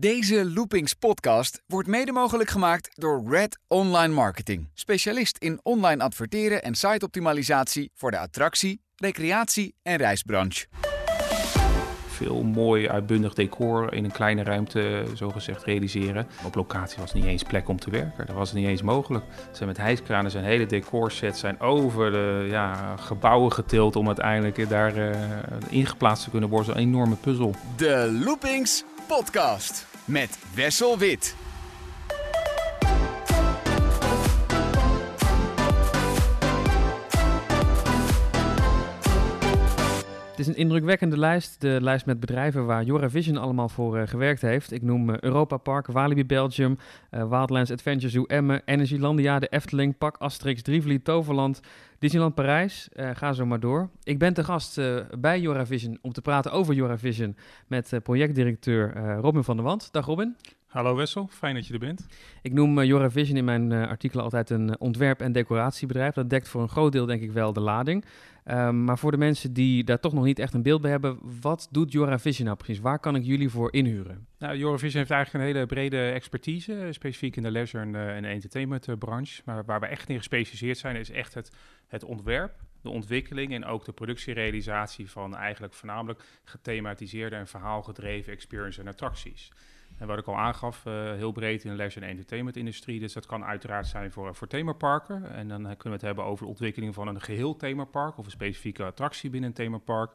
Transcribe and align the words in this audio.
Deze 0.00 0.50
Loopings 0.50 0.94
podcast 0.94 1.62
wordt 1.66 1.88
mede 1.88 2.12
mogelijk 2.12 2.50
gemaakt 2.50 2.90
door 2.94 3.22
Red 3.28 3.58
Online 3.68 4.14
Marketing. 4.14 4.68
Specialist 4.74 5.36
in 5.38 5.60
online 5.62 6.02
adverteren 6.02 6.62
en 6.62 6.74
siteoptimalisatie 6.74 7.90
voor 7.94 8.10
de 8.10 8.18
attractie, 8.18 8.80
recreatie 8.96 9.74
en 9.82 9.96
reisbranche. 9.96 10.66
Veel 12.06 12.42
mooi 12.42 12.88
uitbundig 12.88 13.34
decor 13.34 13.94
in 13.94 14.04
een 14.04 14.12
kleine 14.12 14.42
ruimte 14.42 15.04
zogezegd 15.14 15.64
realiseren. 15.64 16.26
Op 16.44 16.54
locatie 16.54 16.98
was 16.98 17.12
niet 17.12 17.24
eens 17.24 17.42
plek 17.42 17.68
om 17.68 17.80
te 17.80 17.90
werken. 17.90 18.26
Dat 18.26 18.36
was 18.36 18.52
niet 18.52 18.66
eens 18.66 18.82
mogelijk. 18.82 19.24
Ze 19.50 19.56
zijn 19.56 19.68
met 19.68 19.78
hijskranen 19.78 20.30
zijn 20.30 20.44
hele 20.44 20.66
decorsets 20.66 21.40
zijn 21.40 21.60
over 21.60 22.10
de 22.10 22.46
ja, 22.48 22.96
gebouwen 22.96 23.52
getild 23.52 23.96
om 23.96 24.06
uiteindelijk 24.06 24.68
daar 24.68 24.96
uh, 24.96 25.16
ingeplaatst 25.68 26.24
te 26.24 26.30
kunnen 26.30 26.48
worden. 26.48 26.74
Een 26.74 26.82
enorme 26.82 27.16
puzzel. 27.16 27.54
De 27.76 28.20
Loopings 28.24 28.84
podcast 29.06 29.88
met 30.10 30.38
Wessel 30.54 30.98
Wit. 30.98 31.34
Is 40.40 40.46
een 40.46 40.56
indrukwekkende 40.56 41.18
lijst. 41.18 41.60
De 41.60 41.78
lijst 41.80 42.06
met 42.06 42.20
bedrijven 42.20 42.66
waar 42.66 42.84
Joravision 42.84 43.36
allemaal 43.36 43.68
voor 43.68 43.98
uh, 43.98 44.06
gewerkt 44.06 44.40
heeft. 44.40 44.72
Ik 44.72 44.82
noem 44.82 45.10
uh, 45.10 45.16
Europa 45.18 45.56
Park, 45.56 45.86
Walibi 45.86 46.26
Belgium, 46.26 46.76
uh, 47.10 47.28
Wildlands 47.28 47.70
Adventure 47.70 48.10
Zoo 48.10 48.24
Emmen, 48.24 48.62
Energylandia, 48.64 49.38
de 49.38 49.48
Efteling, 49.48 49.98
Pak 49.98 50.16
Asterix, 50.16 50.62
Drievliet, 50.62 51.04
Toverland, 51.04 51.60
Disneyland 51.98 52.34
Parijs. 52.34 52.88
ga 52.92 53.32
zo 53.32 53.46
maar 53.46 53.60
door. 53.60 53.90
Ik 54.02 54.18
ben 54.18 54.34
te 54.34 54.44
gast 54.44 54.80
bij 55.18 55.40
Joravision 55.40 55.98
om 56.02 56.12
te 56.12 56.22
praten 56.22 56.52
over 56.52 56.74
Joravision 56.74 57.36
met 57.66 58.00
projectdirecteur 58.02 59.16
Robin 59.20 59.44
van 59.44 59.56
der 59.56 59.64
Wand. 59.64 59.92
Dag 59.92 60.06
Robin. 60.06 60.36
Hallo 60.70 60.94
Wessel, 60.94 61.28
fijn 61.30 61.54
dat 61.54 61.66
je 61.66 61.72
er 61.72 61.78
bent. 61.78 62.06
Ik 62.42 62.52
noem 62.52 62.78
uh, 62.78 62.84
Joravision 62.84 63.36
in 63.36 63.44
mijn 63.44 63.70
uh, 63.70 63.88
artikelen 63.88 64.24
altijd 64.24 64.50
een 64.50 64.80
ontwerp- 64.80 65.20
en 65.20 65.32
decoratiebedrijf. 65.32 66.14
Dat 66.14 66.30
dekt 66.30 66.48
voor 66.48 66.62
een 66.62 66.68
groot 66.68 66.92
deel 66.92 67.06
denk 67.06 67.22
ik 67.22 67.32
wel 67.32 67.52
de 67.52 67.60
lading. 67.60 68.04
Um, 68.44 68.84
maar 68.84 68.98
voor 68.98 69.10
de 69.10 69.16
mensen 69.16 69.52
die 69.52 69.84
daar 69.84 70.00
toch 70.00 70.12
nog 70.12 70.24
niet 70.24 70.38
echt 70.38 70.54
een 70.54 70.62
beeld 70.62 70.80
bij 70.80 70.90
hebben, 70.90 71.18
wat 71.40 71.68
doet 71.70 71.92
Joravision 71.92 72.46
nou 72.46 72.58
precies? 72.58 72.80
Waar 72.80 72.98
kan 72.98 73.16
ik 73.16 73.24
jullie 73.24 73.48
voor 73.48 73.72
inhuren? 73.72 74.26
Nou, 74.38 74.56
Joravision 74.56 74.98
heeft 74.98 75.10
eigenlijk 75.10 75.44
een 75.44 75.52
hele 75.52 75.66
brede 75.66 76.10
expertise, 76.10 76.88
specifiek 76.90 77.36
in 77.36 77.42
de 77.42 77.50
leisure 77.50 77.84
en, 77.84 77.94
en 77.94 78.24
entertainment 78.24 78.98
branche. 78.98 79.42
Maar 79.44 79.64
waar 79.64 79.80
we 79.80 79.86
echt 79.86 80.08
in 80.08 80.16
gespecialiseerd 80.16 80.78
zijn, 80.78 80.96
is 80.96 81.10
echt 81.10 81.34
het, 81.34 81.52
het 81.86 82.04
ontwerp, 82.04 82.52
de 82.82 82.90
ontwikkeling 82.90 83.54
en 83.54 83.64
ook 83.64 83.84
de 83.84 83.92
productierealisatie 83.92 85.10
van 85.10 85.36
eigenlijk 85.36 85.74
voornamelijk 85.74 86.22
gethematiseerde 86.44 87.36
en 87.36 87.46
verhaalgedreven 87.46 88.32
experience 88.32 88.80
en 88.80 88.88
attracties. 88.88 89.50
En 90.00 90.06
wat 90.06 90.18
ik 90.18 90.26
al 90.26 90.36
aangaf, 90.36 90.84
uh, 90.86 90.92
heel 91.12 91.32
breed 91.32 91.64
in 91.64 91.70
de 91.70 91.76
leisure 91.76 92.04
en 92.04 92.10
entertainment 92.10 92.56
industrie. 92.56 93.00
Dus 93.00 93.12
dat 93.12 93.26
kan 93.26 93.44
uiteraard 93.44 93.86
zijn 93.86 94.12
voor, 94.12 94.34
voor 94.34 94.46
themaparken. 94.46 95.30
En 95.32 95.48
dan 95.48 95.62
kunnen 95.62 95.82
we 95.82 95.90
het 95.90 96.00
hebben 96.00 96.24
over 96.24 96.44
de 96.44 96.50
ontwikkeling 96.50 96.94
van 96.94 97.08
een 97.08 97.20
geheel 97.20 97.56
themapark 97.56 98.18
of 98.18 98.24
een 98.24 98.30
specifieke 98.30 98.84
attractie 98.84 99.30
binnen 99.30 99.48
een 99.48 99.56
themapark. 99.56 100.10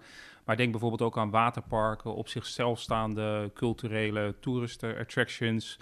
Maar 0.46 0.58
denk 0.58 0.72
bijvoorbeeld 0.72 1.02
ook 1.02 1.18
aan 1.18 1.30
waterparken, 1.30 2.16
op 2.16 2.28
zichzelf 2.28 2.80
staande 2.80 3.52
culturele 3.54 4.36
toeristen, 4.40 4.98
attractions. 4.98 5.80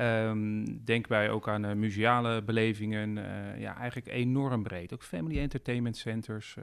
Um, 0.00 0.84
denk 0.84 1.08
bij 1.08 1.30
ook 1.30 1.48
aan 1.48 1.64
uh, 1.64 1.72
museale 1.72 2.42
belevingen. 2.42 3.16
Uh, 3.16 3.60
ja, 3.60 3.76
eigenlijk 3.76 4.08
enorm 4.08 4.62
breed. 4.62 4.92
Ook 4.92 5.02
family 5.02 5.38
entertainment 5.38 5.96
centers. 5.96 6.56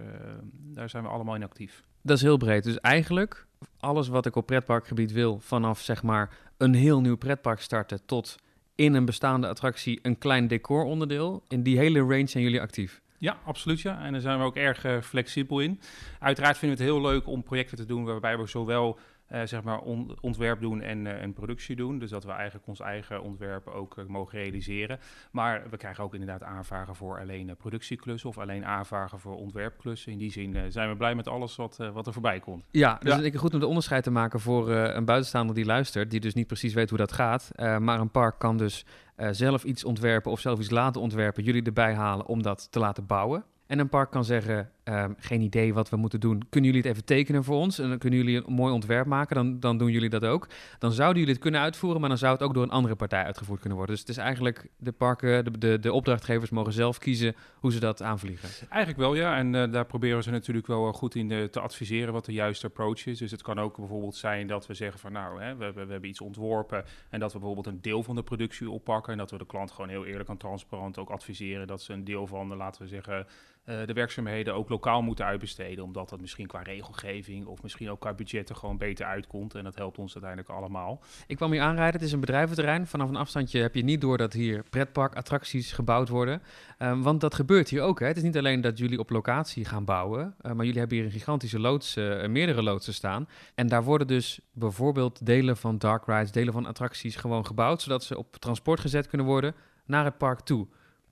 Daar 0.51 0.89
zijn 0.89 1.03
we 1.03 1.09
allemaal 1.09 1.35
in 1.35 1.43
actief. 1.43 1.83
Dat 2.01 2.17
is 2.17 2.23
heel 2.23 2.37
breed. 2.37 2.63
Dus 2.63 2.79
eigenlijk 2.79 3.45
alles 3.79 4.07
wat 4.07 4.25
ik 4.25 4.35
op 4.35 4.45
pretparkgebied 4.45 5.11
wil, 5.11 5.39
vanaf 5.39 5.79
zeg 5.79 6.03
maar 6.03 6.29
een 6.59 6.73
heel 6.73 7.01
nieuw 7.01 7.17
pretpark 7.17 7.61
starten 7.61 8.05
tot 8.05 8.35
in 8.75 8.93
een 8.93 9.05
bestaande 9.05 9.47
attractie 9.47 9.99
een 10.01 10.17
klein 10.17 10.47
decoronderdeel. 10.47 11.43
In 11.47 11.63
die 11.63 11.77
hele 11.77 11.99
range 11.99 12.27
zijn 12.27 12.43
jullie 12.43 12.61
actief. 12.61 13.01
Ja, 13.17 13.37
absoluut 13.45 13.81
ja. 13.81 14.03
En 14.03 14.11
daar 14.11 14.21
zijn 14.21 14.39
we 14.39 14.45
ook 14.45 14.55
erg 14.55 14.85
uh, 14.85 15.01
flexibel 15.01 15.59
in. 15.59 15.79
Uiteraard 16.19 16.57
vinden 16.57 16.77
we 16.77 16.83
het 16.83 16.93
heel 16.93 17.01
leuk 17.01 17.27
om 17.27 17.43
projecten 17.43 17.77
te 17.77 17.85
doen 17.85 18.05
waarbij 18.05 18.37
we 18.37 18.47
zowel 18.47 18.99
uh, 19.31 19.41
zeg 19.43 19.63
maar 19.63 19.79
on 19.79 20.17
ontwerp 20.21 20.61
doen 20.61 20.81
en, 20.81 21.05
uh, 21.05 21.21
en, 21.21 21.33
productie 21.33 21.75
doen. 21.75 21.99
Dus 21.99 22.09
dat 22.09 22.23
we 22.23 22.31
eigenlijk 22.31 22.67
ons 22.67 22.79
eigen 22.79 23.23
ontwerp 23.23 23.67
ook 23.67 23.97
uh, 23.97 24.05
mogen 24.05 24.39
realiseren. 24.39 24.99
Maar 25.31 25.63
we 25.69 25.77
krijgen 25.77 26.03
ook 26.03 26.13
inderdaad 26.13 26.43
aanvragen 26.43 26.95
voor 26.95 27.19
alleen 27.19 27.55
productieklussen 27.57 28.29
of 28.29 28.37
alleen 28.37 28.65
aanvragen 28.65 29.19
voor 29.19 29.35
ontwerpklussen. 29.35 30.11
In 30.11 30.17
die 30.17 30.31
zin 30.31 30.71
zijn 30.71 30.89
we 30.89 30.95
blij 30.95 31.15
met 31.15 31.27
alles 31.27 31.55
wat, 31.55 31.77
wat 31.93 32.07
er 32.07 32.13
voorbij 32.13 32.39
komt. 32.39 32.65
Ja, 32.71 32.99
dus 33.03 33.15
ja. 33.15 33.21
ik 33.21 33.35
goed 33.35 33.53
om 33.53 33.59
de 33.59 33.67
onderscheid 33.67 34.03
te 34.03 34.11
maken 34.11 34.39
voor 34.39 34.69
een 34.69 35.05
buitenstaander 35.05 35.55
die 35.55 35.65
luistert, 35.65 36.11
die 36.11 36.19
dus 36.19 36.33
niet 36.33 36.47
precies 36.47 36.73
weet 36.73 36.89
hoe 36.89 36.97
dat 36.97 37.11
gaat. 37.11 37.51
maar 37.55 37.99
een 37.99 38.11
park 38.11 38.39
kan 38.39 38.57
dus 38.57 38.85
zelf 39.31 39.63
iets 39.63 39.83
ontwerpen 39.83 40.31
of 40.31 40.39
zelf 40.39 40.59
iets 40.59 40.69
laten 40.69 41.01
ontwerpen, 41.01 41.43
jullie 41.43 41.63
erbij 41.63 41.93
halen 41.93 42.25
om 42.25 42.41
dat 42.41 42.71
te 42.71 42.79
laten 42.79 43.05
bouwen. 43.05 43.43
En 43.69 43.79
een 43.79 43.89
park 43.89 44.11
kan 44.11 44.25
zeggen, 44.25 44.69
um, 44.89 45.15
geen 45.17 45.41
idee 45.41 45.73
wat 45.73 45.89
we 45.89 45.97
moeten 45.97 46.19
doen. 46.19 46.43
Kunnen 46.49 46.69
jullie 46.69 46.85
het 46.85 46.95
even 46.95 47.05
tekenen 47.05 47.43
voor 47.43 47.55
ons? 47.55 47.79
En 47.79 47.89
dan 47.89 47.97
kunnen 47.97 48.19
jullie 48.19 48.47
een 48.47 48.53
mooi 48.53 48.73
ontwerp 48.73 49.05
maken. 49.05 49.35
Dan, 49.35 49.59
dan 49.59 49.77
doen 49.77 49.91
jullie 49.91 50.09
dat 50.09 50.25
ook. 50.25 50.47
Dan 50.79 50.91
zouden 50.91 51.17
jullie 51.17 51.33
het 51.33 51.43
kunnen 51.43 51.61
uitvoeren, 51.61 51.99
maar 51.99 52.09
dan 52.09 52.17
zou 52.17 52.33
het 52.33 52.43
ook 52.43 52.53
door 52.53 52.63
een 52.63 52.69
andere 52.69 52.95
partij 52.95 53.23
uitgevoerd 53.23 53.59
kunnen 53.59 53.77
worden. 53.77 53.95
Dus 53.95 54.05
het 54.05 54.17
is 54.17 54.23
eigenlijk, 54.23 54.67
de 54.77 54.91
parken, 54.91 55.45
de, 55.45 55.57
de, 55.57 55.79
de 55.79 55.93
opdrachtgevers 55.93 56.49
mogen 56.49 56.73
zelf 56.73 56.97
kiezen 56.97 57.35
hoe 57.55 57.71
ze 57.71 57.79
dat 57.79 58.01
aanvliegen. 58.01 58.49
Eigenlijk 58.69 58.99
wel, 58.99 59.15
ja. 59.15 59.37
En 59.37 59.53
uh, 59.53 59.71
daar 59.71 59.85
proberen 59.85 60.23
ze 60.23 60.31
natuurlijk 60.31 60.67
wel 60.67 60.93
goed 60.93 61.15
in 61.15 61.49
te 61.51 61.59
adviseren 61.59 62.13
wat 62.13 62.25
de 62.25 62.33
juiste 62.33 62.67
approach 62.67 63.05
is. 63.05 63.17
Dus 63.17 63.31
het 63.31 63.41
kan 63.41 63.59
ook 63.59 63.77
bijvoorbeeld 63.77 64.15
zijn 64.15 64.47
dat 64.47 64.67
we 64.67 64.73
zeggen 64.73 64.99
van 64.99 65.11
nou, 65.11 65.41
hè, 65.41 65.55
we, 65.55 65.65
we, 65.73 65.85
we 65.85 65.91
hebben 65.91 66.09
iets 66.09 66.21
ontworpen 66.21 66.83
en 67.09 67.19
dat 67.19 67.33
we 67.33 67.39
bijvoorbeeld 67.39 67.67
een 67.67 67.81
deel 67.81 68.03
van 68.03 68.15
de 68.15 68.23
productie 68.23 68.69
oppakken. 68.69 69.11
En 69.11 69.17
dat 69.17 69.31
we 69.31 69.37
de 69.37 69.45
klant 69.45 69.71
gewoon 69.71 69.89
heel 69.89 70.05
eerlijk 70.05 70.29
en 70.29 70.37
transparant 70.37 70.97
ook 70.97 71.09
adviseren 71.09 71.67
dat 71.67 71.81
ze 71.81 71.93
een 71.93 72.03
deel 72.03 72.27
van, 72.27 72.55
laten 72.55 72.81
we 72.81 72.87
zeggen, 72.87 73.27
uh, 73.65 73.85
de 73.85 73.93
werkzaamheden 73.93 74.53
ook 74.53 74.69
lokaal 74.79 75.01
moeten 75.01 75.25
uitbesteden. 75.25 75.83
Omdat 75.83 76.09
dat 76.09 76.21
misschien 76.21 76.47
qua 76.47 76.61
regelgeving 76.61 77.45
of 77.45 77.61
misschien 77.63 77.89
ook 77.89 77.99
qua 77.99 78.13
budgetten 78.13 78.55
gewoon 78.55 78.77
beter 78.77 79.05
uitkomt. 79.05 79.55
En 79.55 79.63
dat 79.63 79.75
helpt 79.75 79.97
ons 79.97 80.13
uiteindelijk 80.13 80.51
allemaal. 80.51 81.01
Ik 81.27 81.35
kwam 81.35 81.51
hier 81.51 81.61
aanrijden. 81.61 81.95
Het 81.95 82.07
is 82.07 82.11
een 82.11 82.19
bedrijventerrein. 82.19 82.87
Vanaf 82.87 83.09
een 83.09 83.15
afstandje 83.15 83.61
heb 83.61 83.75
je 83.75 83.83
niet 83.83 84.01
door 84.01 84.17
dat 84.17 84.33
hier 84.33 84.63
pretparkattracties 84.69 85.71
gebouwd 85.71 86.09
worden. 86.09 86.41
Um, 86.79 87.01
want 87.01 87.21
dat 87.21 87.35
gebeurt 87.35 87.69
hier 87.69 87.81
ook. 87.81 87.99
Hè. 87.99 88.07
Het 88.07 88.17
is 88.17 88.23
niet 88.23 88.37
alleen 88.37 88.61
dat 88.61 88.77
jullie 88.77 88.99
op 88.99 89.09
locatie 89.09 89.65
gaan 89.65 89.85
bouwen. 89.85 90.35
Uh, 90.41 90.51
maar 90.51 90.65
jullie 90.65 90.79
hebben 90.79 90.97
hier 90.97 91.05
een 91.05 91.11
gigantische 91.11 91.59
loods, 91.59 91.97
uh, 91.97 92.27
meerdere 92.27 92.63
loodsen 92.63 92.93
staan. 92.93 93.27
En 93.55 93.67
daar 93.67 93.83
worden 93.83 94.07
dus 94.07 94.39
bijvoorbeeld 94.53 95.25
delen 95.25 95.57
van 95.57 95.77
dark 95.77 96.05
rides, 96.05 96.31
delen 96.31 96.53
van 96.53 96.65
attracties 96.65 97.15
gewoon 97.15 97.45
gebouwd. 97.45 97.81
Zodat 97.81 98.03
ze 98.03 98.17
op 98.17 98.35
transport 98.35 98.79
gezet 98.79 99.07
kunnen 99.07 99.27
worden 99.27 99.55
naar 99.85 100.05
het 100.05 100.17
park 100.17 100.39
toe. 100.39 100.67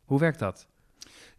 Hoe 0.05 0.19
werkt 0.19 0.39
dat? 0.39 0.67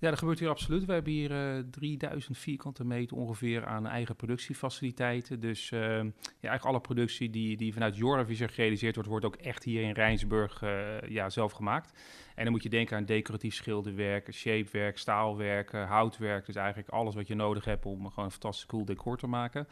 Ja, 0.00 0.10
dat 0.10 0.18
gebeurt 0.18 0.38
hier 0.38 0.48
absoluut. 0.48 0.84
We 0.84 0.92
hebben 0.92 1.12
hier 1.12 1.56
uh, 1.56 1.64
3000 1.70 2.38
vierkante 2.38 2.84
meter 2.84 3.16
ongeveer 3.16 3.66
aan 3.66 3.86
eigen 3.86 4.16
productiefaciliteiten. 4.16 5.40
Dus 5.40 5.70
uh, 5.70 5.80
ja, 5.80 5.98
eigenlijk 6.40 6.64
alle 6.64 6.80
productie 6.80 7.30
die, 7.30 7.56
die 7.56 7.72
vanuit 7.72 7.96
Joravision 7.96 8.48
gerealiseerd 8.48 8.94
wordt, 8.94 9.10
wordt 9.10 9.24
ook 9.24 9.36
echt 9.36 9.64
hier 9.64 9.82
in 9.82 9.92
Rijnsburg 9.92 10.62
uh, 10.62 11.00
ja, 11.08 11.30
zelf 11.30 11.52
gemaakt. 11.52 11.92
En 12.34 12.44
dan 12.44 12.52
moet 12.52 12.62
je 12.62 12.68
denken 12.68 12.96
aan 12.96 13.04
decoratief 13.04 13.54
schilderwerk, 13.54 14.32
shapewerk, 14.32 14.98
staalwerk, 14.98 15.72
houtwerk. 15.72 16.46
Dus 16.46 16.56
eigenlijk 16.56 16.88
alles 16.88 17.14
wat 17.14 17.26
je 17.26 17.34
nodig 17.34 17.64
hebt 17.64 17.86
om 17.86 18.08
gewoon 18.08 18.24
een 18.24 18.30
fantastisch 18.30 18.66
cool 18.66 18.84
decor 18.84 19.16
te 19.16 19.26
maken. 19.26 19.68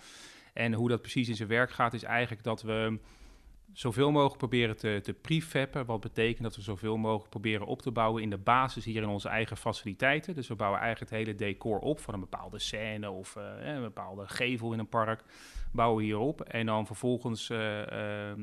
En 0.53 0.73
hoe 0.73 0.89
dat 0.89 1.01
precies 1.01 1.29
in 1.29 1.37
zijn 1.37 1.49
werk 1.49 1.71
gaat, 1.71 1.95
is 1.95 2.03
eigenlijk 2.03 2.43
dat 2.43 2.63
we 2.63 2.99
zoveel 3.77 4.11
mogelijk 4.11 4.39
proberen 4.39 4.77
te, 4.77 5.01
te 5.03 5.13
prefappen. 5.13 5.87
Wat 5.87 6.01
betekent 6.01 6.43
dat 6.43 6.57
we 6.57 6.63
zoveel 6.63 6.97
mogelijk 6.97 7.31
proberen 7.31 7.67
op 7.67 7.83
te 7.83 7.91
bouwen 7.91 8.23
in 8.23 8.31
de 8.31 8.39
basis 8.39 8.85
hier 8.85 9.03
in 9.03 9.09
onze 9.09 9.29
eigen 9.29 9.57
faciliteiten. 9.57 10.35
Dus 10.35 10.49
we 10.49 10.55
bouwen 10.55 10.81
eigenlijk 10.81 11.11
het 11.11 11.21
hele 11.21 11.35
decor 11.35 11.79
op 11.79 12.01
van 12.01 12.15
een 12.15 12.21
bepaalde 12.21 12.59
scène 12.59 13.11
of 13.11 13.37
uh, 13.37 13.45
een 13.61 13.81
bepaalde 13.81 14.29
gevel 14.29 14.73
in 14.73 14.79
een 14.79 14.89
park. 14.89 15.23
Bouwen 15.77 15.99
we 15.99 16.05
hier 16.05 16.19
op. 16.19 16.41
En 16.41 16.67
dan 16.67 16.87
vervolgens, 16.87 17.51
uh, 17.51 17.59
uh, 17.59 17.85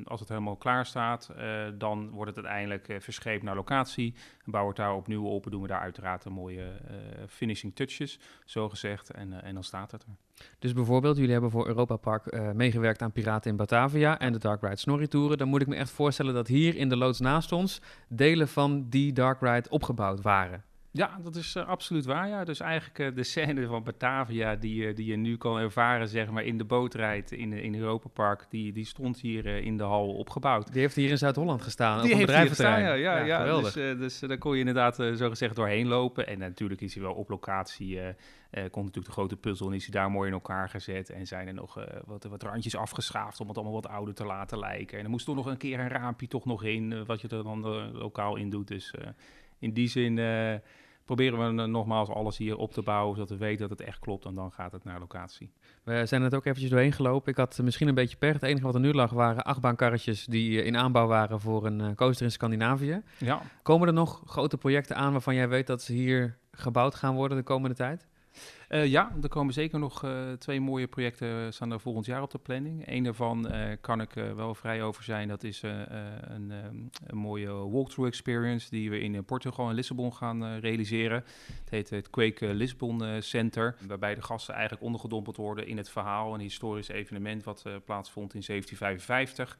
als 0.03 0.19
het 0.19 0.29
helemaal 0.29 0.55
klaar 0.55 0.85
staat, 0.85 1.29
dan 1.77 2.09
wordt 2.09 2.35
het 2.35 2.45
uiteindelijk 2.45 2.95
verscheept 2.99 3.43
naar 3.43 3.55
locatie. 3.55 4.13
En 4.45 4.51
bouwen 4.51 4.75
we 4.75 4.81
het 4.81 4.89
daar 4.89 4.99
opnieuw 4.99 5.25
op 5.25 5.45
en 5.45 5.51
doen 5.51 5.61
we 5.61 5.67
daar 5.67 5.79
uiteraard 5.79 6.25
een 6.25 6.31
mooie 6.31 6.71
finishing 7.27 7.75
touches, 7.75 8.19
zo 8.45 8.69
gezegd. 8.69 9.11
En, 9.11 9.43
en 9.43 9.53
dan 9.53 9.63
staat 9.63 9.91
het 9.91 10.03
er. 10.03 10.09
Dus 10.59 10.73
bijvoorbeeld, 10.73 11.15
jullie 11.15 11.31
hebben 11.31 11.51
voor 11.51 11.67
Europa 11.67 11.95
Park 11.95 12.53
meegewerkt 12.53 13.01
aan 13.01 13.11
Piraten 13.11 13.51
in 13.51 13.57
Batavia 13.57 14.19
en 14.19 14.33
de 14.33 14.39
Dark 14.39 14.61
Ride 14.61 14.75
Snorri 14.75 15.07
Touren. 15.07 15.37
Dan 15.37 15.47
moet 15.47 15.61
ik 15.61 15.67
me 15.67 15.75
echt 15.75 15.91
voorstellen 15.91 16.33
dat 16.33 16.47
hier 16.47 16.75
in 16.75 16.89
de 16.89 16.97
loods 16.97 17.19
naast 17.19 17.51
ons 17.51 17.81
delen 18.07 18.47
van 18.47 18.89
die 18.89 19.13
Dark 19.13 19.41
Ride 19.41 19.69
opgebouwd 19.69 20.21
waren. 20.21 20.63
Ja, 20.95 21.19
dat 21.23 21.35
is 21.35 21.55
uh, 21.55 21.67
absoluut 21.67 22.05
waar. 22.05 22.27
Ja. 22.27 22.43
Dus 22.43 22.59
eigenlijk 22.59 22.99
uh, 22.99 23.15
de 23.15 23.23
scène 23.23 23.67
van 23.67 23.83
Batavia, 23.83 24.55
die, 24.55 24.83
uh, 24.83 24.95
die 24.95 25.05
je 25.05 25.15
nu 25.15 25.37
kan 25.37 25.57
ervaren, 25.57 26.07
zeg 26.07 26.29
maar, 26.29 26.43
in 26.43 26.57
de 26.57 26.63
bootrijdt 26.63 27.31
in, 27.31 27.53
in 27.53 27.75
Europa 27.75 28.07
Park, 28.07 28.45
die, 28.49 28.73
die 28.73 28.85
stond 28.85 29.19
hier 29.19 29.45
in 29.45 29.77
de 29.77 29.83
hal 29.83 30.13
opgebouwd. 30.13 30.71
Die 30.71 30.81
heeft 30.81 30.95
hier 30.95 31.09
in 31.09 31.17
Zuid-Holland 31.17 31.61
gestaan, 31.61 32.01
die 32.01 32.11
op 32.11 32.17
heeft 32.17 32.35
hier 32.35 32.47
gestaan, 32.47 32.81
ja. 32.81 32.93
ja, 32.93 33.17
ja, 33.17 33.45
ja. 33.45 33.61
Dus, 33.61 33.73
dus 33.73 34.19
daar 34.19 34.37
kon 34.37 34.53
je 34.53 34.59
inderdaad 34.59 34.95
zo 34.95 35.29
gezegd 35.29 35.55
doorheen 35.55 35.87
lopen. 35.87 36.27
En 36.27 36.39
natuurlijk 36.39 36.81
is 36.81 36.93
hij 36.93 37.03
wel 37.03 37.13
op 37.13 37.29
locatie, 37.29 37.99
komt 38.51 38.85
natuurlijk 38.85 39.05
de 39.05 39.11
grote 39.11 39.37
puzzel 39.37 39.67
en 39.67 39.73
is 39.73 39.83
hij 39.83 40.01
daar 40.01 40.11
mooi 40.11 40.27
in 40.27 40.33
elkaar 40.33 40.69
gezet. 40.69 41.09
En 41.09 41.27
zijn 41.27 41.47
er 41.47 41.53
nog 41.53 41.85
wat, 42.05 42.23
wat 42.23 42.43
randjes 42.43 42.75
afgeschaafd 42.75 43.39
om 43.39 43.47
het 43.47 43.55
allemaal 43.55 43.81
wat 43.81 43.87
ouder 43.87 44.13
te 44.13 44.25
laten 44.25 44.59
lijken. 44.59 44.97
En 44.97 45.03
er 45.03 45.09
moest 45.09 45.25
toch 45.25 45.35
nog 45.35 45.45
een 45.45 45.57
keer 45.57 45.79
een 45.79 45.89
raampje 45.89 46.27
toch 46.27 46.45
nog 46.45 46.63
in, 46.63 47.05
wat 47.05 47.21
je 47.21 47.27
er 47.27 47.43
dan 47.43 47.61
lokaal 47.91 48.35
in 48.35 48.49
doet. 48.49 48.67
Dus 48.67 48.93
in 49.59 49.73
die 49.73 49.87
zin 49.87 50.19
proberen 51.05 51.55
we 51.55 51.65
nogmaals 51.65 52.09
alles 52.09 52.37
hier 52.37 52.57
op 52.57 52.71
te 52.71 52.81
bouwen, 52.81 53.15
zodat 53.15 53.29
we 53.29 53.37
weten 53.37 53.69
dat 53.69 53.77
het 53.77 53.87
echt 53.87 53.99
klopt 53.99 54.25
en 54.25 54.33
dan 54.33 54.51
gaat 54.51 54.71
het 54.71 54.83
naar 54.83 54.99
locatie. 54.99 55.51
We 55.83 56.05
zijn 56.05 56.21
het 56.21 56.35
ook 56.35 56.45
eventjes 56.45 56.69
doorheen 56.69 56.91
gelopen. 56.91 57.31
Ik 57.31 57.37
had 57.37 57.59
misschien 57.63 57.87
een 57.87 57.95
beetje 57.95 58.17
pech. 58.17 58.33
Het 58.33 58.43
enige 58.43 58.65
wat 58.65 58.75
er 58.75 58.81
nu 58.81 58.93
lag 58.93 59.11
waren 59.11 59.43
achtbaankarretjes 59.43 60.25
die 60.25 60.61
eh, 60.61 60.65
in 60.65 60.77
aanbouw 60.77 61.07
waren 61.07 61.39
voor 61.39 61.65
een 61.65 61.79
uh, 61.79 61.87
coaster 61.95 62.25
in 62.25 62.31
Scandinavië. 62.31 63.01
Ja. 63.17 63.41
Komen 63.61 63.87
er 63.87 63.93
nog 63.93 64.21
grote 64.25 64.57
projecten 64.57 64.95
aan 64.95 65.11
waarvan 65.11 65.35
jij 65.35 65.49
weet 65.49 65.67
dat 65.67 65.81
ze 65.81 65.93
hier 65.93 66.37
gebouwd 66.51 66.95
gaan 66.95 67.15
worden 67.15 67.37
de 67.37 67.43
komende 67.43 67.75
tijd? 67.75 68.07
Uh, 68.69 68.85
ja, 68.85 69.15
er 69.21 69.29
komen 69.29 69.53
zeker 69.53 69.79
nog 69.79 70.03
uh, 70.03 70.31
twee 70.31 70.61
mooie 70.61 70.87
projecten 70.87 71.53
staan 71.53 71.71
er 71.71 71.79
volgend 71.79 72.05
jaar 72.05 72.21
op 72.21 72.31
de 72.31 72.37
planning. 72.37 72.83
Eén 72.85 73.03
daarvan 73.03 73.51
kan 73.81 74.01
ik 74.01 74.13
wel 74.13 74.55
vrij 74.55 74.83
over 74.83 75.03
zijn. 75.03 75.27
Dat 75.27 75.43
is 75.43 75.61
een, 75.61 76.49
een, 76.49 76.91
mooie 77.11 77.47
walkthrough 77.47 78.09
experience 78.09 78.69
die 78.69 78.89
we 78.89 78.99
in 78.99 79.25
Portugal 79.25 79.69
en 79.69 79.75
Lissabon 79.75 80.13
gaan 80.13 80.57
realiseren. 80.57 81.23
Het 81.59 81.69
heet 81.69 81.89
het 81.89 82.09
Quake 82.09 82.45
Lisbon 82.53 83.21
Center, 83.21 83.75
waarbij 83.87 84.15
de 84.15 84.21
gasten 84.21 84.53
eigenlijk 84.53 84.83
ondergedompeld 84.83 85.37
worden 85.37 85.67
in 85.67 85.77
het 85.77 85.89
verhaal. 85.89 86.33
Een 86.33 86.39
historisch 86.39 86.87
evenement 86.87 87.43
wat 87.43 87.63
plaatsvond 87.85 88.33
in 88.33 88.43
1755 88.45 89.57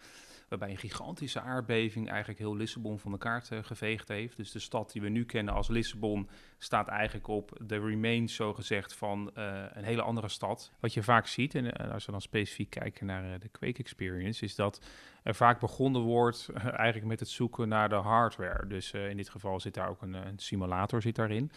waarbij 0.59 0.75
een 0.75 0.89
gigantische 0.89 1.41
aardbeving 1.41 2.09
eigenlijk 2.09 2.39
heel 2.39 2.55
Lissabon 2.55 3.00
van 3.00 3.11
de 3.11 3.17
kaart 3.17 3.50
geveegd 3.61 4.07
heeft. 4.07 4.38
Dus 4.38 4.51
de 4.51 4.59
stad 4.59 4.91
die 4.91 5.01
we 5.01 5.09
nu 5.09 5.25
kennen 5.25 5.53
als 5.53 5.67
Lissabon 5.67 6.29
staat 6.57 6.88
eigenlijk 6.88 7.27
op 7.27 7.57
de 7.61 7.79
remains, 7.79 8.35
zo 8.35 8.53
gezegd, 8.53 8.94
van 8.94 9.31
uh, 9.38 9.63
een 9.73 9.83
hele 9.83 10.01
andere 10.01 10.27
stad. 10.27 10.71
Wat 10.79 10.94
je 10.94 11.03
vaak 11.03 11.27
ziet, 11.27 11.55
en 11.55 11.65
uh, 11.65 11.94
als 11.94 12.05
we 12.05 12.11
dan 12.11 12.21
specifiek 12.21 12.69
kijken 12.69 13.05
naar 13.05 13.39
de 13.39 13.50
Quake 13.50 13.79
Experience, 13.79 14.44
is 14.44 14.55
dat 14.55 14.85
er 15.23 15.35
vaak 15.35 15.59
begonnen 15.59 16.01
wordt 16.01 16.50
eigenlijk 16.56 17.06
met 17.06 17.19
het 17.19 17.29
zoeken 17.29 17.67
naar 17.67 17.89
de 17.89 17.95
hardware. 17.95 18.67
Dus 18.67 18.91
in 18.91 19.17
dit 19.17 19.29
geval 19.29 19.59
zit 19.59 19.73
daar 19.73 19.89
ook 19.89 20.01
een, 20.01 20.13
een 20.13 20.39
simulator 20.39 21.01
zit 21.01 21.15
daarin. 21.15 21.51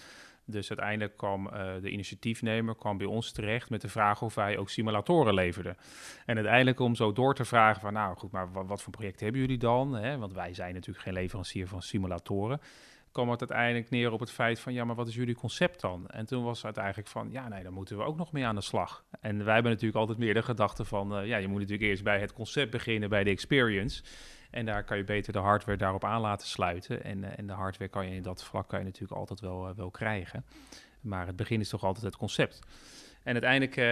Dus 0.48 0.68
uiteindelijk 0.68 1.16
kwam 1.16 1.46
uh, 1.46 1.72
de 1.80 1.90
initiatiefnemer 1.90 2.76
kwam 2.76 2.98
bij 2.98 3.06
ons 3.06 3.32
terecht 3.32 3.70
met 3.70 3.80
de 3.80 3.88
vraag 3.88 4.22
of 4.22 4.34
wij 4.34 4.58
ook 4.58 4.70
simulatoren 4.70 5.34
leverden. 5.34 5.76
En 6.26 6.34
uiteindelijk 6.36 6.80
om 6.80 6.94
zo 6.94 7.12
door 7.12 7.34
te 7.34 7.44
vragen 7.44 7.80
van, 7.80 7.92
nou 7.92 8.16
goed, 8.16 8.30
maar 8.30 8.52
wat, 8.66 8.82
voor 8.82 8.92
projecten 8.92 9.24
hebben 9.24 9.40
jullie 9.40 9.58
dan? 9.58 9.94
Hè? 9.94 10.18
Want 10.18 10.32
wij 10.32 10.54
zijn 10.54 10.74
natuurlijk 10.74 11.04
geen 11.04 11.14
leverancier 11.14 11.68
van 11.68 11.82
simulatoren. 11.82 12.60
kwam 13.12 13.30
het 13.30 13.40
uiteindelijk 13.40 13.90
neer 13.90 14.12
op 14.12 14.20
het 14.20 14.30
feit 14.30 14.60
van, 14.60 14.72
ja, 14.72 14.84
maar 14.84 14.96
wat 14.96 15.08
is 15.08 15.14
jullie 15.14 15.34
concept 15.34 15.80
dan? 15.80 16.06
En 16.06 16.26
toen 16.26 16.44
was 16.44 16.62
het 16.62 16.76
eigenlijk 16.76 17.08
van, 17.08 17.30
ja, 17.30 17.48
nee, 17.48 17.62
dan 17.62 17.72
moeten 17.72 17.96
we 17.96 18.02
ook 18.02 18.16
nog 18.16 18.32
mee 18.32 18.46
aan 18.46 18.54
de 18.54 18.60
slag. 18.60 19.04
En 19.20 19.44
wij 19.44 19.54
hebben 19.54 19.72
natuurlijk 19.72 19.98
altijd 19.98 20.18
meer 20.18 20.34
de 20.34 20.42
gedachte 20.42 20.84
van, 20.84 21.20
uh, 21.20 21.26
ja, 21.26 21.36
je 21.36 21.48
moet 21.48 21.60
natuurlijk 21.60 21.88
eerst 21.88 22.04
bij 22.04 22.20
het 22.20 22.32
concept 22.32 22.70
beginnen, 22.70 23.08
bij 23.08 23.24
de 23.24 23.30
experience. 23.30 24.02
En 24.56 24.66
daar 24.66 24.84
kan 24.84 24.96
je 24.96 25.04
beter 25.04 25.32
de 25.32 25.38
hardware 25.38 25.78
daarop 25.78 26.04
aan 26.04 26.20
laten 26.20 26.46
sluiten. 26.46 27.04
En, 27.04 27.18
uh, 27.18 27.38
en 27.38 27.46
de 27.46 27.52
hardware 27.52 27.90
kan 27.90 28.08
je 28.08 28.14
in 28.14 28.22
dat 28.22 28.44
vlak 28.44 28.68
kan 28.68 28.78
je 28.78 28.84
natuurlijk 28.84 29.18
altijd 29.18 29.40
wel, 29.40 29.68
uh, 29.68 29.76
wel 29.76 29.90
krijgen. 29.90 30.44
Maar 31.00 31.26
het 31.26 31.36
begin 31.36 31.60
is 31.60 31.68
toch 31.68 31.84
altijd 31.84 32.04
het 32.04 32.16
concept. 32.16 32.60
En 33.22 33.32
uiteindelijk 33.32 33.76
uh, 33.76 33.84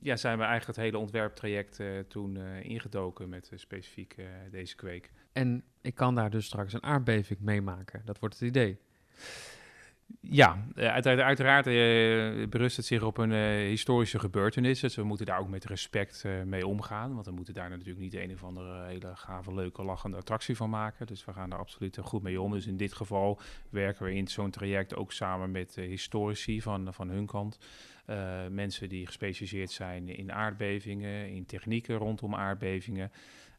ja, 0.00 0.16
zijn 0.16 0.38
we 0.38 0.44
eigenlijk 0.44 0.66
het 0.66 0.76
hele 0.76 0.98
ontwerptraject 0.98 1.80
uh, 1.80 1.98
toen 1.98 2.36
ingedoken 2.62 3.28
met 3.28 3.50
specifiek 3.54 4.16
deze 4.50 4.76
kweek. 4.76 5.10
En 5.32 5.64
ik 5.80 5.94
kan 5.94 6.14
daar 6.14 6.30
dus 6.30 6.46
straks 6.46 6.72
een 6.72 6.82
aardbeving 6.82 7.40
meemaken. 7.40 8.02
Dat 8.04 8.18
wordt 8.18 8.34
het 8.34 8.48
idee. 8.48 8.78
Ja, 10.20 10.58
uiteraard 10.74 11.66
uh, 11.66 12.46
berust 12.48 12.76
het 12.76 12.86
zich 12.86 13.02
op 13.02 13.18
een 13.18 13.30
uh, 13.30 13.68
historische 13.68 14.18
gebeurtenis. 14.18 14.80
Dus 14.80 14.94
we 14.94 15.02
moeten 15.02 15.26
daar 15.26 15.38
ook 15.38 15.48
met 15.48 15.64
respect 15.64 16.24
mee 16.44 16.66
omgaan. 16.66 17.14
Want 17.14 17.26
we 17.26 17.32
moeten 17.32 17.54
daar 17.54 17.70
natuurlijk 17.70 17.98
niet 17.98 18.14
een 18.14 18.32
of 18.32 18.44
andere 18.44 18.86
hele 18.86 19.16
gave, 19.16 19.54
leuke, 19.54 19.82
lachende 19.82 20.16
attractie 20.16 20.56
van 20.56 20.70
maken. 20.70 21.06
Dus 21.06 21.24
we 21.24 21.32
gaan 21.32 21.50
daar 21.50 21.58
absoluut 21.58 21.98
goed 22.02 22.22
mee 22.22 22.40
om. 22.40 22.52
Dus 22.52 22.66
in 22.66 22.76
dit 22.76 22.92
geval 22.92 23.40
werken 23.70 24.04
we 24.04 24.14
in 24.14 24.28
zo'n 24.28 24.50
traject 24.50 24.96
ook 24.96 25.12
samen 25.12 25.50
met 25.50 25.74
historici 25.74 26.62
van, 26.62 26.94
van 26.94 27.08
hun 27.08 27.26
kant. 27.26 27.58
mensen 28.50 28.88
die 28.88 29.06
gespecialiseerd 29.06 29.70
zijn 29.70 30.08
in 30.08 30.32
aardbevingen, 30.32 31.28
in 31.28 31.46
technieken 31.46 31.96
rondom 31.96 32.34
aardbevingen. 32.34 33.10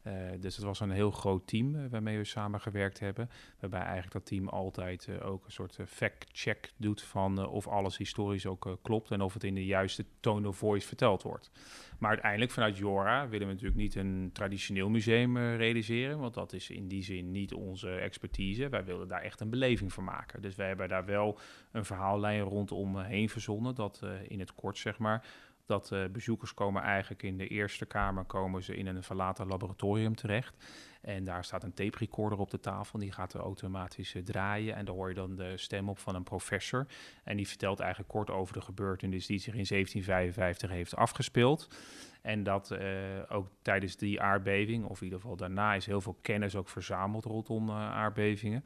Uh, 0.06 0.12
dus 0.40 0.56
het 0.56 0.64
was 0.64 0.80
een 0.80 0.90
heel 0.90 1.10
groot 1.10 1.46
team 1.46 1.74
uh, 1.74 1.84
waarmee 1.90 2.18
we 2.18 2.24
samengewerkt 2.24 3.00
hebben. 3.00 3.30
Waarbij 3.60 3.80
eigenlijk 3.80 4.12
dat 4.12 4.26
team 4.26 4.48
altijd 4.48 5.06
uh, 5.06 5.26
ook 5.26 5.44
een 5.44 5.52
soort 5.52 5.78
fact-check 5.86 6.72
doet 6.76 7.02
van 7.02 7.46
of 7.46 7.68
alles 7.68 7.96
historisch 7.96 8.46
ook 8.46 8.78
klopt 8.82 9.10
en 9.10 9.20
of 9.20 9.34
het 9.34 9.44
in 9.44 9.54
de 9.54 9.64
juiste 9.64 10.04
tone 10.20 10.48
of 10.48 10.56
voice 10.56 10.86
verteld 10.86 11.22
wordt. 11.22 11.50
Maar 11.98 12.10
uiteindelijk 12.10 12.50
vanuit 12.50 12.76
Jora 12.76 13.28
willen 13.28 13.46
we 13.46 13.52
natuurlijk 13.52 13.80
niet 13.80 13.94
een 13.94 14.30
traditioneel 14.32 14.88
museum 14.88 15.38
realiseren, 15.38 16.18
want 16.18 16.34
dat 16.34 16.52
is 16.52 16.70
in 16.70 16.88
die 16.88 17.02
zin 17.02 17.30
niet 17.30 17.52
onze 17.52 17.94
expertise. 17.94 18.68
Wij 18.68 18.84
willen 18.84 19.08
daar 19.08 19.22
echt 19.22 19.40
een 19.40 19.50
beleving 19.50 19.92
van 19.92 20.04
maken. 20.04 20.42
Dus 20.42 20.54
wij 20.54 20.66
hebben 20.66 20.88
daar 20.88 21.04
wel 21.04 21.38
een 21.72 21.84
verhaallijn 21.84 22.40
rondom 22.40 22.98
heen 22.98 23.28
verzonnen, 23.28 23.74
dat 23.74 24.02
in 24.28 24.38
het 24.38 24.54
kort 24.54 24.78
zeg 24.78 24.98
maar 24.98 25.26
dat 25.66 25.90
uh, 25.92 26.04
bezoekers 26.12 26.54
komen 26.54 26.82
eigenlijk 26.82 27.22
in 27.22 27.38
de 27.38 27.48
eerste 27.48 27.86
kamer 27.86 28.24
komen 28.24 28.62
ze 28.62 28.76
in 28.76 28.86
een 28.86 29.02
verlaten 29.02 29.46
laboratorium 29.46 30.14
terecht. 30.14 30.64
En 31.00 31.24
daar 31.24 31.44
staat 31.44 31.62
een 31.62 31.74
tape 31.74 31.98
recorder 31.98 32.38
op 32.38 32.50
de 32.50 32.60
tafel. 32.60 32.98
Die 32.98 33.12
gaat 33.12 33.34
automatisch 33.34 34.14
uh, 34.14 34.22
draaien. 34.22 34.74
En 34.74 34.84
daar 34.84 34.94
hoor 34.94 35.08
je 35.08 35.14
dan 35.14 35.36
de 35.36 35.56
stem 35.56 35.88
op 35.88 35.98
van 35.98 36.14
een 36.14 36.22
professor. 36.22 36.86
En 37.24 37.36
die 37.36 37.48
vertelt 37.48 37.80
eigenlijk 37.80 38.10
kort 38.10 38.30
over 38.30 38.54
de 38.54 38.60
gebeurtenis 38.60 39.26
die 39.26 39.38
zich 39.38 39.54
in 39.54 39.66
1755 39.68 40.70
heeft 40.70 40.96
afgespeeld. 40.96 41.68
En 42.22 42.42
dat 42.42 42.70
uh, 42.70 42.80
ook 43.28 43.48
tijdens 43.62 43.96
die 43.96 44.20
aardbeving, 44.20 44.84
of 44.84 44.98
in 44.98 45.04
ieder 45.04 45.20
geval 45.20 45.36
daarna, 45.36 45.74
is 45.74 45.86
heel 45.86 46.00
veel 46.00 46.18
kennis 46.22 46.56
ook 46.56 46.68
verzameld 46.68 47.24
rondom 47.24 47.70
aardbevingen. 47.70 48.64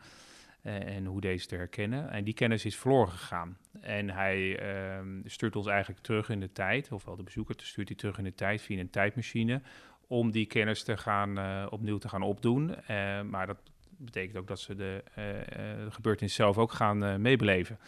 Eh, 0.68 0.96
en 0.96 1.04
hoe 1.04 1.20
deze 1.20 1.46
te 1.46 1.56
herkennen. 1.56 2.10
En 2.10 2.24
die 2.24 2.34
kennis 2.34 2.64
is 2.64 2.76
verloren 2.76 3.12
gegaan. 3.12 3.58
En 3.80 4.10
hij 4.10 4.62
uh, 4.62 5.00
stuurt 5.24 5.56
ons 5.56 5.66
eigenlijk 5.66 6.00
terug 6.00 6.28
in 6.28 6.40
de 6.40 6.52
tijd, 6.52 6.92
ofwel 6.92 7.16
de 7.16 7.22
bezoeker 7.22 7.54
stuurt 7.58 7.88
hij 7.88 7.96
terug 7.96 8.18
in 8.18 8.24
de 8.24 8.34
tijd 8.34 8.62
via 8.62 8.80
een 8.80 8.90
tijdmachine, 8.90 9.62
om 10.06 10.30
die 10.30 10.46
kennis 10.46 10.82
te 10.82 10.96
gaan, 10.96 11.38
uh, 11.38 11.66
opnieuw 11.70 11.98
te 11.98 12.08
gaan 12.08 12.22
opdoen. 12.22 12.70
Uh, 12.70 13.22
maar 13.22 13.46
dat 13.46 13.56
betekent 13.96 14.36
ook 14.36 14.46
dat 14.46 14.60
ze 14.60 14.74
de, 14.74 15.02
de 15.14 15.86
gebeurtenis 15.90 16.34
zelf 16.34 16.58
ook 16.58 16.72
gaan 16.72 17.22
meebeleven. 17.22 17.78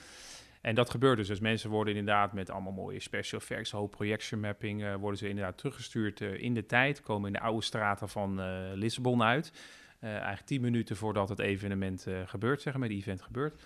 En 0.61 0.75
dat 0.75 0.91
gebeurt 0.91 1.17
dus. 1.17 1.27
Dus 1.27 1.41
mensen 1.41 1.71
worden 1.71 1.97
inderdaad 1.97 2.33
met 2.33 2.51
allemaal 2.51 2.73
mooie 2.73 3.01
special 3.01 3.41
effects, 3.41 3.71
hoop 3.71 3.91
projection 3.91 4.41
mapping, 4.41 4.97
worden 4.97 5.19
ze 5.19 5.29
inderdaad 5.29 5.59
teruggestuurd 5.59 6.21
in 6.21 6.55
de 6.55 6.67
tijd, 6.67 7.03
komen 7.03 7.27
in 7.27 7.33
de 7.33 7.41
oude 7.41 7.65
straten 7.65 8.09
van 8.09 8.41
Lissabon 8.75 9.23
uit. 9.23 9.53
Uh, 10.01 10.11
eigenlijk 10.11 10.47
tien 10.47 10.61
minuten 10.61 10.97
voordat 10.97 11.29
het 11.29 11.39
evenement 11.39 12.07
uh, 12.07 12.21
gebeurt, 12.27 12.63
zeg 12.63 12.77
maar, 12.77 12.89
die 12.89 12.99
event 12.99 13.23
gebeurt. 13.23 13.63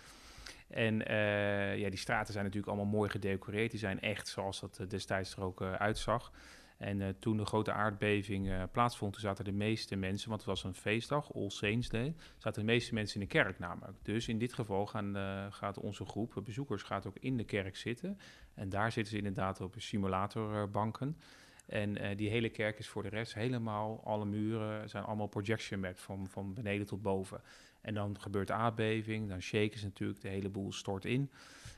En 0.68 1.10
uh, 1.10 1.78
ja, 1.78 1.88
die 1.88 1.98
straten 1.98 2.32
zijn 2.32 2.44
natuurlijk 2.44 2.72
allemaal 2.72 2.92
mooi 2.92 3.10
gedecoreerd. 3.10 3.70
Die 3.70 3.80
zijn 3.80 4.00
echt 4.00 4.28
zoals 4.28 4.60
dat 4.60 4.80
destijds 4.88 5.36
er 5.36 5.42
ook 5.42 5.62
uitzag. 5.62 6.32
En 6.76 7.16
toen 7.18 7.36
de 7.36 7.44
grote 7.44 7.72
aardbeving 7.72 8.70
plaatsvond, 8.72 9.12
toen 9.12 9.22
zaten 9.22 9.44
de 9.44 9.52
meeste 9.52 9.96
mensen, 9.96 10.28
want 10.28 10.40
het 10.40 10.50
was 10.50 10.64
een 10.64 10.74
feestdag, 10.74 11.34
All 11.34 11.50
Saints 11.50 11.88
Day, 11.88 12.14
zaten 12.38 12.66
de 12.66 12.72
meeste 12.72 12.94
mensen 12.94 13.20
in 13.20 13.26
de 13.26 13.32
kerk 13.32 13.58
namelijk. 13.58 13.96
Dus 14.02 14.28
in 14.28 14.38
dit 14.38 14.52
geval 14.52 14.86
gaan, 14.86 15.16
gaat 15.52 15.78
onze 15.78 16.04
groep 16.04 16.40
bezoekers 16.44 16.82
gaat 16.82 17.06
ook 17.06 17.18
in 17.20 17.36
de 17.36 17.44
kerk 17.44 17.76
zitten. 17.76 18.18
En 18.54 18.68
daar 18.68 18.92
zitten 18.92 19.12
ze 19.12 19.18
inderdaad 19.18 19.60
op 19.60 19.74
simulatorbanken. 19.76 21.16
En 21.66 22.02
uh, 22.02 22.16
die 22.16 22.30
hele 22.30 22.48
kerk 22.48 22.78
is 22.78 22.88
voor 22.88 23.02
de 23.02 23.08
rest 23.08 23.34
helemaal, 23.34 24.00
alle 24.04 24.24
muren 24.24 24.88
zijn 24.88 25.04
allemaal 25.04 25.26
projection 25.26 25.80
maps 25.80 26.02
van, 26.02 26.26
van 26.28 26.54
beneden 26.54 26.86
tot 26.86 27.02
boven. 27.02 27.40
En 27.80 27.94
dan 27.94 28.20
gebeurt 28.20 28.50
aardbeving, 28.50 29.28
dan 29.28 29.40
shaken 29.40 29.78
ze 29.78 29.84
natuurlijk, 29.84 30.20
de 30.20 30.28
hele 30.28 30.48
boel 30.48 30.72
stort 30.72 31.04
in. 31.04 31.30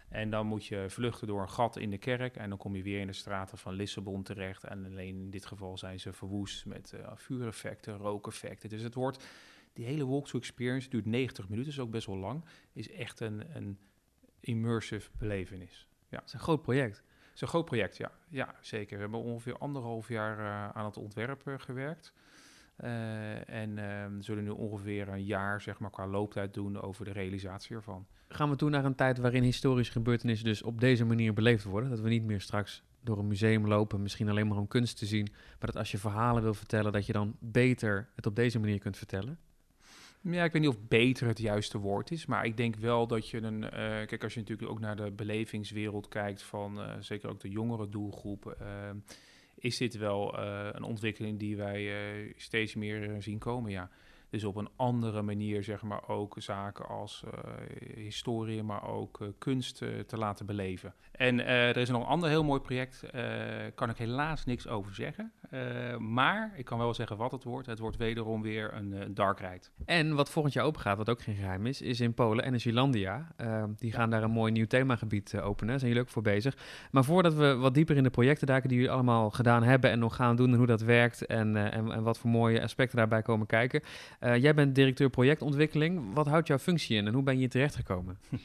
En 0.08 0.30
dan 0.30 0.46
moet 0.46 0.66
je 0.66 0.84
vluchten 0.88 1.26
door 1.26 1.40
een 1.40 1.50
gat 1.50 1.76
in 1.76 1.90
de 1.90 1.98
kerk 1.98 2.36
en 2.36 2.48
dan 2.48 2.58
kom 2.58 2.76
je 2.76 2.82
weer 2.82 3.00
in 3.00 3.06
de 3.06 3.12
straten 3.12 3.58
van 3.58 3.74
Lissabon 3.74 4.22
terecht. 4.22 4.64
En 4.64 4.84
alleen 4.84 5.20
in 5.20 5.30
dit 5.30 5.46
geval 5.46 5.78
zijn 5.78 6.00
ze 6.00 6.12
verwoest 6.12 6.66
met 6.66 6.92
uh, 6.94 7.10
vuureffecten, 7.14 7.96
rookeffecten. 7.96 8.68
Dus 8.68 8.82
het 8.82 8.94
wordt, 8.94 9.26
die 9.72 9.84
hele 9.84 10.06
walkthrough 10.06 10.46
experience 10.46 10.88
duurt 10.88 11.06
90 11.06 11.48
minuten, 11.48 11.72
is 11.72 11.78
ook 11.78 11.90
best 11.90 12.06
wel 12.06 12.16
lang. 12.16 12.44
Is 12.72 12.90
echt 12.90 13.20
een, 13.20 13.56
een 13.56 13.78
immersive 14.40 15.10
belevenis. 15.18 15.88
Ja. 16.08 16.18
Het 16.18 16.26
is 16.26 16.32
een 16.32 16.40
groot 16.40 16.62
project 16.62 17.02
is 17.36 17.42
een 17.42 17.48
groot 17.48 17.64
project, 17.64 17.96
ja. 17.96 18.10
Ja, 18.28 18.54
zeker. 18.60 18.96
We 18.96 19.02
hebben 19.02 19.20
ongeveer 19.20 19.58
anderhalf 19.58 20.08
jaar 20.08 20.38
uh, 20.38 20.68
aan 20.68 20.84
het 20.84 20.96
ontwerp 20.96 21.42
uh, 21.48 21.54
gewerkt. 21.58 22.12
en 23.46 23.78
ehm, 23.78 24.20
zullen 24.20 24.44
nu 24.44 24.50
ongeveer 24.50 25.08
een 25.08 25.24
jaar 25.24 25.60
zeg 25.60 25.78
maar, 25.78 25.90
qua 25.90 26.06
looptijd 26.06 26.54
doen 26.54 26.80
over 26.82 27.04
de 27.04 27.12
realisatie 27.12 27.76
ervan. 27.76 28.06
Gaan 28.28 28.50
we 28.50 28.56
toen 28.56 28.70
naar 28.70 28.84
een 28.84 28.94
tijd 28.94 29.18
waarin 29.18 29.42
historische 29.42 29.92
gebeurtenissen 29.92 30.46
dus 30.46 30.62
op 30.62 30.80
deze 30.80 31.04
manier 31.04 31.32
beleefd 31.32 31.64
worden? 31.64 31.90
Dat 31.90 32.00
we 32.00 32.08
niet 32.08 32.24
meer 32.24 32.40
straks 32.40 32.82
door 33.00 33.18
een 33.18 33.26
museum 33.26 33.66
lopen, 33.66 34.02
misschien 34.02 34.28
alleen 34.28 34.48
maar 34.48 34.58
om 34.58 34.68
kunst 34.68 34.98
te 34.98 35.06
zien, 35.06 35.28
maar 35.32 35.70
dat 35.70 35.76
als 35.76 35.90
je 35.90 35.98
verhalen 35.98 36.42
wil 36.42 36.54
vertellen, 36.54 36.92
dat 36.92 37.06
je 37.06 37.12
dan 37.12 37.36
beter 37.38 38.08
het 38.14 38.26
op 38.26 38.36
deze 38.36 38.58
manier 38.58 38.78
kunt 38.78 38.96
vertellen? 38.96 39.38
Ja, 40.30 40.44
ik 40.44 40.52
weet 40.52 40.62
niet 40.62 40.70
of 40.70 40.88
beter 40.88 41.26
het 41.26 41.38
juiste 41.38 41.78
woord 41.78 42.10
is, 42.10 42.26
maar 42.26 42.44
ik 42.44 42.56
denk 42.56 42.76
wel 42.76 43.06
dat 43.06 43.28
je 43.28 43.42
een. 43.42 43.62
Uh, 43.62 43.70
kijk, 44.06 44.22
als 44.22 44.34
je 44.34 44.40
natuurlijk 44.40 44.70
ook 44.70 44.80
naar 44.80 44.96
de 44.96 45.10
belevingswereld 45.10 46.08
kijkt 46.08 46.42
van 46.42 46.78
uh, 46.78 46.92
zeker 47.00 47.28
ook 47.28 47.40
de 47.40 47.48
jongere 47.48 47.88
doelgroep, 47.88 48.56
uh, 48.60 48.66
is 49.54 49.76
dit 49.76 49.96
wel 49.96 50.38
een 50.38 50.82
ontwikkeling 50.82 51.38
die 51.38 51.56
wij 51.56 51.92
steeds 52.36 52.74
meer 52.74 53.22
zien 53.22 53.38
komen. 53.38 53.70
Ja. 53.70 53.90
Dus 54.30 54.44
op 54.44 54.56
een 54.56 54.68
andere 54.76 55.22
manier, 55.22 55.62
zeg 55.62 55.82
maar, 55.82 56.08
ook 56.08 56.34
zaken 56.38 56.88
als 56.88 57.24
historie, 57.94 58.62
maar 58.62 58.88
ook 58.88 59.18
kunst 59.38 59.76
te 60.06 60.16
laten 60.16 60.46
beleven. 60.46 60.94
En 61.12 61.46
er 61.46 61.76
is 61.76 61.88
nog 61.88 62.02
een 62.02 62.08
ander 62.08 62.28
heel 62.28 62.44
mooi 62.44 62.60
project, 62.60 63.04
kan 63.74 63.90
ik 63.90 63.96
helaas 63.96 64.44
niks 64.44 64.68
over 64.68 64.94
zeggen. 64.94 65.32
Uh, 65.50 65.96
maar 65.96 66.52
ik 66.54 66.64
kan 66.64 66.78
wel 66.78 66.94
zeggen 66.94 67.16
wat 67.16 67.32
het 67.32 67.44
wordt. 67.44 67.66
Het 67.66 67.78
wordt 67.78 67.96
wederom 67.96 68.42
weer 68.42 68.74
een 68.74 68.92
uh, 68.92 69.00
dark 69.08 69.40
ride. 69.40 69.66
En 69.84 70.14
wat 70.14 70.30
volgend 70.30 70.54
jaar 70.54 70.64
open 70.64 70.80
gaat, 70.80 70.96
wat 70.96 71.10
ook 71.10 71.22
geen 71.22 71.34
geheim 71.34 71.66
is, 71.66 71.82
is 71.82 72.00
in 72.00 72.14
Polen 72.14 72.44
Energylandia. 72.44 73.28
Uh, 73.40 73.64
die 73.76 73.92
gaan 73.92 74.10
daar 74.10 74.22
een 74.22 74.30
mooi 74.30 74.52
nieuw 74.52 74.66
themagebied 74.66 75.40
openen. 75.40 75.68
Daar 75.68 75.78
zijn 75.78 75.90
jullie 75.90 76.06
ook 76.06 76.12
voor 76.12 76.22
bezig. 76.22 76.56
Maar 76.90 77.04
voordat 77.04 77.34
we 77.34 77.54
wat 77.54 77.74
dieper 77.74 77.96
in 77.96 78.02
de 78.02 78.10
projecten 78.10 78.46
duiken 78.46 78.68
die 78.68 78.78
jullie 78.78 78.92
allemaal 78.92 79.30
gedaan 79.30 79.62
hebben 79.62 79.90
en 79.90 79.98
nog 79.98 80.16
gaan 80.16 80.36
doen 80.36 80.50
en 80.50 80.56
hoe 80.56 80.66
dat 80.66 80.80
werkt 80.80 81.26
en, 81.26 81.56
en, 81.56 81.92
en, 81.92 82.02
wat 82.02 82.18
voor 82.18 82.30
mooie 82.30 82.62
aspecten 82.62 82.96
daarbij 82.96 83.22
komen 83.22 83.46
kijken. 83.46 83.82
Jij 84.20 84.54
bent 84.54 84.74
directeur 84.74 85.10
projectontwikkeling. 85.10 86.14
Wat 86.14 86.26
houdt 86.26 86.46
jouw 86.46 86.58
functie 86.58 86.96
in 86.96 87.06
en 87.06 87.14
hoe 87.14 87.22
ben 87.22 87.34
je 87.34 87.40
hier 87.40 87.48
terechtgekomen? 87.48 88.18
Uh, 88.30 88.38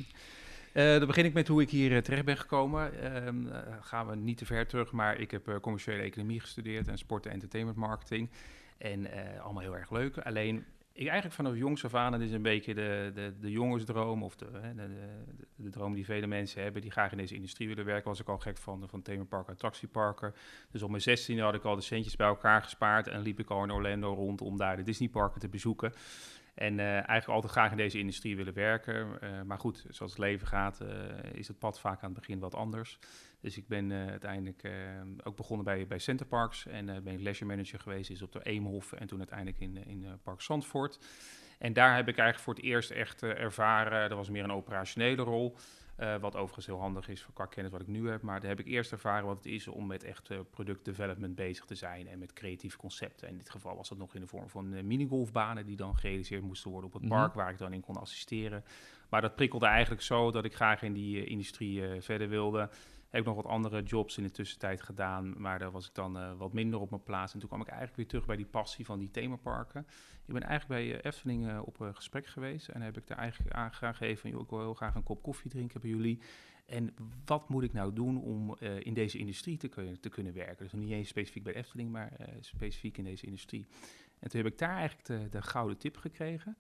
dan 1.00 1.08
begin 1.08 1.26
ik 1.26 1.34
met 1.34 1.48
hoe 1.48 1.62
ik 1.62 1.70
hier 1.70 1.92
uh, 1.92 1.98
terecht 1.98 2.26
ben 2.26 2.38
gekomen. 2.38 2.92
Uh, 3.04 3.60
gaan 3.82 4.08
we 4.08 4.16
niet 4.16 4.38
te 4.38 4.46
ver 4.46 4.68
terug, 4.68 4.92
maar 4.92 5.20
ik 5.20 5.32
heb 5.32 5.58
commerciële 5.62 6.02
economie 6.02 6.40
gestudeerd 6.40 6.88
en 6.88 6.98
sport 6.98 7.26
en 7.26 7.32
entertainment 7.32 7.78
marketing. 7.78 8.30
En 8.78 9.08
allemaal 9.44 9.64
heel 9.64 9.78
erg 9.78 9.92
leuk. 9.92 10.18
Alleen, 10.18 10.66
ik 10.94 11.08
eigenlijk 11.08 11.36
vanaf 11.36 11.56
jongs 11.56 11.86
af 11.86 11.96
aan, 11.96 12.12
dat 12.12 12.22
is 12.22 12.32
een 12.32 12.42
beetje 12.42 12.74
de, 12.74 13.12
de, 13.14 13.34
de 13.40 13.52
jongensdroom 13.52 14.24
of 14.24 14.36
de, 14.36 14.46
de, 14.76 14.88
de, 15.56 15.70
droom 15.70 15.94
die 15.94 16.06
vele 16.06 16.28
mensen 16.28 16.64
hebben, 16.64 16.82
die 16.82 16.92
graag 16.92 17.12
in 17.12 17.18
deze 17.18 17.36
industrie 17.36 17.68
willen 17.68 17.86
werken, 17.86 18.10
was 18.10 18.20
ik 18.20 18.28
al 18.28 18.38
gek 18.38 18.58
van, 18.58 18.84
van 18.90 19.02
themaparken, 19.02 19.54
attractieparken. 19.54 20.34
Dus 20.72 20.82
op 20.82 20.90
mijn 20.90 21.02
16 21.02 21.40
had 21.40 21.54
ik 21.54 21.64
al 21.64 21.76
de 21.76 21.82
centjes 21.82 22.16
bij 22.16 22.28
elkaar 22.28 22.64
gespaard 22.64 23.08
en 23.08 23.22
liep 23.22 23.40
ik 23.40 23.50
al 23.50 23.64
in 23.64 23.72
Orlando 23.72 24.14
rond 24.14 24.42
om 24.42 24.58
daar 24.58 24.76
de 24.76 24.84
Disneyparken 24.84 25.40
te 25.40 25.50
bezoeken. 25.50 25.94
En 26.54 26.78
uh, 26.78 26.94
eigenlijk 26.94 27.28
altijd 27.28 27.52
graag 27.52 27.72
in 27.72 27.78
deze 27.78 28.00
industrie 28.00 28.36
willen 28.36 28.54
werken. 28.54 29.18
Uh, 29.24 29.42
maar 29.42 29.60
goed, 29.60 29.86
zoals 29.90 30.12
het 30.12 30.22
leven 30.22 30.48
gaat, 30.48 30.80
uh, 30.82 30.90
is 31.34 31.48
het 31.48 31.60
pad 31.60 31.80
vaak 31.80 32.02
aan 32.02 32.10
het 32.10 32.20
begin 32.20 32.40
wat 32.40 32.56
anders. 32.56 33.00
Dus 33.40 33.58
ik 33.58 33.68
ben 33.68 33.92
uiteindelijk 33.92 34.70
ook 35.24 35.36
begonnen 35.36 35.66
bij, 35.66 35.88
bij 35.88 36.00
Centerparks. 36.00 36.66
En 36.66 36.86
ben 36.86 37.14
ik 37.14 37.22
leisure 37.22 37.50
manager 37.50 37.80
geweest, 37.80 38.10
is 38.10 38.22
op 38.22 38.32
de 38.32 38.44
Eemhof 38.44 38.92
en 38.92 39.08
toen 39.08 39.18
uiteindelijk 39.18 39.60
in, 39.60 39.86
in 39.86 40.20
Park 40.24 40.42
Zandvoort. 40.42 41.00
En 41.60 41.74
daar 41.74 41.96
heb 41.96 42.08
ik 42.08 42.18
eigenlijk 42.18 42.40
voor 42.40 42.54
het 42.54 42.64
eerst 42.64 42.92
echt 42.92 43.24
ervaren, 43.24 44.10
dat 44.10 44.18
was 44.18 44.30
meer 44.30 44.44
een 44.44 44.52
operationele 44.52 45.22
rol. 45.22 45.58
Uh, 46.02 46.16
wat 46.18 46.36
overigens 46.36 46.66
heel 46.66 46.80
handig 46.80 47.08
is 47.08 47.24
voor 47.24 47.34
qua 47.34 47.46
kennis 47.46 47.72
wat 47.72 47.82
ik 47.82 47.88
nu 47.88 48.10
heb. 48.10 48.22
Maar 48.22 48.40
daar 48.40 48.50
heb 48.50 48.60
ik 48.60 48.66
eerst 48.66 48.92
ervaren 48.92 49.26
wat 49.26 49.38
het 49.38 49.46
is 49.46 49.68
om 49.68 49.88
met 49.88 50.04
echt 50.04 50.30
uh, 50.30 50.40
product 50.50 50.86
development 50.86 51.36
bezig 51.36 51.66
te 51.66 51.76
zijn. 51.76 52.08
En 52.08 52.20
met 52.20 52.34
creatieve 52.34 52.78
concepten. 52.78 53.28
In 53.28 53.38
dit 53.38 53.50
geval 53.50 53.76
was 53.76 53.90
dat 53.90 53.98
nog 53.98 54.16
in 54.16 54.22
de 54.22 54.28
vorm 54.28 54.50
van 54.50 54.74
uh, 54.74 54.84
minigolfbanen 54.84 55.66
die 55.66 55.76
dan 55.76 55.96
gerealiseerd 55.96 56.44
moesten 56.44 56.72
worden 56.72 56.90
op 56.94 57.00
het 57.02 57.10
park. 57.10 57.22
Mm 57.22 57.32
-hmm. 57.32 57.42
Waar 57.42 57.52
ik 57.52 57.58
dan 57.58 57.74
in 57.74 57.82
kon 57.82 57.98
assisteren. 57.98 58.64
Maar 59.10 59.22
dat 59.22 59.36
prikkelde 59.36 59.66
eigenlijk 59.66 60.02
zo 60.02 60.32
dat 60.32 60.46
ik 60.46 60.56
graag 60.56 60.82
in 60.82 60.94
die 60.94 61.26
industrie 61.26 61.84
verder 62.00 62.30
wilde. 62.30 62.70
Heb 63.12 63.22
ik 63.22 63.28
nog 63.28 63.36
wat 63.36 63.46
andere 63.46 63.84
jobs 63.84 64.18
in 64.18 64.24
de 64.24 64.32
tussentijd 64.32 64.82
gedaan, 64.82 65.42
maar 65.42 65.60
daar 65.60 65.72
was 65.72 65.88
ik 65.88 65.94
dan 65.94 66.18
uh, 66.18 66.38
wat 66.38 66.54
minder 66.54 66.80
op 66.80 66.90
mijn 66.90 67.04
plaats. 67.04 67.34
En 67.34 67.40
toen 67.40 67.48
kwam 67.48 67.62
ik 67.62 67.68
eigenlijk 67.68 67.98
weer 67.98 68.08
terug 68.08 68.26
bij 68.26 68.36
die 68.36 68.46
passie 68.46 68.86
van 68.86 69.00
die 69.00 69.12
themaparken. 69.12 69.88
Ik 70.26 70.34
ben 70.34 70.44
eigenlijk 70.44 70.82
bij 70.82 70.98
uh, 70.98 71.06
Efteling 71.06 71.48
uh, 71.48 71.62
op 71.66 71.80
een 71.80 71.96
gesprek 71.96 72.26
geweest 72.26 72.68
en 72.68 72.82
heb 72.82 72.98
ik 72.98 73.08
daar 73.08 73.18
eigenlijk 73.18 73.56
aangegeven 73.56 74.32
van, 74.32 74.42
ik 74.42 74.50
wil 74.50 74.60
heel 74.60 74.74
graag 74.74 74.96
een 74.96 75.04
kop 75.04 75.24
koffie 75.24 75.52
drinken 75.52 75.82
bij 75.82 75.90
jullie. 75.90 76.20
En 76.66 76.94
wat 77.26 77.50
moet 77.50 77.64
ik 77.64 77.74
nou 77.74 77.94
doen 77.94 78.22
om 78.22 78.58
in 78.80 78.94
deze 78.94 79.18
industrie 79.18 79.58
te, 79.58 79.68
kun 79.68 80.00
te 80.00 80.10
kunnen 80.10 80.34
werken? 80.34 80.64
Dus 80.64 80.74
niet 80.74 80.92
eens 80.92 81.08
specifiek 81.08 81.44
bij 81.44 81.54
Efteling, 81.54 81.92
maar 81.92 82.12
specifiek 82.40 82.98
in 82.98 83.04
deze 83.04 83.26
industrie. 83.26 83.66
En 84.20 84.30
toen 84.30 84.42
heb 84.44 84.52
ik 84.52 84.58
daar 84.58 84.78
eigenlijk 84.78 85.08
de, 85.08 85.30
de 85.30 85.42
gouden 85.42 85.78
tip 85.78 85.98
gekregen 85.98 86.58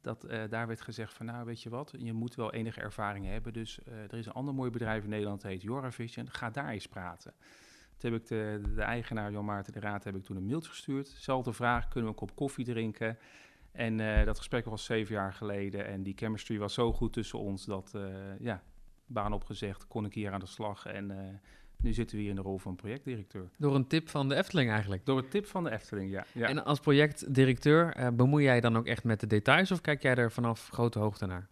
dat 0.00 0.24
uh, 0.24 0.42
daar 0.48 0.66
werd 0.66 0.80
gezegd 0.80 1.14
van, 1.14 1.26
nou 1.26 1.44
weet 1.44 1.62
je 1.62 1.68
wat, 1.68 1.94
je 1.98 2.12
moet 2.12 2.34
wel 2.34 2.52
enige 2.52 2.80
ervaring 2.80 3.26
hebben. 3.26 3.52
Dus 3.52 3.78
uh, 3.88 3.94
er 3.94 4.14
is 4.14 4.26
een 4.26 4.32
ander 4.32 4.54
mooi 4.54 4.70
bedrijf 4.70 5.04
in 5.04 5.10
Nederland, 5.10 5.40
dat 5.40 5.50
heet 5.50 5.62
Joravision. 5.62 6.30
Ga 6.30 6.50
daar 6.50 6.68
eens 6.68 6.88
praten. 6.88 7.34
Toen 7.96 8.12
heb 8.12 8.20
ik 8.20 8.28
de, 8.28 8.60
de, 8.74 8.82
eigenaar, 8.82 9.32
Jan 9.32 9.44
Maarten 9.44 9.72
de 9.72 9.80
Raad, 9.80 10.04
heb 10.04 10.16
ik 10.16 10.24
toen 10.24 10.36
een 10.36 10.46
mailtje 10.46 10.70
gestuurd. 10.70 11.08
Zelfde 11.08 11.52
vraag, 11.52 11.88
kunnen 11.88 12.02
we 12.02 12.08
een 12.08 12.26
kop 12.26 12.36
koffie 12.36 12.64
drinken? 12.64 13.18
En 13.72 13.98
uh, 13.98 14.24
dat 14.24 14.38
gesprek 14.38 14.64
was 14.64 14.84
zeven 14.84 15.14
jaar 15.14 15.32
geleden 15.32 15.86
en 15.86 16.02
die 16.02 16.14
chemistry 16.16 16.58
was 16.58 16.74
zo 16.74 16.92
goed 16.92 17.12
tussen 17.12 17.38
ons 17.38 17.64
dat, 17.64 17.94
ja, 18.38 18.62
baan 19.06 19.32
opgezegd, 19.32 19.86
kon 19.86 20.04
ik 20.04 20.14
hier 20.14 20.32
aan 20.32 20.40
de 20.40 20.46
slag 20.46 20.86
en 20.86 21.40
nu 21.82 21.92
zitten 21.92 22.16
we 22.16 22.22
hier 22.22 22.30
in 22.30 22.36
de 22.36 22.42
rol 22.42 22.58
van 22.58 22.76
projectdirecteur. 22.76 23.50
Door 23.58 23.74
een 23.74 23.86
tip 23.86 24.08
van 24.08 24.28
de 24.28 24.34
Efteling 24.34 24.70
eigenlijk? 24.70 25.06
Door 25.06 25.18
een 25.18 25.28
tip 25.28 25.46
van 25.46 25.64
de 25.64 25.70
Efteling, 25.70 26.10
ja. 26.10 26.24
ja. 26.32 26.48
En 26.48 26.64
als 26.64 26.80
projectdirecteur, 26.80 27.96
uh, 27.98 28.08
bemoei 28.08 28.44
jij 28.44 28.60
dan 28.60 28.76
ook 28.76 28.86
echt 28.86 29.04
met 29.04 29.20
de 29.20 29.26
details 29.26 29.70
of 29.70 29.80
kijk 29.80 30.02
jij 30.02 30.14
er 30.14 30.32
vanaf 30.32 30.68
grote 30.72 30.98
hoogte 30.98 31.26
naar? 31.26 31.48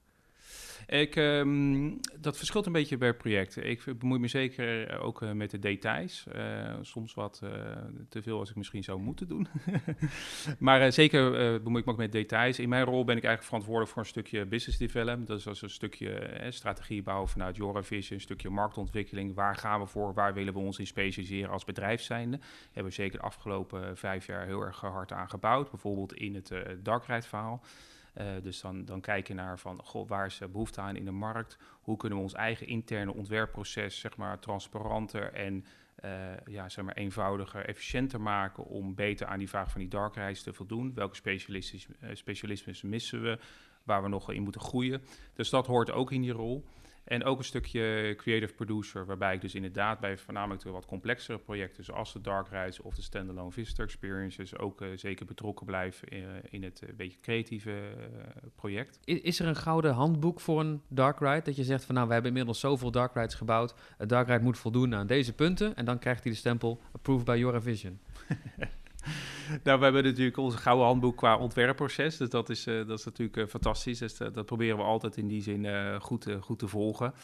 Um, 0.91 2.01
dat 2.21 2.37
verschilt 2.37 2.67
een 2.67 2.73
beetje 2.73 2.99
per 2.99 3.17
project. 3.17 3.65
Ik 3.65 3.99
bemoei 3.99 4.21
me 4.21 4.29
zeker 4.29 4.99
ook 5.01 5.23
uh, 5.23 5.33
met 5.33 5.51
de 5.51 5.59
details. 5.59 6.27
Uh, 6.37 6.75
soms 6.81 7.15
wat 7.15 7.41
uh, 7.45 7.51
te 8.09 8.23
veel 8.23 8.39
als 8.39 8.51
ik 8.51 8.57
misschien 8.57 8.85
zou 8.85 9.01
moeten 9.01 9.29
doen. 9.29 9.49
maar 10.59 10.93
zeker 10.93 11.31
bemoei 11.63 11.79
ik 11.79 11.85
me 11.85 11.93
ook 11.93 11.99
met 11.99 12.13
details. 12.13 12.59
In 12.59 12.69
mijn 12.69 12.85
rol 12.85 13.05
ben 13.05 13.17
ik 13.17 13.25
eigenlijk 13.25 13.43
verantwoordelijk 13.43 13.93
voor 13.93 14.03
een 14.03 14.09
stukje 14.09 14.47
business 14.47 14.79
development. 14.79 15.27
Dat 15.27 15.39
is 15.39 15.47
als 15.47 15.63
een 15.63 15.71
stukje 15.71 16.47
strategie 16.51 17.03
bouwen 17.03 17.29
vanuit 17.29 17.57
Joravision, 17.57 18.15
een 18.15 18.21
stukje 18.21 18.51
marktontwikkeling. 18.51 19.35
Waar 19.35 19.57
gaan 19.57 19.81
we 19.81 19.87
voor? 19.87 20.15
Waar 20.15 20.35
willen 20.35 20.53
we 20.53 20.59
ons 20.59 20.79
in 20.79 20.87
specialiseren 20.87 21.51
als 21.51 21.65
bedrijf 21.65 22.01
zijnde? 22.01 22.39
Hebben 22.65 22.85
we 22.85 23.03
zeker 23.03 23.19
de 23.19 23.25
afgelopen 23.25 23.97
vijf 23.97 24.27
jaar 24.27 24.47
heel 24.47 24.61
erg 24.61 24.81
hard 24.81 25.13
aan 25.13 25.31
gebouwd. 25.31 25.71
Bijvoorbeeld 25.71 26.15
in 26.15 26.35
het 26.35 26.53
darkride 26.83 27.27
verhaal. 27.27 27.63
Uh, 28.19 28.27
dus 28.43 28.61
dan, 28.61 28.85
dan 28.85 29.01
kijk 29.01 29.29
je 29.29 29.35
naar 29.35 29.59
van, 29.59 29.81
goh, 29.85 30.09
waar 30.09 30.27
is 30.27 30.41
behoefte 30.53 30.81
aan 30.81 30.97
in 30.97 31.05
de 31.05 31.11
markt? 31.11 31.59
Hoe 31.81 31.97
kunnen 31.97 32.19
we 32.19 32.25
ons 32.25 32.35
eigen 32.35 32.67
interne 32.67 33.15
ontwerpproces, 33.15 34.01
zeg 34.01 34.17
maar, 34.17 34.39
transparanter 34.39 35.33
en 35.33 35.65
uh, 36.05 36.11
ja, 36.47 36.69
zeg 36.69 36.85
maar, 36.85 36.95
eenvoudiger, 36.95 37.65
efficiënter 37.65 38.21
maken 38.21 38.65
om 38.65 38.95
beter 38.95 39.27
aan 39.27 39.39
die 39.39 39.49
vraag 39.49 39.71
van 39.71 39.81
die 39.81 39.91
dark 39.91 40.15
reis 40.15 40.43
te 40.43 40.53
voldoen? 40.53 40.95
Welke 40.95 41.41
specialismes 42.13 42.83
missen 42.83 43.23
we? 43.23 43.39
Waar 43.83 44.03
we 44.03 44.09
nog 44.09 44.33
in 44.33 44.43
moeten 44.43 44.61
groeien? 44.61 45.03
Dus 45.35 45.51
dat 45.51 45.67
hoort 45.67 45.91
ook 45.91 46.13
in 46.13 46.23
die 46.23 46.33
rol. 46.33 46.65
En 47.09 47.25
ook 47.25 47.39
een 47.39 47.45
stukje 47.45 48.15
creative 48.17 48.55
producer, 48.55 49.07
waarbij 49.07 49.35
ik 49.35 49.41
dus 49.41 49.55
inderdaad 49.55 50.01
bij 50.01 50.19
voornamelijk 50.19 50.63
de 50.63 50.71
wat 50.71 50.87
complexere 50.87 51.39
projecten, 51.39 51.85
zoals 51.85 52.13
de 52.13 52.21
Dark 52.21 52.49
Rides 52.49 52.81
of 52.81 52.95
de 52.95 53.03
Standalone 53.03 53.51
Visitor 53.51 53.85
Experiences, 53.85 54.59
ook 54.59 54.81
uh, 54.81 54.89
zeker 54.95 55.27
betrokken 55.27 55.67
blijf 55.67 56.03
uh, 56.09 56.19
in 56.51 56.63
het 56.63 56.83
uh, 56.83 56.89
beetje 56.97 57.21
creatieve 57.21 57.73
project. 58.55 58.99
Is, 59.05 59.21
is, 59.21 59.41
er 59.41 59.47
een 59.47 59.57
gouden 59.57 59.93
handboek 59.93 60.41
voor 60.41 60.61
een 60.61 60.83
Dark 60.89 61.19
Ride? 61.19 61.43
Dat 61.43 61.57
je 61.57 61.65
zegt 61.65 61.85
van 61.85 61.95
nou, 61.95 62.07
we 62.07 62.13
hebben 62.13 62.31
inmiddels 62.31 62.61
zoveel 62.61 62.91
Dark 62.91 63.15
Rides 63.15 63.35
gebouwd. 63.35 63.75
Een 63.99 64.09
Dark 64.09 64.29
Ride 64.29 64.45
moet 64.45 64.59
voldoen 64.59 64.95
aan 64.95 65.07
deze 65.07 65.33
punten 65.33 65.77
en 65.77 65.85
dan 65.85 65.99
krijgt 65.99 66.23
hij 66.23 66.33
de 66.33 66.39
stempel 66.39 66.81
Approved 66.93 67.25
by 67.25 67.61
Vision. 67.61 67.99
nou, 69.65 69.79
we 69.79 69.85
hebben 69.85 70.05
natuurlijk 70.05 70.37
onze 70.37 70.57
gouden 70.57 70.87
handboek 70.87 71.17
qua 71.17 71.37
ontwerpproces. 71.37 72.17
Dus 72.17 72.29
dat 72.29 72.51
is, 72.51 72.67
uh, 72.67 72.87
dat 72.87 72.99
is 72.99 73.05
natuurlijk 73.05 73.37
uh, 73.37 73.47
fantastisch. 73.47 73.99
Dus 73.99 74.21
uh, 74.21 74.29
dat 74.33 74.47
proberen 74.47 74.77
we 74.77 74.83
altijd 74.83 75.17
in 75.17 75.29
die 75.29 75.43
zin 75.43 75.67
goed, 76.01 76.27
goed 76.41 76.59
te 76.59 76.69
volgen. 76.69 77.15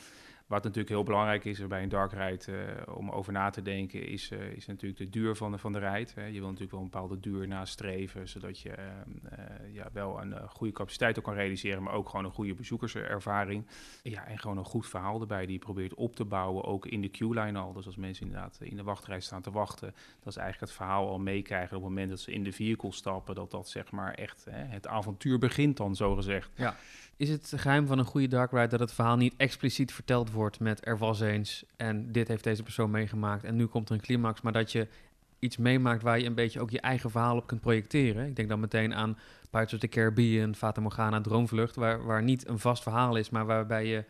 Wat 0.47 0.63
natuurlijk 0.63 0.89
heel 0.89 1.03
belangrijk 1.03 1.45
is 1.45 1.67
bij 1.67 1.83
een 1.83 1.89
dark 1.89 2.13
ride 2.13 2.53
uh, 2.87 2.97
om 2.97 3.11
over 3.11 3.33
na 3.33 3.51
te 3.51 3.63
denken, 3.63 4.07
is, 4.07 4.31
uh, 4.31 4.53
is 4.53 4.67
natuurlijk 4.67 5.01
de 5.01 5.09
duur 5.09 5.37
van 5.37 5.53
de, 5.53 5.59
van 5.59 5.73
de. 5.73 5.79
Je 6.15 6.15
wil 6.15 6.45
natuurlijk 6.45 6.71
wel 6.71 6.81
een 6.81 6.91
bepaalde 6.91 7.21
duur 7.21 7.49
nastreven, 7.49 8.29
zodat 8.29 8.61
je 8.61 8.69
uh, 8.69 9.75
ja, 9.75 9.89
wel 9.93 10.21
een 10.21 10.49
goede 10.49 10.73
capaciteit 10.73 11.19
ook 11.19 11.25
kan 11.25 11.35
realiseren, 11.35 11.83
maar 11.83 11.93
ook 11.93 12.09
gewoon 12.09 12.25
een 12.25 12.31
goede 12.31 12.55
bezoekerservaring. 12.55 13.67
Ja, 14.03 14.27
en 14.27 14.39
gewoon 14.39 14.59
een 14.59 14.65
goed 14.65 14.87
verhaal 14.87 15.21
erbij 15.21 15.45
die 15.45 15.53
je 15.53 15.59
probeert 15.59 15.95
op 15.95 16.17
te 16.17 16.25
bouwen, 16.25 16.65
ook 16.65 16.87
in 16.87 17.01
de 17.01 17.09
queue-line 17.09 17.59
al. 17.59 17.73
Dus 17.73 17.87
als 17.87 17.97
mensen 17.97 18.27
inderdaad 18.27 18.59
in 18.61 18.77
de 18.77 18.83
wachtrij 18.83 19.21
staan 19.21 19.43
te 19.43 19.51
wachten, 19.51 19.95
dat 20.23 20.33
ze 20.33 20.41
eigenlijk 20.41 20.71
het 20.71 20.81
verhaal 20.81 21.09
al 21.09 21.19
meekrijgen 21.19 21.77
op 21.77 21.83
het 21.83 21.91
moment 21.91 22.11
dat 22.11 22.21
ze 22.21 22.33
in 22.33 22.45
de 22.45 22.53
vehicle 22.53 22.93
stappen, 22.93 23.35
dat 23.35 23.51
dat 23.51 23.69
zeg 23.69 23.91
maar 23.91 24.15
echt 24.15 24.45
hè, 24.51 24.65
het 24.65 24.87
avontuur 24.87 25.39
begint 25.39 25.77
dan, 25.77 25.97
zo 25.97 26.15
gezegd. 26.15 26.51
Ja. 26.55 26.77
Is 27.17 27.29
het 27.29 27.53
geheim 27.57 27.87
van 27.87 27.99
een 27.99 28.05
goede 28.05 28.29
dark 28.29 28.51
ride 28.51 28.67
dat 28.67 28.81
het 28.81 28.93
verhaal 28.93 29.17
niet 29.17 29.35
expliciet 29.37 29.93
verteld 29.93 30.31
wordt 30.31 30.61
met 30.61 30.87
er 30.87 30.99
was 30.99 31.21
eens 31.21 31.65
en 31.77 32.13
dit 32.13 32.29
heeft 32.29 32.45
deze 32.45 32.63
persoon 32.63 32.91
meegemaakt 32.91 33.45
en 33.45 33.57
nu 33.57 33.67
komt 33.67 33.89
er 33.89 33.95
een 33.95 34.01
climax, 34.01 34.41
maar 34.41 34.53
dat 34.53 34.73
je 34.73 34.89
iets 35.39 35.57
meemaakt 35.57 36.03
waar 36.03 36.19
je 36.19 36.27
een 36.27 36.35
beetje 36.35 36.61
ook 36.61 36.71
je 36.71 36.81
eigen 36.81 37.11
verhaal 37.11 37.37
op 37.37 37.47
kunt 37.47 37.61
projecteren. 37.61 38.27
Ik 38.27 38.37
denk 38.37 38.49
dan 38.49 38.61
meteen 38.61 38.95
aan 38.95 39.19
Pirates 39.51 39.75
of 39.75 39.81
the 39.81 39.89
Caribbean, 39.89 40.55
Fata 40.55 40.81
Morgana, 40.81 41.21
Droomvlucht, 41.21 41.77
waar, 41.77 42.05
waar 42.05 42.23
niet 42.23 42.49
een 42.49 42.59
vast 42.59 42.83
verhaal 42.83 43.17
is, 43.17 43.31
maar 43.31 43.47
waarbij 43.47 43.87
je 43.87 44.05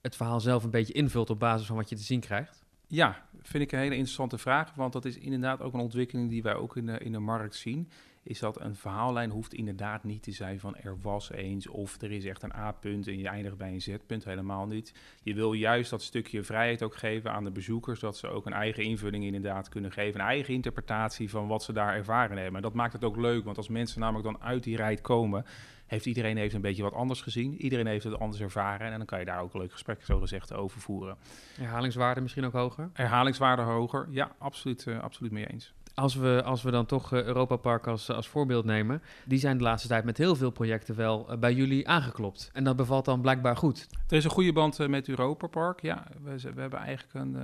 het 0.00 0.16
verhaal 0.16 0.40
zelf 0.40 0.64
een 0.64 0.70
beetje 0.70 0.92
invult 0.92 1.30
op 1.30 1.38
basis 1.38 1.66
van 1.66 1.76
wat 1.76 1.88
je 1.88 1.96
te 1.96 2.02
zien 2.02 2.20
krijgt. 2.20 2.64
Ja, 2.86 3.26
vind 3.42 3.62
ik 3.62 3.72
een 3.72 3.78
hele 3.78 3.94
interessante 3.94 4.38
vraag, 4.38 4.74
want 4.74 4.92
dat 4.92 5.04
is 5.04 5.18
inderdaad 5.18 5.60
ook 5.60 5.74
een 5.74 5.80
ontwikkeling 5.80 6.30
die 6.30 6.42
wij 6.42 6.54
ook 6.54 6.76
in 6.76 6.86
de, 6.86 6.98
in 6.98 7.12
de 7.12 7.18
markt 7.18 7.54
zien 7.54 7.88
is 8.26 8.38
dat 8.38 8.60
een 8.60 8.74
verhaallijn 8.74 9.30
hoeft 9.30 9.54
inderdaad 9.54 10.04
niet 10.04 10.22
te 10.22 10.32
zijn 10.32 10.60
van 10.60 10.76
er 10.76 11.00
was 11.00 11.30
eens 11.30 11.68
of 11.68 12.02
er 12.02 12.12
is 12.12 12.24
echt 12.24 12.42
een 12.42 12.54
A-punt 12.54 13.06
en 13.06 13.18
je 13.18 13.28
eindigt 13.28 13.56
bij 13.56 13.72
een 13.72 13.82
Z-punt. 13.82 14.24
Helemaal 14.24 14.66
niet. 14.66 14.94
Je 15.22 15.34
wil 15.34 15.52
juist 15.52 15.90
dat 15.90 16.02
stukje 16.02 16.42
vrijheid 16.42 16.82
ook 16.82 16.96
geven 16.96 17.32
aan 17.32 17.44
de 17.44 17.50
bezoekers, 17.50 18.00
dat 18.00 18.16
ze 18.16 18.28
ook 18.28 18.46
een 18.46 18.52
eigen 18.52 18.82
invulling 18.82 19.24
inderdaad 19.24 19.68
kunnen 19.68 19.92
geven, 19.92 20.20
een 20.20 20.26
eigen 20.26 20.54
interpretatie 20.54 21.30
van 21.30 21.46
wat 21.46 21.62
ze 21.62 21.72
daar 21.72 21.94
ervaren 21.94 22.36
hebben. 22.36 22.56
En 22.56 22.62
dat 22.62 22.74
maakt 22.74 22.92
het 22.92 23.04
ook 23.04 23.16
leuk, 23.16 23.44
want 23.44 23.56
als 23.56 23.68
mensen 23.68 24.00
namelijk 24.00 24.24
dan 24.24 24.42
uit 24.42 24.62
die 24.62 24.76
rijd 24.76 25.00
komen, 25.00 25.44
heeft 25.86 26.06
iedereen 26.06 26.36
heeft 26.36 26.54
een 26.54 26.60
beetje 26.60 26.82
wat 26.82 26.92
anders 26.92 27.20
gezien. 27.20 27.62
Iedereen 27.62 27.86
heeft 27.86 28.04
het 28.04 28.18
anders 28.18 28.42
ervaren. 28.42 28.90
En 28.90 28.96
dan 28.96 29.06
kan 29.06 29.18
je 29.18 29.24
daar 29.24 29.40
ook 29.40 29.54
een 29.54 29.60
leuk 29.60 29.72
gesprek, 29.72 30.04
zo 30.04 30.18
gezegd, 30.18 30.52
over 30.52 30.80
voeren. 30.80 31.16
Herhalingswaarde 31.56 32.20
misschien 32.20 32.44
ook 32.44 32.52
hoger? 32.52 32.90
Herhalingswaarde 32.92 33.62
hoger, 33.62 34.06
ja, 34.10 34.30
absoluut, 34.38 34.84
uh, 34.86 35.00
absoluut 35.00 35.32
mee 35.32 35.46
eens. 35.46 35.74
Als 35.96 36.14
we, 36.14 36.42
als 36.44 36.62
we 36.62 36.70
dan 36.70 36.86
toch 36.86 37.12
uh, 37.12 37.24
Europa 37.24 37.56
Park 37.56 37.86
als, 37.86 38.10
als 38.10 38.28
voorbeeld 38.28 38.64
nemen, 38.64 39.02
die 39.24 39.38
zijn 39.38 39.58
de 39.58 39.62
laatste 39.62 39.88
tijd 39.88 40.04
met 40.04 40.18
heel 40.18 40.36
veel 40.36 40.50
projecten 40.50 40.96
wel 40.96 41.32
uh, 41.32 41.38
bij 41.38 41.54
jullie 41.54 41.88
aangeklopt. 41.88 42.50
En 42.52 42.64
dat 42.64 42.76
bevalt 42.76 43.04
dan 43.04 43.20
blijkbaar 43.20 43.56
goed. 43.56 43.86
Er 44.08 44.16
is 44.16 44.24
een 44.24 44.30
goede 44.30 44.52
band 44.52 44.88
met 44.88 45.08
Europa 45.08 45.46
Park. 45.46 45.80
Ja, 45.80 46.06
we, 46.22 46.52
we 46.54 46.60
hebben 46.60 46.78
eigenlijk 46.78 47.14
een, 47.14 47.36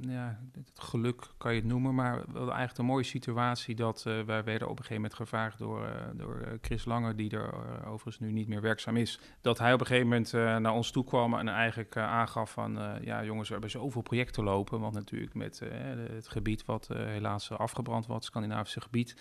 ja, 0.00 0.38
het 0.52 0.80
geluk 0.80 1.22
kan 1.38 1.54
je 1.54 1.60
het 1.60 1.68
noemen, 1.68 1.94
maar 1.94 2.14
we 2.14 2.32
hadden 2.32 2.54
eigenlijk 2.54 2.78
een 2.78 2.84
mooie 2.84 3.04
situatie 3.04 3.74
dat 3.74 4.02
wij 4.02 4.44
werden 4.44 4.68
op 4.68 4.78
een 4.78 4.84
gegeven 4.84 4.94
moment 4.94 5.14
gevraagd 5.14 5.58
door, 5.58 5.88
door 6.14 6.58
Chris 6.60 6.84
Langer, 6.84 7.16
die 7.16 7.30
er 7.30 7.54
overigens 7.84 8.18
nu 8.18 8.32
niet 8.32 8.48
meer 8.48 8.60
werkzaam 8.60 8.96
is, 8.96 9.20
dat 9.40 9.58
hij 9.58 9.72
op 9.72 9.80
een 9.80 9.86
gegeven 9.86 10.08
moment 10.08 10.32
naar 10.62 10.72
ons 10.72 10.90
toe 10.90 11.04
kwam 11.04 11.34
en 11.34 11.48
eigenlijk 11.48 11.96
aangaf 11.96 12.50
van, 12.50 12.78
ja 13.00 13.24
jongens, 13.24 13.46
we 13.46 13.52
hebben 13.52 13.70
zoveel 13.70 14.02
projecten 14.02 14.44
lopen, 14.44 14.80
want 14.80 14.94
natuurlijk 14.94 15.34
met 15.34 15.62
het 16.14 16.28
gebied 16.28 16.64
wat 16.64 16.88
helaas 16.88 17.50
af 17.50 17.74
afgebrand 17.76 18.06
wat, 18.06 18.24
Scandinavische 18.24 18.80
gebied. 18.80 19.16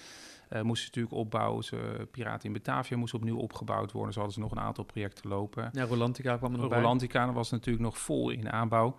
Uh, 0.49 0.61
moesten 0.61 0.87
natuurlijk 0.87 1.15
opbouwen. 1.15 1.63
Ze, 1.63 2.07
Piraten 2.11 2.47
in 2.47 2.53
Batavia 2.53 2.97
moest 2.97 3.13
opnieuw 3.13 3.37
opgebouwd 3.37 3.91
worden. 3.91 4.13
Zo 4.13 4.19
hadden 4.19 4.37
ze 4.37 4.43
nog 4.43 4.51
een 4.51 4.63
aantal 4.63 4.83
projecten 4.83 5.29
lopen. 5.29 5.69
Ja, 5.71 5.83
Rolantica 5.83 6.37
kwam 6.37 6.53
er 6.53 6.59
nog 6.59 6.73
Rolantica 6.73 7.33
was 7.33 7.51
natuurlijk 7.51 7.85
nog 7.85 7.97
vol 7.97 8.29
in 8.29 8.51
aanbouw. 8.51 8.95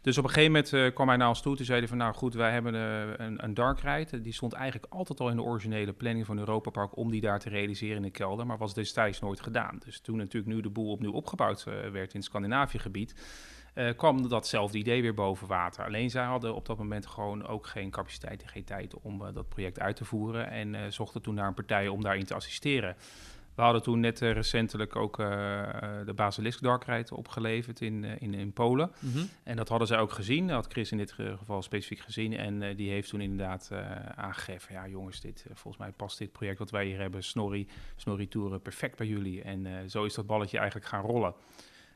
Dus 0.00 0.18
op 0.18 0.24
een 0.24 0.30
gegeven 0.30 0.52
moment 0.52 0.72
uh, 0.72 0.94
kwam 0.94 1.08
hij 1.08 1.16
naar 1.16 1.28
ons 1.28 1.42
toe. 1.42 1.56
Toen 1.56 1.64
zeiden 1.64 1.88
van, 1.88 1.98
nou 1.98 2.14
goed, 2.14 2.34
wij 2.34 2.52
hebben 2.52 2.74
uh, 2.74 3.26
een, 3.26 3.44
een 3.44 3.54
dark 3.54 3.80
ride. 3.80 4.20
Die 4.20 4.32
stond 4.32 4.52
eigenlijk 4.52 4.92
altijd 4.92 5.20
al 5.20 5.28
in 5.28 5.36
de 5.36 5.42
originele 5.42 5.92
planning 5.92 6.26
van 6.26 6.38
Europa 6.38 6.70
Park... 6.70 6.96
om 6.96 7.10
die 7.10 7.20
daar 7.20 7.38
te 7.38 7.48
realiseren 7.48 7.96
in 7.96 8.02
de 8.02 8.10
kelder. 8.10 8.46
Maar 8.46 8.58
was 8.58 8.74
destijds 8.74 9.20
nooit 9.20 9.40
gedaan. 9.40 9.78
Dus 9.84 10.00
toen 10.00 10.16
natuurlijk 10.16 10.54
nu 10.54 10.60
de 10.60 10.70
boel 10.70 10.90
opnieuw 10.90 11.12
opgebouwd 11.12 11.64
werd 11.64 12.14
in 12.14 12.20
het 12.20 12.24
Scandinavië-gebied 12.24 13.14
uh, 13.74 13.90
kwam 13.96 14.28
datzelfde 14.28 14.78
idee 14.78 15.02
weer 15.02 15.14
boven 15.14 15.46
water. 15.46 15.84
Alleen 15.84 16.10
zij 16.10 16.24
hadden 16.24 16.54
op 16.54 16.66
dat 16.66 16.78
moment 16.78 17.06
gewoon 17.06 17.46
ook 17.46 17.66
geen 17.66 17.90
capaciteit 17.90 18.42
en 18.42 18.48
geen 18.48 18.64
tijd 18.64 18.94
om 19.00 19.22
uh, 19.22 19.28
dat 19.34 19.48
project 19.48 19.80
uit 19.80 19.96
te 19.96 20.04
voeren. 20.04 20.50
En 20.50 20.74
uh, 20.74 20.80
zochten 20.88 21.22
toen 21.22 21.34
naar 21.34 21.46
een 21.46 21.54
partij 21.54 21.88
om 21.88 22.02
daarin 22.02 22.24
te 22.24 22.34
assisteren. 22.34 22.96
We 23.54 23.62
hadden 23.62 23.82
toen 23.82 24.00
net 24.00 24.20
recentelijk 24.20 24.96
ook 24.96 25.16
de 25.16 26.12
Basilisk 26.14 26.62
Dark 26.62 26.84
Ride 26.84 27.16
opgeleverd 27.16 27.80
in, 27.80 28.04
in, 28.04 28.34
in 28.34 28.52
Polen. 28.52 28.90
Mm 28.98 29.12
-hmm. 29.12 29.28
En 29.42 29.56
dat 29.56 29.68
hadden 29.68 29.88
zij 29.88 29.98
ook 29.98 30.12
gezien. 30.12 30.46
Dat 30.46 30.56
had 30.56 30.72
Chris 30.72 30.90
in 30.90 30.98
dit 30.98 31.12
geval 31.12 31.62
specifiek 31.62 31.98
gezien. 31.98 32.36
En 32.36 32.76
die 32.76 32.90
heeft 32.90 33.08
toen 33.08 33.20
inderdaad 33.20 33.70
aangegeven... 34.14 34.74
ja 34.74 34.88
jongens, 34.88 35.20
dit, 35.20 35.46
volgens 35.52 35.76
mij 35.76 35.92
past 35.92 36.18
dit 36.18 36.32
project 36.32 36.58
wat 36.58 36.70
wij 36.70 36.84
hier 36.84 36.98
hebben... 36.98 37.24
Snorri, 37.24 37.68
Snorri 37.96 38.28
Touren, 38.28 38.62
perfect 38.62 38.96
bij 38.96 39.06
jullie. 39.06 39.42
En 39.42 39.90
zo 39.90 40.04
is 40.04 40.14
dat 40.14 40.26
balletje 40.26 40.58
eigenlijk 40.58 40.88
gaan 40.88 41.04
rollen. 41.04 41.34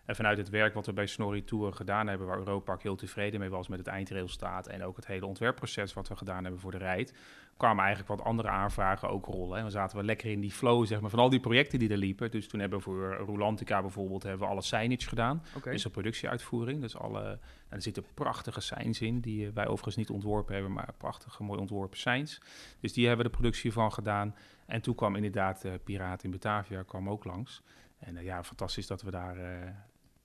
En 0.06 0.16
vanuit 0.16 0.38
het 0.38 0.48
werk 0.48 0.75
wat 0.75 0.86
we 0.86 0.92
bij 0.92 1.06
Snorri 1.06 1.44
Tour 1.44 1.72
gedaan 1.72 2.06
hebben, 2.06 2.26
waar 2.26 2.38
Europark 2.38 2.82
heel 2.82 2.96
tevreden 2.96 3.40
mee 3.40 3.48
was 3.48 3.68
met 3.68 3.78
het 3.78 3.88
eindresultaat 3.88 4.66
en 4.66 4.84
ook 4.84 4.96
het 4.96 5.06
hele 5.06 5.26
ontwerpproces 5.26 5.92
wat 5.92 6.08
we 6.08 6.16
gedaan 6.16 6.42
hebben 6.42 6.60
voor 6.60 6.70
de 6.70 6.78
rijd, 6.78 7.14
kwamen 7.56 7.84
eigenlijk 7.84 8.18
wat 8.18 8.26
andere 8.26 8.48
aanvragen 8.48 9.08
ook 9.08 9.26
rollen. 9.26 9.58
En 9.58 9.64
we 9.64 9.70
zaten 9.70 9.98
we 9.98 10.04
lekker 10.04 10.30
in 10.30 10.40
die 10.40 10.50
flow 10.50 10.86
zeg 10.86 11.00
maar, 11.00 11.10
van 11.10 11.18
al 11.18 11.30
die 11.30 11.40
projecten 11.40 11.78
die 11.78 11.90
er 11.90 11.96
liepen. 11.96 12.30
Dus 12.30 12.48
toen 12.48 12.60
hebben 12.60 12.78
we 12.78 12.84
voor 12.84 13.14
Rolantica 13.14 13.80
bijvoorbeeld 13.80 14.22
hebben 14.22 14.46
we 14.46 14.52
alle 14.52 14.62
signage 14.62 15.08
gedaan. 15.08 15.42
Okay. 15.56 15.72
Dus 15.72 15.84
een 15.84 15.90
productieuitvoering. 15.90 16.80
Dus 16.80 16.96
alle, 16.96 17.38
en 17.68 17.76
er 17.76 17.82
zitten 17.82 18.04
prachtige 18.14 18.60
signs 18.60 19.00
in, 19.00 19.20
die 19.20 19.50
wij 19.50 19.66
overigens 19.66 19.96
niet 19.96 20.10
ontworpen 20.10 20.54
hebben, 20.54 20.72
maar 20.72 20.92
prachtige 20.96 21.42
mooi 21.42 21.60
ontworpen 21.60 21.98
signs. 21.98 22.40
Dus 22.80 22.92
die 22.92 23.06
hebben 23.06 23.25
we 23.25 23.30
de 23.32 23.38
productie 23.38 23.72
van 23.72 23.92
gedaan. 23.92 24.34
En 24.66 24.80
toen 24.80 24.94
kwam 24.94 25.16
inderdaad 25.16 25.64
uh, 25.64 25.72
Piraat 25.84 26.22
in 26.22 26.30
Batavia 26.30 26.82
kwam 26.82 27.08
ook 27.08 27.25
langs. 27.25 27.62
En 27.98 28.16
uh, 28.16 28.25
ja, 28.25 28.44
fantastisch 28.44 28.86
dat 28.86 29.02
we 29.02 29.10
daar... 29.10 29.36
Uh, 29.36 29.44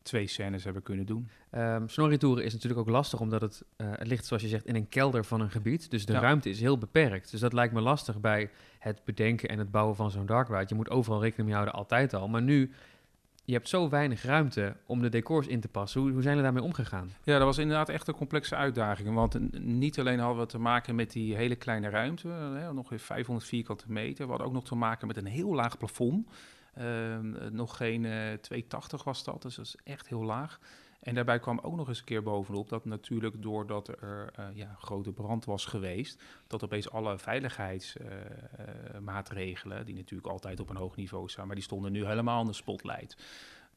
twee 0.01 0.27
scènes 0.27 0.63
hebben 0.63 0.83
kunnen 0.83 1.05
doen. 1.05 1.29
Um, 1.55 1.89
Snorritouren 1.89 2.43
is 2.43 2.53
natuurlijk 2.53 2.81
ook 2.81 2.89
lastig, 2.89 3.19
omdat 3.19 3.41
het, 3.41 3.63
uh, 3.77 3.87
het 3.91 4.07
ligt, 4.07 4.25
zoals 4.25 4.41
je 4.43 4.49
zegt, 4.49 4.65
in 4.65 4.75
een 4.75 4.89
kelder 4.89 5.25
van 5.25 5.41
een 5.41 5.49
gebied. 5.49 5.91
Dus 5.91 6.05
de 6.05 6.13
ja. 6.13 6.19
ruimte 6.19 6.49
is 6.49 6.59
heel 6.59 6.77
beperkt. 6.77 7.31
Dus 7.31 7.39
dat 7.39 7.53
lijkt 7.53 7.73
me 7.73 7.81
lastig 7.81 8.19
bij 8.19 8.49
het 8.79 9.01
bedenken 9.05 9.49
en 9.49 9.59
het 9.59 9.71
bouwen 9.71 9.95
van 9.95 10.11
zo'n 10.11 10.25
dark 10.25 10.47
ride. 10.47 10.65
Je 10.67 10.75
moet 10.75 10.89
overal 10.89 11.21
rekening 11.21 11.47
mee 11.47 11.57
houden, 11.57 11.75
altijd 11.75 12.13
al. 12.13 12.27
Maar 12.27 12.41
nu, 12.41 12.71
je 13.43 13.53
hebt 13.53 13.69
zo 13.69 13.89
weinig 13.89 14.23
ruimte 14.23 14.75
om 14.85 15.01
de 15.01 15.09
decors 15.09 15.47
in 15.47 15.59
te 15.59 15.67
passen. 15.67 16.01
Hoe, 16.01 16.11
hoe 16.11 16.21
zijn 16.21 16.37
we 16.37 16.43
daarmee 16.43 16.63
omgegaan? 16.63 17.09
Ja, 17.23 17.37
dat 17.37 17.45
was 17.45 17.57
inderdaad 17.57 17.89
echt 17.89 18.07
een 18.07 18.15
complexe 18.15 18.55
uitdaging. 18.55 19.13
Want 19.13 19.59
niet 19.59 19.99
alleen 19.99 20.19
hadden 20.19 20.41
we 20.41 20.49
te 20.49 20.59
maken 20.59 20.95
met 20.95 21.11
die 21.11 21.35
hele 21.35 21.55
kleine 21.55 21.89
ruimte, 21.89 22.27
hè, 22.27 22.73
nog 22.73 22.91
500 22.95 23.47
vierkante 23.47 23.85
meter. 23.87 24.23
We 24.23 24.29
hadden 24.29 24.47
ook 24.47 24.53
nog 24.53 24.65
te 24.65 24.75
maken 24.75 25.07
met 25.07 25.17
een 25.17 25.25
heel 25.25 25.53
laag 25.53 25.77
plafond. 25.77 26.27
Uh, 26.77 27.17
nog 27.51 27.77
geen 27.77 28.03
uh, 28.03 28.33
280 28.33 29.03
was 29.03 29.23
dat, 29.23 29.41
dus 29.41 29.55
dat 29.55 29.65
is 29.65 29.75
echt 29.83 30.07
heel 30.07 30.23
laag. 30.23 30.59
En 31.01 31.15
daarbij 31.15 31.39
kwam 31.39 31.59
ook 31.59 31.75
nog 31.75 31.87
eens 31.87 31.99
een 31.99 32.05
keer 32.05 32.23
bovenop 32.23 32.69
dat 32.69 32.85
natuurlijk 32.85 33.41
doordat 33.41 33.87
er 33.87 34.33
uh, 34.39 34.45
ja, 34.53 34.75
grote 34.79 35.11
brand 35.11 35.45
was 35.45 35.65
geweest, 35.65 36.21
dat 36.47 36.63
opeens 36.63 36.91
alle 36.91 37.17
veiligheidsmaatregelen, 37.17 39.79
uh, 39.79 39.85
die 39.85 39.95
natuurlijk 39.95 40.29
altijd 40.29 40.59
op 40.59 40.69
een 40.69 40.75
hoog 40.75 40.95
niveau 40.95 41.29
staan, 41.29 41.45
maar 41.45 41.55
die 41.55 41.63
stonden 41.63 41.91
nu 41.91 42.05
helemaal 42.05 42.41
in 42.41 42.47
de 42.47 42.53
spotlight. 42.53 43.17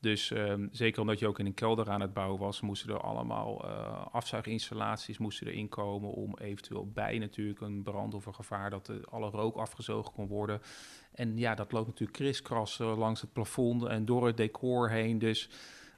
Dus 0.04 0.30
um, 0.30 0.68
zeker 0.72 1.00
omdat 1.00 1.18
je 1.18 1.26
ook 1.26 1.38
in 1.38 1.46
een 1.46 1.54
kelder 1.54 1.90
aan 1.90 2.00
het 2.00 2.12
bouwen 2.12 2.40
was, 2.40 2.60
moesten 2.60 2.90
er 2.90 3.00
allemaal 3.00 3.64
uh, 3.64 4.06
afzuiginstallaties 4.12 5.18
moesten 5.18 5.46
erin 5.46 5.68
komen 5.68 6.10
om 6.10 6.36
eventueel 6.38 6.90
bij 6.94 7.18
natuurlijk 7.18 7.60
een 7.60 7.82
brand 7.82 8.14
of 8.14 8.26
een 8.26 8.34
gevaar 8.34 8.70
dat 8.70 8.86
de, 8.86 9.00
alle 9.10 9.30
rook 9.30 9.56
afgezogen 9.56 10.12
kon 10.12 10.26
worden. 10.26 10.60
En 11.14 11.38
ja, 11.38 11.54
dat 11.54 11.72
loopt 11.72 11.86
natuurlijk 11.86 12.18
kriskras 12.18 12.78
langs 12.78 13.20
het 13.20 13.32
plafond 13.32 13.84
en 13.84 14.04
door 14.04 14.26
het 14.26 14.36
decor 14.36 14.90
heen. 14.90 15.18
Dus 15.18 15.48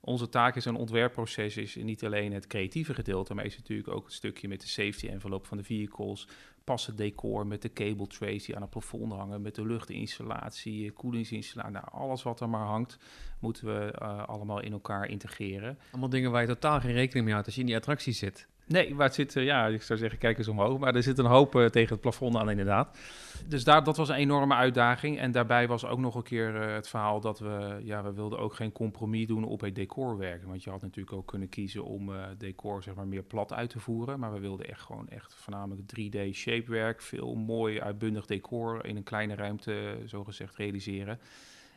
onze 0.07 0.29
taak 0.29 0.57
is 0.57 0.65
een 0.65 0.77
ontwerpproces, 0.77 1.57
is 1.57 1.75
niet 1.75 2.05
alleen 2.05 2.33
het 2.33 2.47
creatieve 2.47 2.95
gedeelte, 2.95 3.35
maar 3.35 3.45
is 3.45 3.57
natuurlijk 3.57 3.89
ook 3.89 4.05
het 4.05 4.13
stukje 4.13 4.49
met 4.49 4.61
de 4.61 4.67
safety 4.67 5.07
envelop 5.07 5.47
van 5.47 5.57
de 5.57 5.65
vehicles, 5.65 6.29
passen 6.65 6.97
decor 6.97 7.47
met 7.47 7.63
de 7.63 7.73
cable 7.73 8.07
trays 8.07 8.45
die 8.45 8.57
aan 8.57 8.61
het 8.63 8.71
plafond 8.71 9.13
hangen, 9.13 9.43
met 9.43 9.55
de 9.55 9.67
luchtinstallatie, 9.67 10.91
koelingsinstallatie, 10.91 11.73
nou, 11.73 11.87
alles 11.91 12.23
wat 12.23 12.41
er 12.41 12.49
maar 12.49 12.67
hangt, 12.67 12.99
moeten 13.41 13.67
we 13.67 13.99
uh, 14.03 14.25
allemaal 14.25 14.61
in 14.61 14.73
elkaar 14.73 15.09
integreren. 15.09 15.79
Allemaal 15.91 16.09
dingen 16.09 16.31
waar 16.31 16.41
je 16.41 16.49
totaal 16.49 16.81
geen 16.81 16.93
rekening 16.93 17.25
mee 17.25 17.33
houdt 17.33 17.47
als 17.47 17.55
je 17.55 17.61
in 17.61 17.67
die 17.67 17.77
attractie 17.77 18.13
zit. 18.13 18.47
Nee, 18.69 18.95
waar 18.95 19.07
het 19.07 19.15
zit, 19.15 19.35
uh, 19.35 19.45
ja, 19.45 19.67
ik 19.67 19.83
zou 19.83 19.99
zeggen, 19.99 20.19
kijk 20.19 20.39
eens 20.39 20.49
omhoog. 20.49 20.79
Maar 20.79 20.95
er 20.95 21.03
zit 21.03 21.19
een 21.19 21.25
hoop 21.25 21.55
uh, 21.55 21.67
tegen 21.67 21.93
het 21.93 22.01
plafond 22.01 22.37
aan, 22.37 22.51
inderdaad. 22.51 22.99
Dus 23.47 23.65
daar, 23.65 23.85
dat 23.85 23.97
was 23.97 24.09
een 24.09 24.15
enorme 24.15 24.55
uitdaging. 24.55 25.19
En 25.19 25.33
daarbij 25.33 25.69
was 25.69 25.85
ook 25.85 25.99
nog 25.99 26.15
een 26.15 26.23
keer 26.23 26.55
uh, 26.55 26.75
het 26.75 26.89
verhaal 26.89 27.21
dat 27.21 27.39
we, 27.39 27.81
ja, 27.83 28.03
we 28.03 28.13
wilden 28.13 28.39
ook 28.39 28.55
geen 28.55 28.73
compromis 28.73 29.27
doen 29.27 29.45
op 29.45 29.61
het 29.61 29.75
decorwerk. 29.75 30.45
Want 30.45 30.65
je 30.65 30.71
had 30.71 30.83
natuurlijk 30.83 31.17
ook 31.17 31.27
kunnen 31.27 31.49
kiezen 31.49 31.85
om 31.85 32.11
decor, 32.39 32.83
zeg 32.83 32.95
maar, 32.95 33.07
meer 33.07 33.23
plat 33.23 33.53
uit 33.53 33.71
te 33.71 33.81
voeren. 33.81 34.19
Maar 34.19 34.33
we 34.33 34.41
wilden 34.41 34.69
echt 34.69 34.81
gewoon 34.81 35.09
echt 35.09 35.35
voornamelijk 35.35 35.83
3D 36.01 36.33
shapewerk, 36.33 37.03
veel 37.03 37.35
mooi 37.35 37.81
uitbundig 37.81 38.27
decor 38.27 38.87
in 38.87 38.97
een 38.97 39.03
kleine 39.03 39.35
ruimte, 39.35 39.99
zo 40.07 40.25
gezegd, 40.25 40.57
realiseren. 40.57 41.19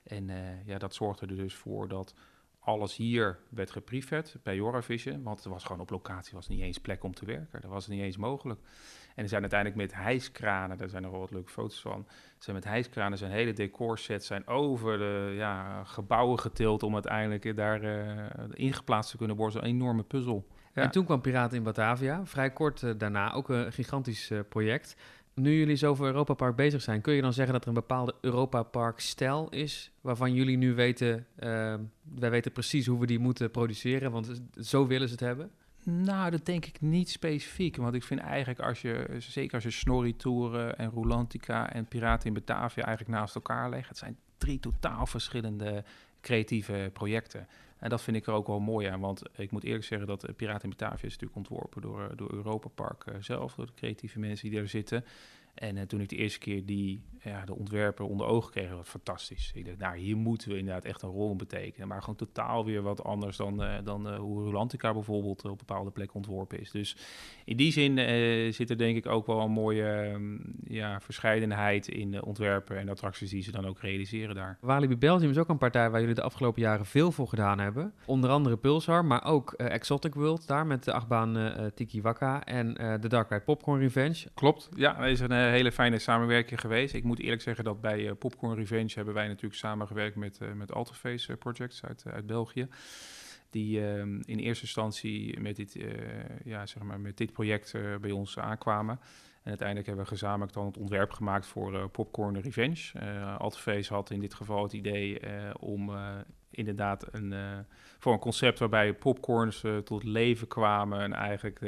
En 0.03 0.29
ja, 0.65 0.77
dat 0.77 0.93
zorgde 0.93 1.25
er 1.25 1.35
dus 1.35 1.53
voor 1.53 1.87
dat 1.87 2.13
alles 2.59 2.95
hier 2.95 3.39
werd 3.49 3.71
geprefet 3.71 4.37
bij 4.43 4.55
Joravision, 4.55 5.23
want 5.23 5.43
er 5.43 5.49
was 5.49 5.63
gewoon 5.63 5.81
op 5.81 5.89
locatie 5.89 6.33
was 6.33 6.47
niet 6.47 6.61
eens 6.61 6.77
plek 6.77 7.03
om 7.03 7.13
te 7.13 7.25
werken. 7.25 7.61
Dat 7.61 7.71
was 7.71 7.87
niet 7.87 8.01
eens 8.01 8.17
mogelijk. 8.17 8.59
En 9.15 9.23
er 9.23 9.29
zijn 9.29 9.41
uiteindelijk 9.41 9.81
met 9.81 9.93
hijskranen, 9.93 10.77
daar 10.77 10.89
zijn 10.89 11.03
er 11.03 11.11
wel 11.11 11.19
wat 11.19 11.31
leuke 11.31 11.51
foto's 11.51 11.81
van, 11.81 12.07
zijn 12.37 12.55
met 12.55 12.65
hijskranen 12.65 13.17
zijn 13.17 13.31
hele 13.31 13.53
decorsets 13.53 14.27
zijn 14.27 14.47
over 14.47 14.97
de 14.97 15.33
ja, 15.35 15.83
gebouwen 15.83 16.39
getild 16.39 16.83
om 16.83 16.93
uiteindelijk 16.93 17.55
daar 17.55 17.83
uh, 17.83 18.25
ingeplaatst 18.53 19.11
te 19.11 19.17
kunnen 19.17 19.35
worden. 19.35 19.61
Zo'n 19.61 19.69
enorme 19.69 20.03
puzzel. 20.03 20.47
Ja. 20.73 20.81
En 20.81 20.91
toen 20.91 21.05
kwam 21.05 21.21
Piraten 21.21 21.57
in 21.57 21.63
Batavia, 21.63 22.25
vrij 22.25 22.51
kort 22.51 22.81
uh, 22.81 22.91
daarna, 22.97 23.33
ook 23.33 23.49
een 23.49 23.71
gigantisch 23.71 24.31
uh, 24.31 24.39
project. 24.49 24.95
Nu 25.39 25.57
jullie 25.57 25.75
zo 25.75 25.95
voor 25.95 26.05
Europa 26.05 26.33
Park 26.33 26.55
bezig 26.55 26.81
zijn, 26.81 27.01
kun 27.01 27.13
je 27.13 27.21
dan 27.21 27.33
zeggen 27.33 27.53
dat 27.53 27.61
er 27.61 27.67
een 27.67 27.73
bepaalde 27.73 28.15
Europa 28.21 28.63
Park 28.63 28.99
stijl 28.99 29.49
is, 29.49 29.91
waarvan 30.01 30.33
jullie 30.33 30.57
nu 30.57 30.73
weten, 30.73 31.25
uh, 31.39 31.45
wij 32.15 32.29
weten 32.29 32.51
precies 32.51 32.85
hoe 32.85 32.99
we 32.99 33.05
die 33.05 33.19
moeten 33.19 33.51
produceren, 33.51 34.11
want 34.11 34.41
zo 34.59 34.87
willen 34.87 35.07
ze 35.07 35.13
het 35.13 35.23
hebben? 35.23 35.51
Nou, 35.83 36.31
dat 36.31 36.45
denk 36.45 36.65
ik 36.65 36.81
niet 36.81 37.09
specifiek. 37.09 37.75
Want 37.75 37.95
ik 37.95 38.03
vind 38.03 38.19
eigenlijk 38.19 38.59
als 38.59 38.81
je, 38.81 39.15
zeker 39.17 39.53
als 39.53 39.63
je 39.63 39.71
Snorri-toeren 39.71 40.77
en 40.77 40.89
Rolantica 40.89 41.73
en 41.73 41.85
Piraten 41.85 42.27
in 42.27 42.33
Batavia 42.33 42.85
eigenlijk 42.85 43.17
naast 43.17 43.35
elkaar 43.35 43.69
legt, 43.69 43.89
het 43.89 43.97
zijn 43.97 44.17
drie 44.37 44.59
totaal 44.59 45.05
verschillende 45.05 45.83
creatieve 46.21 46.89
projecten. 46.93 47.47
En 47.79 47.89
dat 47.89 48.01
vind 48.01 48.17
ik 48.17 48.27
er 48.27 48.33
ook 48.33 48.47
wel 48.47 48.59
mooi 48.59 48.87
aan, 48.87 48.99
want 48.99 49.21
ik 49.35 49.51
moet 49.51 49.63
eerlijk 49.63 49.85
zeggen 49.85 50.07
dat 50.07 50.35
Piraten 50.35 50.63
in 50.63 50.69
Batavia 50.69 51.07
is 51.07 51.17
natuurlijk 51.17 51.35
ontworpen 51.35 51.81
door, 51.81 52.11
door 52.15 52.33
Europa 52.33 52.67
Park 52.67 53.05
zelf, 53.19 53.55
door 53.55 53.65
de 53.65 53.73
creatieve 53.75 54.19
mensen 54.19 54.49
die 54.49 54.59
er 54.59 54.67
zitten. 54.67 55.05
En 55.59 55.75
uh, 55.75 55.81
toen 55.81 56.01
ik 56.01 56.09
de 56.09 56.15
eerste 56.15 56.39
keer 56.39 56.65
die, 56.65 57.01
ja, 57.23 57.45
de 57.45 57.55
ontwerper 57.55 58.05
onder 58.05 58.27
ogen 58.27 58.51
kreeg, 58.51 58.71
was 58.71 58.87
fantastisch. 58.87 59.51
Ik 59.55 59.65
dacht, 59.65 59.77
nou, 59.77 59.97
hier 59.97 60.17
moeten 60.17 60.49
we 60.49 60.57
inderdaad 60.57 60.85
echt 60.85 61.01
een 61.01 61.09
rol 61.09 61.35
betekenen. 61.35 61.87
Maar 61.87 61.99
gewoon 61.99 62.15
totaal 62.15 62.65
weer 62.65 62.81
wat 62.81 63.03
anders 63.03 63.37
dan, 63.37 63.63
uh, 63.63 63.73
dan 63.83 64.07
uh, 64.07 64.17
hoe 64.17 64.43
Rulantica 64.43 64.93
bijvoorbeeld 64.93 65.45
op 65.45 65.57
bepaalde 65.57 65.91
plekken 65.91 66.15
ontworpen 66.15 66.59
is. 66.59 66.71
Dus 66.71 66.97
in 67.45 67.57
die 67.57 67.71
zin 67.71 67.97
zit 68.53 68.69
er 68.69 68.77
denk 68.77 68.97
ik 68.97 69.07
ook 69.07 69.25
wel 69.25 69.39
een 69.39 69.51
mooie 69.51 70.11
um, 70.13 70.41
ja, 70.63 71.01
verscheidenheid 71.01 71.87
in 71.87 72.11
de 72.11 72.25
ontwerpen 72.25 72.77
en 72.77 72.89
attracties 72.89 73.29
die 73.29 73.43
ze 73.43 73.51
dan 73.51 73.65
ook 73.65 73.79
realiseren 73.79 74.35
daar. 74.35 74.57
Walibi 74.61 74.97
Belgium 74.97 75.29
is 75.29 75.37
ook 75.37 75.49
een 75.49 75.57
partij 75.57 75.89
waar 75.89 75.99
jullie 75.99 76.15
de 76.15 76.21
afgelopen 76.21 76.61
jaren 76.61 76.85
veel 76.85 77.11
voor 77.11 77.27
gedaan 77.27 77.59
hebben. 77.59 77.93
Onder 78.05 78.29
andere 78.29 78.57
Pulsar, 78.57 79.05
maar 79.05 79.25
ook 79.25 79.53
Exotic 79.53 80.13
World 80.13 80.47
daar 80.47 80.65
met 80.65 80.83
de 80.83 80.93
achtbaan 80.93 81.53
Tiki 81.75 82.01
Waka 82.01 82.43
en 82.43 82.73
de 83.01 83.07
Dark 83.07 83.29
Ride 83.29 83.43
Popcorn 83.43 83.79
Revenge. 83.79 84.27
Klopt, 84.33 84.69
ja, 84.75 84.93
dat 84.93 85.07
is 85.07 85.19
een 85.19 85.31
hele 85.49 85.71
fijne 85.71 85.99
samenwerking 85.99 86.59
geweest. 86.59 86.93
Ik 86.93 87.03
moet 87.03 87.19
eerlijk 87.19 87.41
zeggen 87.41 87.63
dat 87.63 87.81
bij 87.81 87.99
uh, 87.99 88.11
Popcorn 88.19 88.55
Revenge 88.55 88.91
hebben 88.93 89.13
wij 89.13 89.27
natuurlijk 89.27 89.55
samengewerkt 89.55 90.15
met, 90.15 90.39
uh, 90.41 90.51
met 90.51 90.73
Alteface 90.73 91.37
Projects 91.37 91.83
uit, 91.83 92.03
uit 92.07 92.25
België. 92.25 92.67
Die 93.49 93.79
uh, 93.79 93.99
in 94.01 94.37
eerste 94.37 94.63
instantie 94.63 95.39
met 95.39 95.55
dit, 95.55 95.77
ja, 96.43 96.65
zeg 96.65 96.83
maar 96.83 96.99
met 96.99 97.17
dit 97.17 97.33
project 97.33 97.73
bij 98.01 98.11
ons 98.11 98.39
aankwamen. 98.39 98.99
En 99.43 99.49
uiteindelijk 99.49 99.87
hebben 99.87 100.05
we 100.05 100.11
gezamenlijk 100.11 100.53
dan 100.53 100.65
het 100.65 100.77
ontwerp 100.77 101.11
gemaakt 101.11 101.45
voor 101.45 101.89
Popcorn 101.89 102.41
Revenge. 102.41 102.91
Uh, 102.95 103.37
Alteface 103.37 103.93
had 103.93 104.09
in 104.11 104.19
dit 104.19 104.33
geval 104.33 104.63
het 104.63 104.73
idee 104.73 105.19
om 105.59 105.91
inderdaad 106.49 107.07
een, 107.11 107.33
voor 107.99 108.13
een 108.13 108.19
concept 108.19 108.59
waarbij 108.59 108.93
popcorns 108.93 109.63
tot 109.83 110.03
leven 110.03 110.47
kwamen 110.47 111.01
en 111.01 111.13
eigenlijk 111.13 111.59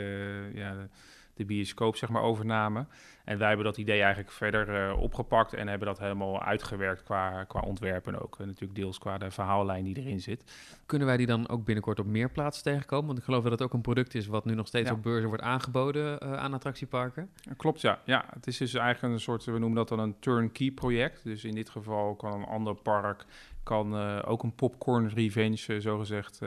ja, 0.54 0.88
de 1.34 1.46
bioscoop 1.46 1.96
zeg 1.96 2.10
maar 2.10 2.22
overnamen. 2.22 2.88
En 3.24 3.38
wij 3.38 3.48
hebben 3.48 3.66
dat 3.66 3.78
idee 3.78 4.02
eigenlijk 4.02 4.32
verder 4.32 4.90
uh, 4.90 5.02
opgepakt 5.02 5.54
en 5.54 5.68
hebben 5.68 5.88
dat 5.88 6.00
helemaal 6.00 6.44
uitgewerkt 6.44 7.04
qua, 7.04 7.44
qua 7.44 7.60
ontwerpen 7.60 8.22
ook. 8.22 8.40
En 8.40 8.48
natuurlijk 8.48 8.80
deels 8.80 8.98
qua 8.98 9.18
de 9.18 9.32
verhaallijn 9.32 9.84
die 9.84 9.98
erin 9.98 10.20
zit. 10.22 10.44
Kunnen 10.86 11.08
wij 11.08 11.18
die 11.18 11.26
dan 11.26 11.50
ook 11.50 11.66
binnenkort 11.66 12.00
op 12.00 12.06
meer 12.06 12.32
plaatsen 12.32 12.64
tegenkomen? 12.64 13.06
Want 13.06 13.18
ik 13.18 13.24
geloof 13.24 13.44
dat 13.44 13.52
het 13.52 13.62
ook 13.62 13.74
een 13.74 13.82
product 13.82 14.16
is 14.16 14.28
wat 14.28 14.46
nu 14.46 14.54
nog 14.54 14.68
steeds 14.68 14.90
Ja. 14.90 14.96
op 14.96 15.04
beurzen 15.04 15.28
wordt 15.28 15.44
aangeboden 15.44 16.24
uh, 16.24 16.34
aan 16.34 16.54
attractieparken. 16.54 17.30
Klopt, 17.58 17.82
ja. 17.82 18.00
ja. 18.06 18.26
Het 18.34 18.48
is 18.48 18.58
dus 18.58 18.74
eigenlijk 18.74 19.14
een 19.14 19.20
soort, 19.20 19.44
we 19.44 19.52
noemen 19.52 19.76
dat 19.76 19.88
dan 19.88 20.00
een 20.00 20.20
turnkey 20.20 20.72
project. 20.72 21.24
Dus 21.24 21.44
in 21.44 21.56
dit 21.56 21.70
geval 21.70 22.16
kan 22.16 22.34
een 22.34 22.46
ander 22.46 22.76
park 22.76 23.26
kan 23.64 23.96
uh, 23.96 24.20
ook 24.26 24.44
een 24.44 24.56
popcorn 24.56 25.10
revenge, 25.10 25.80
zogezegd, 25.80 26.42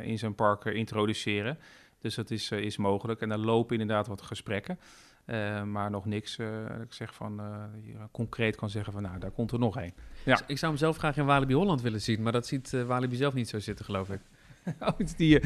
in 0.00 0.18
zijn 0.18 0.34
park 0.34 0.64
introduceren. 0.64 1.58
Dus 1.98 2.14
dat 2.14 2.30
is, 2.30 2.50
is 2.50 2.76
mogelijk. 2.76 3.20
En 3.20 3.28
daar 3.28 3.38
lopen 3.38 3.80
inderdaad 3.80 4.06
wat 4.06 4.22
gesprekken. 4.22 4.78
Uh, 5.26 5.62
maar 5.62 5.90
nog 5.90 6.04
niks, 6.04 6.38
uh, 6.38 6.80
ik 6.82 6.92
zeg 6.92 7.14
van, 7.14 7.40
uh, 7.40 7.64
je 7.82 7.94
concreet 8.10 8.56
kan 8.56 8.70
zeggen 8.70 8.92
van, 8.92 9.02
nou, 9.02 9.18
daar 9.18 9.30
komt 9.30 9.52
er 9.52 9.58
nog 9.58 9.76
een. 9.76 9.94
Ja. 10.24 10.40
Ik 10.46 10.58
zou 10.58 10.72
hem 10.72 10.80
zelf 10.80 10.96
graag 10.96 11.16
in 11.16 11.26
Walibi 11.26 11.54
Holland 11.54 11.82
willen 11.82 12.00
zien, 12.00 12.22
maar 12.22 12.32
dat 12.32 12.46
ziet 12.46 12.70
Walibi 12.70 13.16
zelf 13.16 13.34
niet 13.34 13.48
zo 13.48 13.58
zitten, 13.58 13.84
geloof 13.84 14.10
ik. 14.10 14.20
oh, 14.88 14.98
die, 15.16 15.40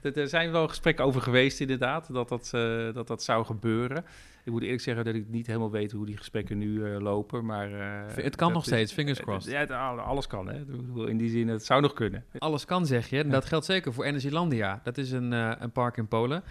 dat, 0.00 0.16
er 0.16 0.28
zijn 0.28 0.50
wel 0.50 0.68
gesprekken 0.68 1.04
over 1.04 1.20
geweest, 1.20 1.60
inderdaad, 1.60 2.12
dat 2.12 2.28
dat, 2.28 2.50
dat 2.94 3.06
dat 3.06 3.22
zou 3.22 3.44
gebeuren. 3.44 4.04
Ik 4.44 4.52
moet 4.52 4.62
eerlijk 4.62 4.82
zeggen 4.82 5.04
dat 5.04 5.14
ik 5.14 5.28
niet 5.28 5.46
helemaal 5.46 5.70
weet 5.70 5.92
hoe 5.92 6.06
die 6.06 6.16
gesprekken 6.16 6.58
nu 6.58 6.80
lopen, 7.00 7.44
maar... 7.44 7.70
het 8.14 8.36
kan 8.36 8.52
nog 8.52 8.64
steeds, 8.64 8.92
fingers 8.92 9.20
crossed. 9.20 9.52
Ja, 9.52 9.58
het, 9.58 9.70
alles 9.70 10.26
kan, 10.26 10.48
hè. 10.48 10.60
In 11.08 11.16
die 11.16 11.30
zin, 11.30 11.48
het 11.48 11.64
zou 11.64 11.80
nog 11.80 11.92
kunnen. 11.92 12.24
Alles 12.38 12.64
kan, 12.64 12.86
zeg 12.86 13.10
je. 13.10 13.18
En 13.18 13.30
dat 13.30 13.44
geldt 13.44 13.64
zeker 13.64 13.92
voor 13.92 14.04
Energylandia. 14.04 14.80
Dat 14.82 14.98
is 14.98 15.10
een, 15.10 15.32
een 15.32 15.72
park 15.72 15.96
in 15.96 16.08
Polen 16.08 16.42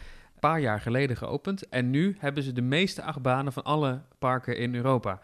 paar 0.41 0.59
jaar 0.59 0.79
geleden 0.79 1.17
geopend. 1.17 1.69
En 1.69 1.89
nu 1.89 2.15
hebben 2.19 2.43
ze 2.43 2.53
de 2.53 2.61
meeste 2.61 3.03
achtbanen 3.03 3.53
van 3.53 3.63
alle 3.63 4.01
parken 4.19 4.57
in 4.57 4.75
Europa. 4.75 5.19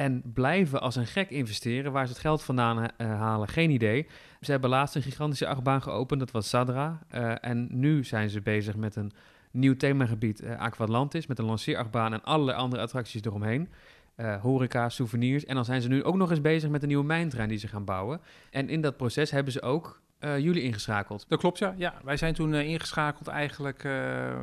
En 0.00 0.22
blijven 0.34 0.80
als 0.80 0.96
een 0.96 1.06
gek 1.06 1.30
investeren. 1.30 1.92
Waar 1.92 2.06
ze 2.06 2.12
het 2.12 2.20
geld 2.20 2.42
vandaan 2.42 2.78
uh, 2.78 2.88
halen, 2.98 3.48
geen 3.48 3.70
idee. 3.70 4.06
Ze 4.40 4.50
hebben 4.50 4.70
laatst 4.70 4.94
een 4.94 5.02
gigantische 5.02 5.46
achtbaan 5.46 5.82
geopend, 5.82 6.20
dat 6.20 6.30
was 6.30 6.48
Sadra. 6.48 6.98
Uh, 7.14 7.32
en 7.40 7.68
nu 7.70 8.04
zijn 8.04 8.30
ze 8.30 8.40
bezig 8.40 8.76
met 8.76 8.96
een 8.96 9.12
nieuw 9.50 9.76
themagebied, 9.76 10.42
uh, 10.42 10.58
Aquatlantis. 10.58 11.26
Met 11.26 11.38
een 11.38 11.44
lanceerachtbaan 11.44 12.12
en 12.12 12.22
allerlei 12.22 12.58
andere 12.58 12.82
attracties 12.82 13.24
eromheen. 13.24 13.68
horeca, 14.40 14.88
souvenirs. 14.88 15.44
En 15.44 15.54
dan 15.54 15.64
zijn 15.64 15.82
ze 15.82 15.88
nu 15.88 16.04
ook 16.04 16.16
nog 16.16 16.30
eens 16.30 16.40
bezig 16.40 16.70
met 16.70 16.82
een 16.82 16.88
nieuwe 16.88 17.04
mijntrein 17.04 17.48
die 17.48 17.58
ze 17.58 17.68
gaan 17.68 17.84
bouwen. 17.84 18.20
En 18.50 18.68
in 18.68 18.80
dat 18.80 18.96
proces 18.96 19.30
hebben 19.30 19.52
ze 19.52 19.62
ook 19.62 20.00
uh, 20.20 20.38
jullie 20.38 20.62
ingeschakeld. 20.62 21.24
Dat 21.28 21.38
klopt, 21.38 21.58
ja. 21.58 21.74
ja 21.76 21.94
wij 22.04 22.16
zijn 22.16 22.34
toen 22.34 22.52
uh, 22.52 22.68
ingeschakeld 22.68 23.28
eigenlijk 23.28 23.84
uh, 23.84 24.34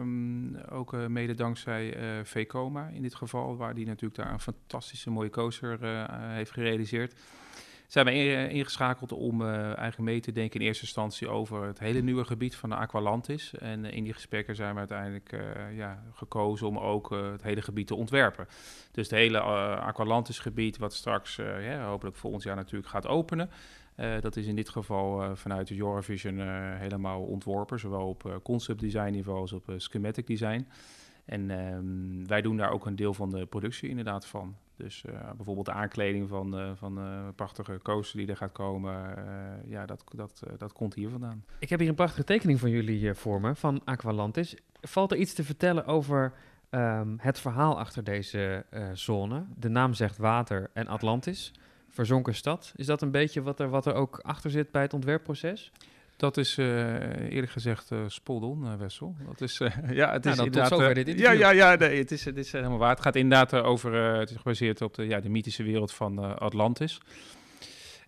ook 0.70 1.08
mede 1.08 1.34
dankzij 1.34 1.98
VCOMA 2.24 2.88
in 2.88 3.02
dit 3.02 3.16
geval, 3.16 3.58
waar 3.58 3.74
die 3.74 3.86
natuurlijk 3.86 4.16
daar 4.16 4.32
een 4.32 4.40
fantastische 4.40 5.10
mooie 5.10 5.30
coaster 5.30 5.78
heeft 6.12 6.52
gerealiseerd. 6.52 7.16
Zijn 7.88 8.06
we 8.06 8.12
ingeschakeld 8.50 9.12
om 9.12 9.46
eigenlijk 9.46 9.98
mee 9.98 10.20
te 10.20 10.32
denken 10.32 10.60
in 10.60 10.66
eerste 10.66 10.84
instantie 10.84 11.30
over 11.30 11.64
het 11.64 11.80
hele 11.80 12.02
nieuwe 12.02 12.26
gebied 12.26 12.56
van 12.56 12.70
de 12.70 12.76
Aqualantis. 12.76 13.54
En 13.54 13.86
in 13.86 14.04
die 14.04 14.14
gesprekken 14.14 14.56
zijn 14.56 14.74
we 14.74 14.80
uiteindelijk 14.80 15.40
ja, 15.76 16.04
gekozen 16.14 16.68
om 16.68 16.78
ook 16.78 17.10
het 17.10 17.44
hele 17.44 17.62
gebied 17.62 17.88
te 17.88 17.96
ontwerpen. 17.96 18.48
Dus 18.92 19.10
het 19.10 19.20
hele 19.20 19.40
Aqualantis 19.80 20.40
gebied, 20.40 20.78
wat 20.78 20.94
straks 20.94 21.36
ja, 21.36 21.86
hopelijk 21.86 22.16
volgend 22.16 22.44
jaar 22.44 22.56
natuurlijk 22.56 22.92
gaat 22.92 23.08
openen. 23.08 23.50
Uh, 23.98 24.22
dat 24.22 24.36
is 24.36 24.48
in 24.48 24.56
dit 24.56 24.70
geval 24.70 25.24
uh, 25.24 25.30
vanuit 25.34 25.68
de 25.68 25.78
Eurovision 25.78 26.38
uh, 26.38 26.46
helemaal 26.76 27.22
ontworpen, 27.22 27.80
zowel 27.80 28.08
op 28.08 28.40
concept 28.44 28.80
design 28.80 29.12
niveau 29.12 29.40
als 29.40 29.54
op 29.54 29.74
schematic 29.78 30.28
design. 30.28 30.68
En 31.26 31.50
um, 31.50 32.28
wij 32.28 32.42
doen 32.42 32.58
daar 32.58 32.72
ook 32.72 32.86
een 32.86 32.96
deel 32.96 33.14
van 33.14 33.30
de 33.30 33.46
productie 33.46 33.90
inderdaad 33.90 34.26
van. 34.26 34.56
Dus 34.76 35.04
bijvoorbeeld 35.36 35.66
de 35.66 35.72
aankleding 35.72 36.30
van, 36.30 36.76
van 36.76 37.00
prachtige 37.36 37.80
coaster 37.84 38.18
die 38.18 38.28
er 38.28 38.38
gaat 38.38 38.52
komen, 38.52 39.16
ja, 39.66 39.86
dat, 39.86 40.04
dat, 40.16 40.44
dat 40.58 40.74
komt 40.74 40.94
hier 40.94 41.10
vandaan. 41.10 41.44
Ik 41.60 41.70
heb 41.70 41.80
hier 41.80 41.90
een 41.90 41.96
prachtige 41.96 42.24
tekening 42.24 42.60
van 42.60 42.70
jullie 42.70 43.14
voor 43.14 43.42
me, 43.42 43.56
van 43.56 43.82
Aqualantis. 43.86 44.56
Valt 44.82 45.12
er 45.12 45.18
iets 45.18 45.34
te 45.34 45.44
vertellen 45.44 45.86
over 45.86 46.34
um, 46.70 47.16
het 47.20 47.40
verhaal 47.40 47.80
achter 47.80 48.04
deze 48.04 48.66
zone? 48.94 49.46
De 49.56 49.70
naam 49.70 49.94
zegt 49.94 50.18
water 50.18 50.70
en 50.74 50.88
Atlantis 50.88 51.54
verzonken 51.98 52.36
stad. 52.36 52.74
Is 52.76 52.86
dat 52.86 53.02
een 53.02 53.12
beetje 53.12 53.42
wat 53.42 53.60
er, 53.60 53.70
wat 53.70 53.86
er 53.86 53.94
ook 53.94 54.20
achter 54.22 54.52
zit 54.52 54.72
bij 54.72 54.82
het 54.82 54.94
ontwerpproces? 54.94 55.72
Dat 56.18 56.38
is 56.38 56.58
uh, 56.58 56.68
eerlijk 57.30 57.52
gezegd 57.52 57.92
uh, 57.92 58.00
spot 58.08 58.44
on, 58.44 58.64
uh, 58.64 58.76
Wessel. 58.76 59.16
Dat 59.26 59.42
is, 59.42 59.58
ja, 60.02 60.12
het 60.12 60.24
nou, 60.24 60.38
is 60.38 60.46
inderdaad... 60.46 60.96
Dit 60.96 61.08
interview. 61.08 61.20
Ja, 61.20 61.32
ja, 61.32 61.50
ja 61.50 61.76
nee, 61.76 61.98
het, 61.98 62.12
is, 62.12 62.26
het 62.26 62.38
is 62.38 62.52
helemaal 62.52 62.78
waar. 62.78 62.90
Het 62.90 63.02
gaat 63.02 63.16
inderdaad 63.16 63.54
over... 63.54 63.94
het 63.94 64.30
is 64.30 64.36
gebaseerd 64.36 64.82
op 64.82 64.94
de, 64.94 65.08
ja, 65.08 65.20
de 65.20 65.30
mythische 65.30 65.64
wereld 65.64 65.94
van 65.94 66.40
Atlantis. 66.40 67.02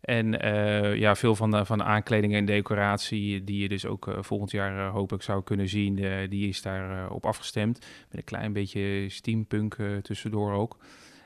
En 0.02 0.32
ja, 0.98 1.16
veel 1.16 1.36
van 1.36 1.52
de, 1.52 1.66
van 1.66 1.78
de 1.78 1.84
aankledingen 1.84 2.38
en 2.38 2.46
decoratie 2.46 3.44
die 3.44 3.62
je 3.62 3.70
dus 3.70 3.86
ook 3.86 4.16
volgend 4.20 4.52
jaar 4.52 4.90
hopelijk 4.90 5.24
zou 5.24 5.44
kunnen 5.44 5.70
zien, 5.70 5.96
die 6.30 6.48
is 6.48 6.62
daar 6.62 7.10
op 7.12 7.26
afgestemd. 7.26 7.80
Met 7.80 8.18
een 8.18 8.24
klein 8.24 8.54
beetje 8.54 9.10
steampunk 9.10 9.78
tussendoor 10.02 10.54
ook. 10.54 10.78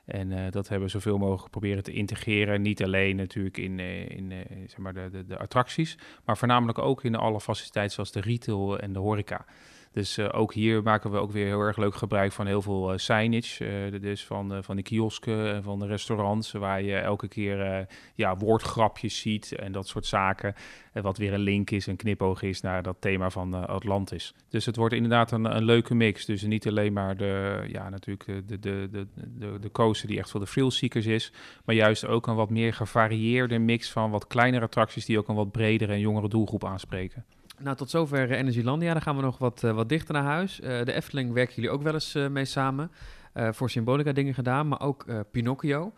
En 0.05 0.31
uh, 0.31 0.51
dat 0.51 0.67
hebben 0.67 0.87
we 0.87 0.93
zoveel 0.93 1.17
mogelijk 1.17 1.51
proberen 1.51 1.83
te 1.83 1.91
integreren. 1.91 2.61
Niet 2.61 2.83
alleen 2.83 3.15
natuurlijk 3.15 3.57
in, 3.57 3.79
uh, 3.79 4.09
in 4.09 4.31
uh, 4.31 4.39
zeg 4.67 4.77
maar 4.77 4.93
de, 4.93 5.09
de, 5.11 5.25
de, 5.25 5.37
attracties, 5.37 5.97
maar 6.25 6.37
voornamelijk 6.37 6.77
ook 6.77 7.03
in 7.03 7.15
alle 7.15 7.41
faciliteiten 7.41 7.93
zoals 7.93 8.11
de 8.11 8.21
retail 8.21 8.79
en 8.79 8.93
de 8.93 8.99
horeca. 8.99 9.45
Dus 9.93 10.19
ook 10.19 10.53
hier 10.53 10.84
maken 10.84 11.12
we 11.12 11.17
ook 11.17 11.32
weer 11.32 11.45
heel 11.45 11.60
erg 11.60 11.77
leuk 11.77 11.95
gebruik 11.95 12.32
van 12.32 12.47
heel 12.47 12.62
veel 12.62 12.93
signage. 12.97 13.97
dus 14.01 14.25
van, 14.25 14.63
van 14.63 14.75
de 14.75 14.82
kiosken 14.82 15.53
en 15.53 15.63
van 15.63 15.79
de 15.79 15.88
restaurants, 15.88 16.51
waar 16.51 16.82
je 16.82 16.95
elke 16.95 17.27
keer 17.27 17.88
ja, 18.15 18.38
woordgrapjes 18.38 19.19
ziet 19.19 19.56
en 19.56 19.71
dat 19.71 19.88
soort 19.88 20.06
zaken. 20.06 20.56
wat 20.93 21.17
weer 21.17 21.34
een 21.34 21.39
link 21.39 21.71
is, 21.71 21.88
een 21.88 21.95
knipoog 21.95 22.41
is 22.41 22.62
naar 22.62 22.84
dat 22.84 22.95
thema 22.99 23.29
van 23.29 23.67
Atlantis. 23.67 24.34
Dus 24.49 24.65
het 24.65 24.75
wordt 24.75 24.93
inderdaad 24.93 25.32
een, 25.32 25.56
een 25.56 25.63
leuke 25.63 25.95
mix. 25.95 26.25
Dus 26.25 26.41
niet 26.41 26.67
alleen 26.67 26.93
maar 26.93 27.17
de, 27.17 27.63
ja, 27.67 27.89
natuurlijk 27.89 28.47
de, 28.47 28.60
de, 28.60 28.88
de, 28.91 29.08
de, 29.15 29.60
de 29.60 29.71
coaster 29.71 30.08
die 30.08 30.19
echt 30.19 30.32
voor 30.32 30.39
de 30.39 30.45
thrillseekers 30.45 31.06
is, 31.06 31.32
maar 31.65 31.75
juist 31.75 32.06
ook 32.06 32.27
een 32.27 32.36
wat 32.36 32.49
meer 32.49 32.73
gevarieerde 32.73 33.60
mix 33.60 33.91
van 33.91 34.12
wat 34.12 34.27
kleinere 34.27 34.65
attracties 34.65 35.06
die 35.06 35.17
ook 35.17 35.27
een 35.27 35.36
wat 35.36 35.51
bredere 35.51 35.93
en 35.93 35.99
jongere 35.99 36.29
doelgroep 36.29 36.65
aanspreken. 36.65 37.25
Nou, 37.59 37.75
tot 37.75 37.89
zover 37.89 38.31
uh, 38.31 38.37
Energylandia. 38.37 38.93
Dan 38.93 39.01
gaan 39.01 39.15
we 39.15 39.21
nog 39.21 39.37
wat, 39.37 39.63
uh, 39.63 39.71
wat 39.71 39.89
dichter 39.89 40.13
naar 40.13 40.23
huis. 40.23 40.59
Uh, 40.59 40.67
de 40.67 40.93
Efteling 40.93 41.33
werken 41.33 41.55
jullie 41.55 41.69
ook 41.69 41.81
wel 41.81 41.93
eens 41.93 42.13
mee 42.13 42.45
samen. 42.45 42.91
voor 43.33 43.69
Symbolica 43.69 44.11
dingen 44.11 44.33
gedaan, 44.33 44.67
maar 44.67 44.81
ook 44.81 45.05
Pinocchio. 45.31 45.93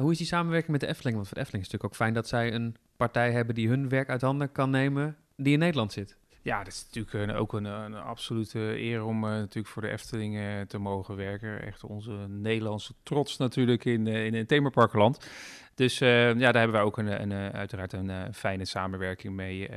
hoe 0.00 0.10
is 0.10 0.18
die 0.18 0.26
samenwerking 0.26 0.70
met 0.70 0.80
de 0.80 0.86
Efteling? 0.86 1.14
Want 1.14 1.28
voor 1.28 1.36
de 1.36 1.42
Efteling 1.42 1.66
is 1.66 1.72
het 1.72 1.82
natuurlijk 1.82 1.84
ook 1.84 1.94
fijn 1.94 2.14
dat 2.14 2.28
zij 2.28 2.54
een 2.54 2.76
partij 2.96 3.32
hebben 3.32 3.54
die 3.54 3.68
hun 3.68 3.88
werk 3.88 4.08
uit 4.08 4.20
handen 4.20 4.52
kan 4.52 4.70
nemen, 4.70 5.16
die 5.36 5.52
in 5.52 5.58
Nederland 5.58 5.92
zit. 5.92 6.16
Ja, 6.44 6.58
dat 6.58 6.72
is 6.72 6.84
natuurlijk 6.86 7.30
een, 7.30 7.36
ook 7.36 7.52
een, 7.52 7.64
een 7.64 7.94
absolute 7.94 8.58
eer 8.58 9.04
om 9.04 9.24
uh, 9.24 9.30
natuurlijk 9.30 9.66
voor 9.66 9.82
de 9.82 9.88
Efteling 9.88 10.36
uh, 10.36 10.60
te 10.60 10.78
mogen 10.78 11.16
werken. 11.16 11.62
Echt 11.62 11.84
onze 11.84 12.12
Nederlandse 12.28 12.94
trots 13.02 13.36
natuurlijk 13.36 13.84
in, 13.84 14.06
uh, 14.06 14.26
in 14.26 14.34
het 14.34 14.48
themaparkland. 14.48 15.28
Dus 15.74 15.98
ja, 15.98 16.34
daar 16.34 16.54
hebben 16.54 16.72
wij 16.72 16.82
ook 16.82 16.98
een, 16.98 17.22
een, 17.22 17.52
uiteraard 17.52 17.92
een 17.92 18.34
fijne 18.34 18.64
samenwerking 18.64 19.34
mee. 19.34 19.68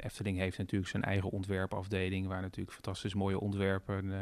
Efteling 0.00 0.38
heeft 0.38 0.58
natuurlijk 0.58 0.90
zijn 0.90 1.02
eigen 1.02 1.30
ontwerpafdeling, 1.30 2.26
waar 2.26 2.40
natuurlijk 2.40 2.72
fantastisch 2.72 3.14
mooie 3.14 3.40
ontwerpen 3.40 4.12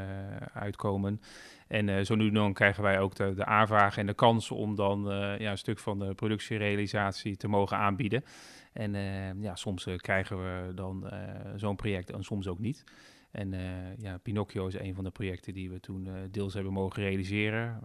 uitkomen. 0.53 1.21
En 1.69 2.07
zo 2.07 2.15
nu 2.15 2.31
dan 2.31 2.53
krijgen 2.53 2.83
wij 2.83 3.01
ook 3.01 3.15
de, 3.15 3.35
de 3.35 3.45
aanvraag 3.45 3.97
en 3.97 4.07
de 4.07 4.15
kans 4.15 4.51
om 4.51 4.75
dan 4.75 5.05
ja, 5.39 5.51
een 5.51 5.59
stuk 5.59 5.79
van 5.79 5.99
de 5.99 6.15
productierealisatie 6.15 7.37
te 7.37 7.49
mogen 7.49 7.77
aanbieden. 7.77 8.25
En 8.73 8.95
uh, 8.95 9.43
ja, 9.43 9.55
soms 9.55 9.87
uh, 9.87 9.97
krijgen 9.97 10.39
we 10.39 10.75
dan 10.75 11.05
uh, 11.13 11.19
zo'n 11.57 11.77
project 11.77 12.11
en 12.11 12.25
soms 12.25 12.49
ook 12.49 12.59
niet. 12.59 12.85
En 13.31 13.55
ja, 13.99 14.19
Pinocchio 14.19 14.67
is 14.67 14.79
een 14.79 14.95
van 14.95 15.05
de 15.05 15.11
projecten 15.11 15.55
die 15.55 15.71
we 15.71 15.81
toen 15.81 16.09
deels 16.31 16.55
hebben 16.55 16.73
mogen 16.73 17.03
realiseren. 17.03 17.81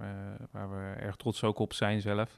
waar 0.51 0.69
we 0.69 0.99
erg 0.99 1.15
trots 1.15 1.43
ook 1.43 1.59
op 1.59 1.73
zijn 1.73 2.01
zelf. 2.01 2.37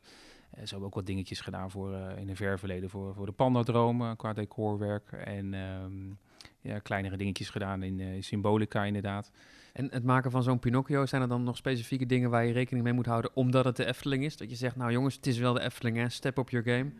ze 0.51 0.69
hebben 0.69 0.87
ook 0.87 0.93
wat 0.93 1.05
dingetjes 1.05 1.41
gedaan 1.41 1.71
voor, 1.71 1.93
in 1.93 2.29
een 2.29 2.35
ver 2.35 2.59
verleden 2.59 2.89
voor, 2.89 3.13
voor 3.13 3.25
de 3.25 3.31
Pandadroom 3.31 4.15
qua 4.15 4.33
decorwerk. 4.33 5.11
En 5.11 5.53
um, 5.53 6.17
ja, 6.61 6.79
kleinere 6.79 7.17
dingetjes 7.17 7.49
gedaan 7.49 7.83
in 7.83 8.23
symbolica 8.23 8.83
inderdaad. 8.83 9.31
En 9.73 9.87
het 9.91 10.03
maken 10.03 10.31
van 10.31 10.43
zo'n 10.43 10.59
Pinocchio, 10.59 11.05
zijn 11.05 11.21
er 11.21 11.27
dan 11.27 11.43
nog 11.43 11.57
specifieke 11.57 12.05
dingen 12.05 12.29
waar 12.29 12.45
je 12.45 12.53
rekening 12.53 12.83
mee 12.83 12.93
moet 12.93 13.05
houden 13.05 13.31
omdat 13.33 13.65
het 13.65 13.75
de 13.75 13.85
Efteling 13.85 14.23
is? 14.23 14.37
Dat 14.37 14.49
je 14.49 14.55
zegt, 14.55 14.75
nou 14.75 14.91
jongens, 14.91 15.15
het 15.15 15.27
is 15.27 15.37
wel 15.37 15.53
de 15.53 15.61
Efteling, 15.61 15.97
hè? 15.97 16.09
step 16.09 16.37
up 16.37 16.49
your 16.49 16.65
game. 16.65 16.91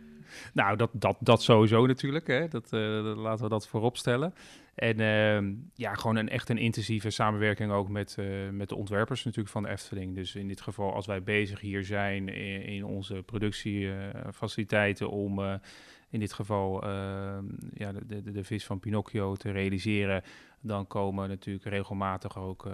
Nou, 0.53 0.77
dat, 0.77 0.89
dat, 0.93 1.17
dat 1.19 1.43
sowieso 1.43 1.85
natuurlijk. 1.85 2.27
Hè. 2.27 2.47
Dat, 2.47 2.73
uh, 2.73 3.15
laten 3.15 3.43
we 3.43 3.49
dat 3.49 3.67
voorop 3.67 3.97
stellen. 3.97 4.33
En 4.75 4.99
uh, 4.99 5.55
ja, 5.73 5.93
gewoon 5.93 6.15
een 6.15 6.29
echt 6.29 6.49
een 6.49 6.57
intensieve 6.57 7.09
samenwerking 7.09 7.71
ook 7.71 7.89
met, 7.89 8.15
uh, 8.19 8.49
met 8.51 8.69
de 8.69 8.75
ontwerpers 8.75 9.23
natuurlijk 9.23 9.53
van 9.53 9.63
de 9.63 9.69
Efteling. 9.69 10.15
Dus 10.15 10.35
in 10.35 10.47
dit 10.47 10.61
geval, 10.61 10.93
als 10.93 11.05
wij 11.05 11.23
bezig 11.23 11.59
hier 11.59 11.83
zijn 11.83 12.27
in, 12.27 12.61
in 12.63 12.85
onze 12.85 13.23
productiefaciliteiten 13.25 15.09
om 15.09 15.59
in 16.09 16.19
dit 16.19 16.33
geval 16.33 16.83
ehm, 16.83 17.45
ja, 17.73 17.91
de, 17.91 18.21
de, 18.21 18.31
de 18.31 18.43
vis 18.43 18.65
van 18.65 18.79
Pinocchio 18.79 19.35
te 19.35 19.51
realiseren, 19.51 20.23
dan 20.61 20.87
komen 20.87 21.29
natuurlijk 21.29 21.65
regelmatig 21.65 22.37
ook 22.37 22.65
uh, 22.65 22.73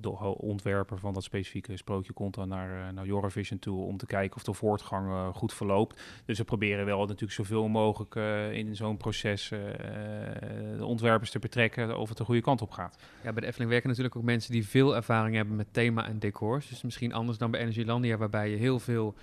de, 0.00 0.10
ontwerper 0.36 0.98
van 0.98 1.14
dat 1.14 1.22
specifieke 1.22 1.76
sprookje 1.76 2.12
komt 2.12 2.34
dan 2.34 2.48
naar, 2.48 2.86
uh, 2.86 2.94
naar 2.94 3.06
Eurovision 3.06 3.58
toe 3.58 3.84
om 3.84 3.96
te 3.96 4.06
kijken 4.06 4.36
of 4.36 4.42
de 4.42 4.52
voortgang 4.52 5.08
uh, 5.08 5.28
goed 5.34 5.54
verloopt. 5.54 6.02
Dus 6.24 6.38
we 6.38 6.44
proberen 6.44 6.86
wel 6.86 7.00
natuurlijk 7.00 7.32
zoveel 7.32 7.68
mogelijk 7.68 8.14
in 8.54 8.76
zo'n 8.76 8.96
proces 8.96 9.48
de 9.48 10.84
ontwerpers 10.84 11.30
te 11.30 11.38
betrekken 11.38 11.98
of 11.98 12.08
het 12.08 12.18
de 12.18 12.24
goede 12.24 12.40
kant 12.40 12.62
op 12.62 12.70
gaat. 12.70 12.96
Ja, 13.22 13.32
bij 13.32 13.40
de 13.40 13.46
Efteling 13.46 13.70
werken 13.70 13.88
natuurlijk 13.88 14.16
ook 14.16 14.22
mensen 14.22 14.52
die 14.52 14.66
veel 14.66 14.96
ervaring 14.96 15.36
hebben 15.36 15.56
met 15.56 15.66
thema 15.70 16.08
en 16.08 16.18
decors. 16.18 16.68
Dus 16.68 16.82
misschien 16.82 17.12
anders 17.12 17.38
dan 17.38 17.50
bij 17.50 17.60
Energylandia, 17.60 18.16
waarbij 18.16 18.50
je 18.50 18.56
heel 18.56 18.78
veel 18.78 19.14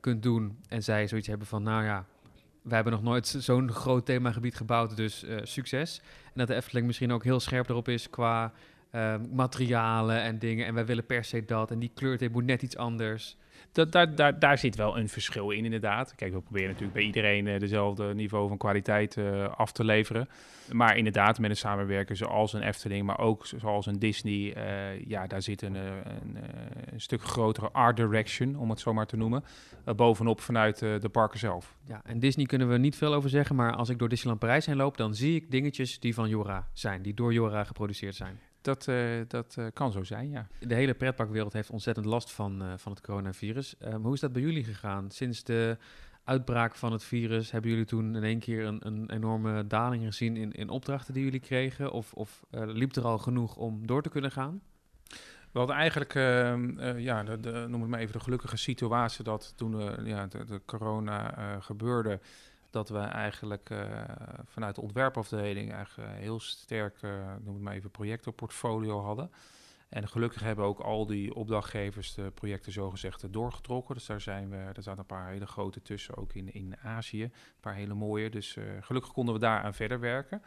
kunt 0.00 0.22
doen 0.22 0.58
en 0.68 0.82
zij 0.82 1.06
zoiets 1.06 1.28
hebben 1.28 1.46
van, 1.46 1.62
nou 1.62 1.84
ja, 1.84 2.06
we 2.68 2.74
hebben 2.74 2.92
nog 2.92 3.02
nooit 3.02 3.26
zo'n 3.38 3.72
groot 3.72 4.06
themagebied 4.06 4.54
gebouwd, 4.54 4.96
dus 4.96 5.24
uh, 5.24 5.36
succes. 5.42 6.00
En 6.24 6.32
dat 6.34 6.46
de 6.46 6.54
Efteling 6.54 6.86
misschien 6.86 7.12
ook 7.12 7.24
heel 7.24 7.40
scherp 7.40 7.68
erop 7.68 7.88
is 7.88 8.10
qua 8.10 8.52
uh, 8.92 9.14
materialen 9.32 10.20
en 10.20 10.38
dingen. 10.38 10.66
En 10.66 10.74
wij 10.74 10.86
willen 10.86 11.06
per 11.06 11.24
se 11.24 11.44
dat. 11.44 11.70
En 11.70 11.78
die 11.78 11.90
kleurtape 11.94 12.32
moet 12.32 12.44
net 12.44 12.62
iets 12.62 12.76
anders 12.76 13.36
dat, 13.72 13.92
daar, 13.92 14.38
daar, 14.38 14.58
zit 14.58 14.76
wel 14.76 14.98
een 14.98 15.08
verschil 15.08 15.50
in, 15.50 15.64
inderdaad. 15.64 16.14
Kijk, 16.14 16.32
we 16.32 16.40
proberen 16.40 16.68
natuurlijk 16.68 16.94
bij 16.94 17.02
iedereen 17.02 17.46
uh, 17.46 17.58
dezelfde 17.58 18.14
niveau 18.14 18.48
van 18.48 18.56
kwaliteit 18.56 19.16
uh, 19.16 19.48
af 19.48 19.72
te 19.72 19.84
leveren. 19.84 20.28
Maar 20.72 20.96
inderdaad, 20.96 21.38
met 21.38 21.50
een 21.50 21.56
samenwerker 21.56 22.16
zoals 22.16 22.52
een 22.52 22.62
Efteling, 22.62 23.06
maar 23.06 23.18
ook 23.18 23.46
zoals 23.46 23.86
een 23.86 23.98
Disney, 23.98 24.56
uh, 24.56 25.04
ja, 25.06 25.26
daar 25.26 25.42
zit 25.42 25.62
een, 25.62 25.74
een, 25.74 26.36
een, 26.92 27.00
stuk 27.00 27.22
grotere 27.22 27.70
art 27.72 27.96
direction, 27.96 28.56
om 28.56 28.70
het 28.70 28.80
zo 28.80 28.92
maar 28.92 29.06
te 29.06 29.16
noemen, 29.16 29.44
bovenop 29.96 30.40
vanuit 30.40 30.78
de 30.78 31.08
parken 31.12 31.38
zelf. 31.38 31.76
Ja, 31.84 32.00
en 32.04 32.18
Disney 32.18 32.46
kunnen 32.46 32.68
we 32.68 32.78
niet 32.78 32.96
veel 32.96 33.14
over 33.14 33.30
zeggen, 33.30 33.56
maar 33.56 33.72
als 33.74 33.88
ik 33.88 33.98
door 33.98 34.08
Disneyland 34.08 34.40
Parijs 34.40 34.66
heen 34.66 34.76
loop, 34.76 34.96
dan 34.96 35.14
zie 35.14 35.34
ik 35.34 35.50
dingetjes 35.50 36.00
die 36.00 36.14
van 36.14 36.28
Jora 36.28 36.68
zijn, 36.72 37.02
die 37.02 37.14
door 37.14 37.32
Jora 37.32 37.64
geproduceerd 37.64 38.14
zijn. 38.14 38.38
Dat, 38.68 38.86
uh, 38.86 39.20
dat 39.28 39.56
uh, 39.58 39.66
kan 39.72 39.92
zo 39.92 40.02
zijn, 40.02 40.30
ja. 40.30 40.46
De 40.60 40.74
hele 40.74 40.94
pretparkwereld 40.94 41.52
heeft 41.52 41.70
ontzettend 41.70 42.06
last 42.06 42.32
van, 42.32 42.62
uh, 42.62 42.72
van 42.76 42.92
het 42.92 43.00
coronavirus. 43.00 43.74
Um, 43.84 44.04
hoe 44.04 44.14
is 44.14 44.20
dat 44.20 44.32
bij 44.32 44.42
jullie 44.42 44.64
gegaan? 44.64 45.10
Sinds 45.10 45.44
de 45.44 45.76
uitbraak 46.24 46.74
van 46.74 46.92
het 46.92 47.04
virus, 47.04 47.50
hebben 47.50 47.70
jullie 47.70 47.86
toen 47.86 48.16
in 48.16 48.22
één 48.22 48.38
keer 48.38 48.64
een, 48.64 48.86
een 48.86 49.10
enorme 49.10 49.66
daling 49.66 50.04
gezien 50.04 50.36
in, 50.36 50.52
in 50.52 50.68
opdrachten 50.68 51.14
die 51.14 51.24
jullie 51.24 51.40
kregen? 51.40 51.92
Of, 51.92 52.12
of 52.12 52.44
liep 52.50 52.96
er 52.96 53.04
al 53.04 53.18
genoeg 53.18 53.56
om 53.56 53.86
door 53.86 54.02
te 54.02 54.08
kunnen 54.08 54.30
gaan? 54.30 54.60
We 55.52 55.58
hadden 55.58 55.76
eigenlijk, 55.76 56.14
ehm, 56.14 56.98
ja, 56.98 57.22
de, 57.22 57.40
de, 57.40 57.66
noem 57.68 57.80
het 57.80 57.90
maar 57.90 58.00
even 58.00 58.12
de 58.12 58.20
gelukkige 58.20 58.56
situatie 58.56 59.24
dat 59.24 59.52
toen 59.56 60.04
ja, 60.04 60.26
de, 60.26 60.44
de 60.44 60.60
corona 60.66 61.34
gebeurde, 61.60 62.20
dat 62.78 62.88
we 62.88 62.98
eigenlijk 62.98 63.70
uh, 63.70 64.02
vanuit 64.44 64.74
de 64.74 64.80
ontwerpafdeling 64.80 65.72
eigenlijk 65.72 66.10
uh, 66.10 66.16
heel 66.16 66.40
sterk, 66.40 67.02
uh, 67.02 67.34
noem 67.44 67.54
het 67.54 67.62
maar 67.62 67.74
even, 67.74 67.90
projectenportfolio 67.90 69.00
hadden. 69.00 69.30
En 69.88 70.08
gelukkig 70.08 70.42
hebben 70.42 70.64
ook 70.64 70.80
al 70.80 71.06
die 71.06 71.34
opdrachtgevers 71.34 72.14
de 72.14 72.30
projecten 72.34 72.72
zogezegd 72.72 73.32
doorgetrokken. 73.32 73.94
Dus 73.94 74.06
daar 74.06 74.20
zijn 74.20 74.50
we, 74.50 74.56
er 74.56 74.82
zaten 74.82 74.98
een 74.98 75.06
paar 75.06 75.28
hele 75.28 75.46
grote 75.46 75.82
tussen, 75.82 76.16
ook 76.16 76.32
in, 76.32 76.52
in 76.52 76.76
Azië. 76.76 77.22
Een 77.22 77.32
paar 77.60 77.74
hele 77.74 77.94
mooie. 77.94 78.30
Dus 78.30 78.56
gelukkig 78.80 79.12
konden 79.12 79.34
we 79.34 79.40
daar 79.40 79.62
aan 79.62 79.74
verder 79.74 80.00
werken. 80.00 80.42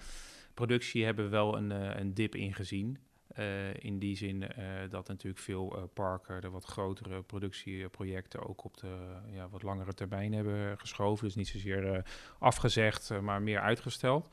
Productie 0.53 1.05
hebben 1.05 1.25
we 1.25 1.31
wel 1.31 1.57
een, 1.57 1.99
een 1.99 2.13
dip 2.13 2.35
ingezien. 2.35 2.97
Uh, 3.39 3.73
in 3.73 3.99
die 3.99 4.15
zin 4.15 4.41
uh, 4.41 4.49
dat 4.89 5.07
natuurlijk 5.07 5.41
veel 5.41 5.77
uh, 5.77 5.83
parken 5.93 6.41
de 6.41 6.49
wat 6.49 6.65
grotere 6.65 7.21
productieprojecten 7.21 8.47
ook 8.47 8.63
op 8.63 8.77
de 8.77 9.17
ja, 9.31 9.49
wat 9.49 9.63
langere 9.63 9.93
termijn 9.93 10.33
hebben 10.33 10.79
geschoven. 10.79 11.25
Dus 11.25 11.35
niet 11.35 11.47
zozeer 11.47 12.05
afgezegd, 12.39 13.21
maar 13.21 13.41
meer 13.41 13.59
uitgesteld. 13.59 14.29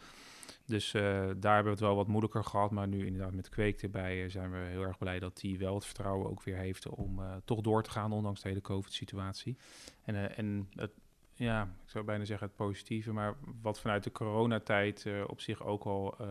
Dus 0.66 0.90
daar 0.90 1.54
hebben 1.54 1.64
we 1.64 1.70
het 1.70 1.80
wel 1.80 1.96
wat 1.96 2.06
moeilijker 2.06 2.44
gehad. 2.44 2.70
Maar 2.70 2.88
nu 2.88 3.06
inderdaad 3.06 3.32
met 3.32 3.48
Kweek 3.48 3.82
erbij 3.82 4.28
zijn 4.28 4.50
we 4.50 4.58
heel 4.58 4.82
erg 4.82 4.98
blij 4.98 5.18
dat 5.18 5.36
die 5.36 5.58
wel 5.58 5.74
het 5.74 5.84
vertrouwen 5.84 6.30
ook 6.30 6.42
weer 6.42 6.56
heeft 6.56 6.88
om 6.88 7.20
toch 7.44 7.60
door 7.60 7.82
te 7.82 7.90
gaan, 7.90 8.12
ondanks 8.12 8.42
de 8.42 8.48
hele 8.48 8.60
COVID-situatie. 8.60 9.56
En, 10.04 10.36
en 10.36 10.68
het, 10.74 10.92
ja, 11.38 11.62
ik 11.62 11.90
zou 11.90 12.04
bijna 12.04 12.24
zeggen 12.24 12.46
het 12.46 12.56
positieve, 12.56 13.12
maar 13.12 13.34
wat 13.62 13.80
vanuit 13.80 14.04
de 14.04 14.12
coronatijd 14.12 15.04
uh, 15.04 15.24
op 15.26 15.40
zich 15.40 15.64
ook 15.64 15.84
al 15.84 16.14
uh, 16.20 16.26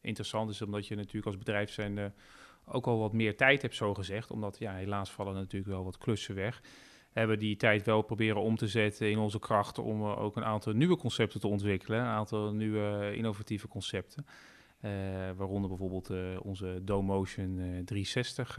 interessant 0.00 0.50
is, 0.50 0.62
omdat 0.62 0.86
je 0.86 0.94
natuurlijk 0.96 1.26
als 1.26 1.38
bedrijf 1.38 1.70
zijn 1.70 2.12
ook 2.64 2.86
al 2.86 2.98
wat 2.98 3.12
meer 3.12 3.36
tijd 3.36 3.62
hebt, 3.62 3.74
zo 3.74 3.94
gezegd. 3.94 4.30
Omdat 4.30 4.58
ja, 4.58 4.74
helaas 4.74 5.10
vallen 5.10 5.34
natuurlijk 5.34 5.72
wel 5.72 5.84
wat 5.84 5.98
klussen 5.98 6.34
weg. 6.34 6.62
Hebben 7.12 7.38
die 7.38 7.56
tijd 7.56 7.84
wel 7.84 8.02
proberen 8.02 8.40
om 8.40 8.56
te 8.56 8.68
zetten 8.68 9.10
in 9.10 9.18
onze 9.18 9.38
krachten 9.38 9.82
om 9.82 10.00
uh, 10.00 10.20
ook 10.20 10.36
een 10.36 10.44
aantal 10.44 10.72
nieuwe 10.72 10.96
concepten 10.96 11.40
te 11.40 11.48
ontwikkelen, 11.48 12.00
een 12.00 12.06
aantal 12.06 12.52
nieuwe 12.52 13.12
innovatieve 13.14 13.68
concepten. 13.68 14.26
waaronder 15.36 15.68
bijvoorbeeld 15.68 16.10
onze 16.42 16.80
Domotion 16.82 17.82
360 17.84 18.58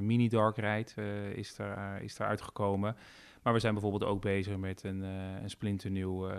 Mini 0.00 0.28
Dark 0.28 0.56
Ride 0.56 1.34
is, 1.34 1.58
er, 1.58 2.02
is 2.02 2.18
er 2.18 2.26
uitgekomen. 2.26 2.96
Maar 3.42 3.52
we 3.52 3.58
zijn 3.58 3.72
bijvoorbeeld 3.72 4.04
ook 4.04 4.20
bezig 4.20 4.56
met 4.56 4.84
een, 4.84 5.02
uh, 5.02 5.42
een 5.42 5.50
splinternieuw 5.50 6.30
uh, 6.30 6.36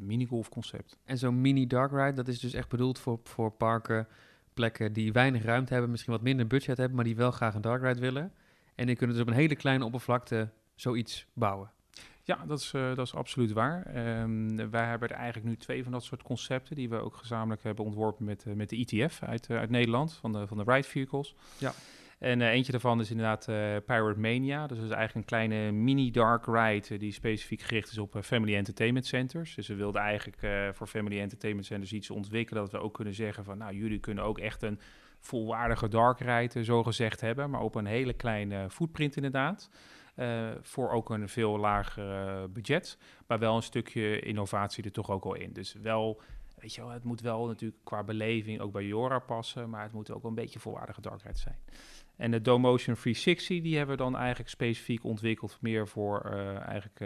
minigolf 0.00 0.48
concept. 0.48 0.98
En 1.04 1.18
zo'n 1.18 1.40
mini 1.40 1.66
dark 1.66 1.90
ride, 1.90 2.12
dat 2.12 2.28
is 2.28 2.38
dus 2.40 2.52
echt 2.52 2.68
bedoeld 2.68 2.98
voor, 2.98 3.20
voor 3.22 3.50
parken, 3.50 4.08
plekken 4.54 4.92
die 4.92 5.12
weinig 5.12 5.42
ruimte 5.42 5.72
hebben, 5.72 5.90
misschien 5.90 6.12
wat 6.12 6.22
minder 6.22 6.46
budget 6.46 6.76
hebben, 6.76 6.96
maar 6.96 7.04
die 7.04 7.16
wel 7.16 7.30
graag 7.30 7.54
een 7.54 7.60
dark 7.60 7.82
ride 7.82 8.00
willen. 8.00 8.32
En 8.74 8.86
die 8.86 8.96
kunnen 8.96 9.16
dus 9.16 9.24
op 9.24 9.30
een 9.30 9.38
hele 9.38 9.56
kleine 9.56 9.84
oppervlakte 9.84 10.50
zoiets 10.74 11.26
bouwen. 11.32 11.70
Ja, 12.22 12.44
dat 12.46 12.60
is, 12.60 12.72
uh, 12.72 12.94
dat 12.94 13.06
is 13.06 13.14
absoluut 13.14 13.52
waar. 13.52 13.96
Um, 14.20 14.70
wij 14.70 14.86
hebben 14.86 15.08
er 15.08 15.16
eigenlijk 15.16 15.46
nu 15.46 15.56
twee 15.56 15.82
van 15.82 15.92
dat 15.92 16.04
soort 16.04 16.22
concepten 16.22 16.76
die 16.76 16.88
we 16.88 16.96
ook 16.96 17.16
gezamenlijk 17.16 17.62
hebben 17.62 17.84
ontworpen 17.84 18.24
met, 18.24 18.44
uh, 18.48 18.54
met 18.54 18.68
de 18.68 18.76
ETF 18.76 19.22
uit, 19.22 19.48
uh, 19.48 19.58
uit 19.58 19.70
Nederland, 19.70 20.12
van 20.12 20.32
de, 20.32 20.46
van 20.46 20.56
de 20.56 20.64
Ride 20.66 20.88
Vehicles. 20.88 21.34
Ja. 21.58 21.72
En 22.18 22.40
uh, 22.40 22.48
eentje 22.48 22.72
daarvan 22.72 23.00
is 23.00 23.10
inderdaad 23.10 23.48
uh, 23.48 23.54
Pirate 23.86 24.20
Mania. 24.20 24.66
Dus 24.66 24.76
dat 24.76 24.86
is 24.86 24.92
eigenlijk 24.92 25.14
een 25.14 25.36
kleine 25.36 25.72
mini-dark 25.72 26.46
ride 26.46 26.94
uh, 26.94 26.98
die 26.98 27.12
specifiek 27.12 27.60
gericht 27.60 27.90
is 27.90 27.98
op 27.98 28.18
Family 28.22 28.54
Entertainment 28.56 29.06
Centers. 29.06 29.54
Dus 29.54 29.68
we 29.68 29.74
wilden 29.74 30.00
eigenlijk 30.00 30.72
voor 30.76 30.86
Family 30.86 31.20
Entertainment 31.20 31.66
Centers 31.66 31.92
iets 31.92 32.10
ontwikkelen 32.10 32.62
dat 32.62 32.72
we 32.72 32.78
ook 32.78 32.94
kunnen 32.94 33.14
zeggen 33.14 33.44
van... 33.44 33.58
nou, 33.58 33.74
jullie 33.74 33.98
kunnen 33.98 34.24
ook 34.24 34.38
echt 34.38 34.62
een 34.62 34.80
volwaardige 35.20 35.88
dark 35.88 36.20
ride 36.20 36.64
zo 36.64 36.82
gezegd 36.82 37.20
hebben, 37.20 37.50
maar 37.50 37.60
op 37.60 37.74
een 37.74 37.86
hele 37.86 38.12
kleine 38.12 38.70
footprint 38.70 39.16
inderdaad. 39.16 39.70
voor 40.62 40.90
ook 40.90 41.10
een 41.10 41.28
veel 41.28 41.58
lager 41.58 42.52
budget, 42.52 42.98
maar 43.26 43.38
wel 43.38 43.56
een 43.56 43.62
stukje 43.62 44.20
innovatie 44.20 44.84
er 44.84 44.92
toch 44.92 45.10
ook 45.10 45.24
al 45.24 45.34
in. 45.34 45.52
Dus 45.52 45.74
wel 45.82 46.22
weet 46.64 46.74
je 46.74 46.80
wel, 46.80 46.90
het 46.90 47.04
moet 47.04 47.20
wel 47.20 47.46
natuurlijk 47.46 47.84
qua 47.84 48.02
beleving 48.02 48.60
ook 48.60 48.72
bij 48.72 48.84
Jora 48.84 49.18
passen, 49.18 49.70
maar 49.70 49.82
het 49.82 49.92
moet 49.92 50.10
ook 50.10 50.24
een 50.24 50.34
beetje 50.34 50.58
volwaardige 50.58 51.00
dark 51.00 51.22
ride 51.22 51.38
zijn. 51.38 51.58
En 52.16 52.30
de 52.30 52.42
Domotion 52.42 52.94
360, 52.94 53.62
die 53.62 53.76
hebben 53.76 53.96
we 53.96 54.02
dan 54.02 54.16
eigenlijk 54.16 54.50
specifiek 54.50 55.04
ontwikkeld 55.04 55.58
meer 55.60 55.88
voor 55.88 56.20
eigenlijk 56.66 56.98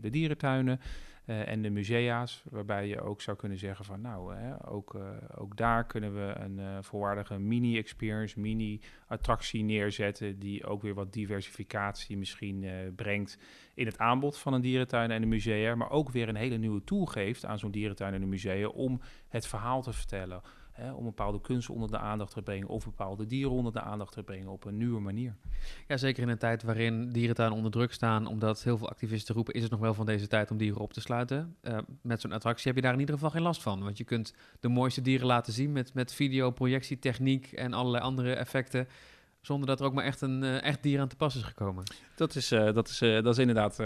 de 0.00 0.10
dierentuinen. 0.10 0.80
Uh, 1.28 1.48
en 1.48 1.62
de 1.62 1.70
musea's, 1.70 2.42
waarbij 2.50 2.86
je 2.86 3.00
ook 3.00 3.20
zou 3.20 3.36
kunnen 3.36 3.58
zeggen 3.58 3.84
van 3.84 4.00
nou, 4.00 4.34
hè, 4.34 4.70
ook, 4.70 4.96
ook 5.36 5.56
daar 5.56 5.86
kunnen 5.86 6.14
we 6.14 6.34
een 6.38 6.84
volwaardige 6.84 7.38
mini-experience, 7.38 8.40
mini-attractie 8.40 9.62
neerzetten, 9.62 10.38
die 10.38 10.66
ook 10.66 10.82
weer 10.82 10.94
wat 10.94 11.12
diversificatie 11.12 12.16
misschien 12.16 12.66
brengt 12.96 13.38
in 13.74 13.86
het 13.86 13.98
aanbod 13.98 14.38
van 14.38 14.52
een 14.52 14.60
dierentuin 14.60 15.10
en 15.10 15.22
een 15.22 15.28
museum, 15.28 15.78
maar 15.78 15.90
ook 15.90 16.10
weer 16.10 16.28
een 16.28 16.36
hele 16.36 16.56
nieuwe 16.56 16.84
tool 16.84 17.06
geeft 17.06 17.44
aan 17.44 17.58
zo'n 17.58 17.70
dierentuin 17.70 18.14
en 18.14 18.22
een 18.22 18.28
museum 18.28 18.70
om 18.70 19.00
het 19.28 19.46
verhaal 19.46 19.82
te 19.82 19.92
vertellen, 19.92 20.42
Om 20.94 21.04
bepaalde 21.04 21.40
kunst 21.40 21.70
onder 21.70 21.90
de 21.90 21.98
aandacht 21.98 22.32
te 22.32 22.42
brengen 22.42 22.68
of 22.68 22.84
bepaalde 22.84 23.26
dieren 23.26 23.52
onder 23.52 23.72
de 23.72 23.80
aandacht 23.80 24.12
te 24.12 24.22
brengen 24.22 24.48
op 24.48 24.64
een 24.64 24.76
nieuwe 24.76 25.00
manier. 25.00 25.36
Ja, 25.86 25.96
zeker 25.96 26.22
in 26.22 26.28
een 26.28 26.38
tijd 26.38 26.62
waarin 26.62 27.10
dierentuinen 27.10 27.56
onder 27.56 27.72
druk 27.72 27.92
staan, 27.92 28.26
omdat 28.26 28.62
heel 28.62 28.78
veel 28.78 28.88
activisten 28.88 29.34
roepen, 29.34 29.54
is 29.54 29.62
het 29.62 29.70
nog 29.70 29.80
wel 29.80 29.94
van 29.94 30.06
deze 30.06 30.26
tijd 30.26 30.50
om 30.50 30.56
dieren 30.56 30.80
op 30.80 30.92
te 30.92 31.00
sluiten. 31.00 31.56
Uh, 31.62 31.78
met 32.02 32.20
zo'n 32.20 32.32
attractie 32.32 32.66
heb 32.66 32.76
je 32.76 32.82
daar 32.82 32.92
in 32.92 33.00
ieder 33.00 33.14
geval 33.14 33.30
geen 33.30 33.42
last 33.42 33.62
van, 33.62 33.82
want 33.82 33.98
je 33.98 34.04
kunt 34.04 34.34
de 34.60 34.68
mooiste 34.68 35.00
dieren 35.00 35.26
laten 35.26 35.52
zien 35.52 35.72
met, 35.72 35.94
met 35.94 36.12
video, 36.12 36.54
en 37.54 37.72
allerlei 37.72 38.02
andere 38.02 38.32
effecten 38.32 38.88
zonder 39.48 39.66
dat 39.66 39.80
er 39.80 39.86
ook 39.86 39.92
maar 39.92 40.04
echt 40.04 40.20
een 40.20 40.42
uh, 40.42 40.62
echt 40.62 40.82
dier 40.82 41.00
aan 41.00 41.08
te 41.08 41.16
pas 41.16 41.36
is 41.36 41.42
gekomen. 41.42 41.84
Dat 42.14 42.34
is, 42.34 42.52
uh, 42.52 42.72
dat 42.72 42.88
is, 42.88 43.02
uh, 43.02 43.22
dat 43.22 43.32
is 43.32 43.38
inderdaad 43.38 43.76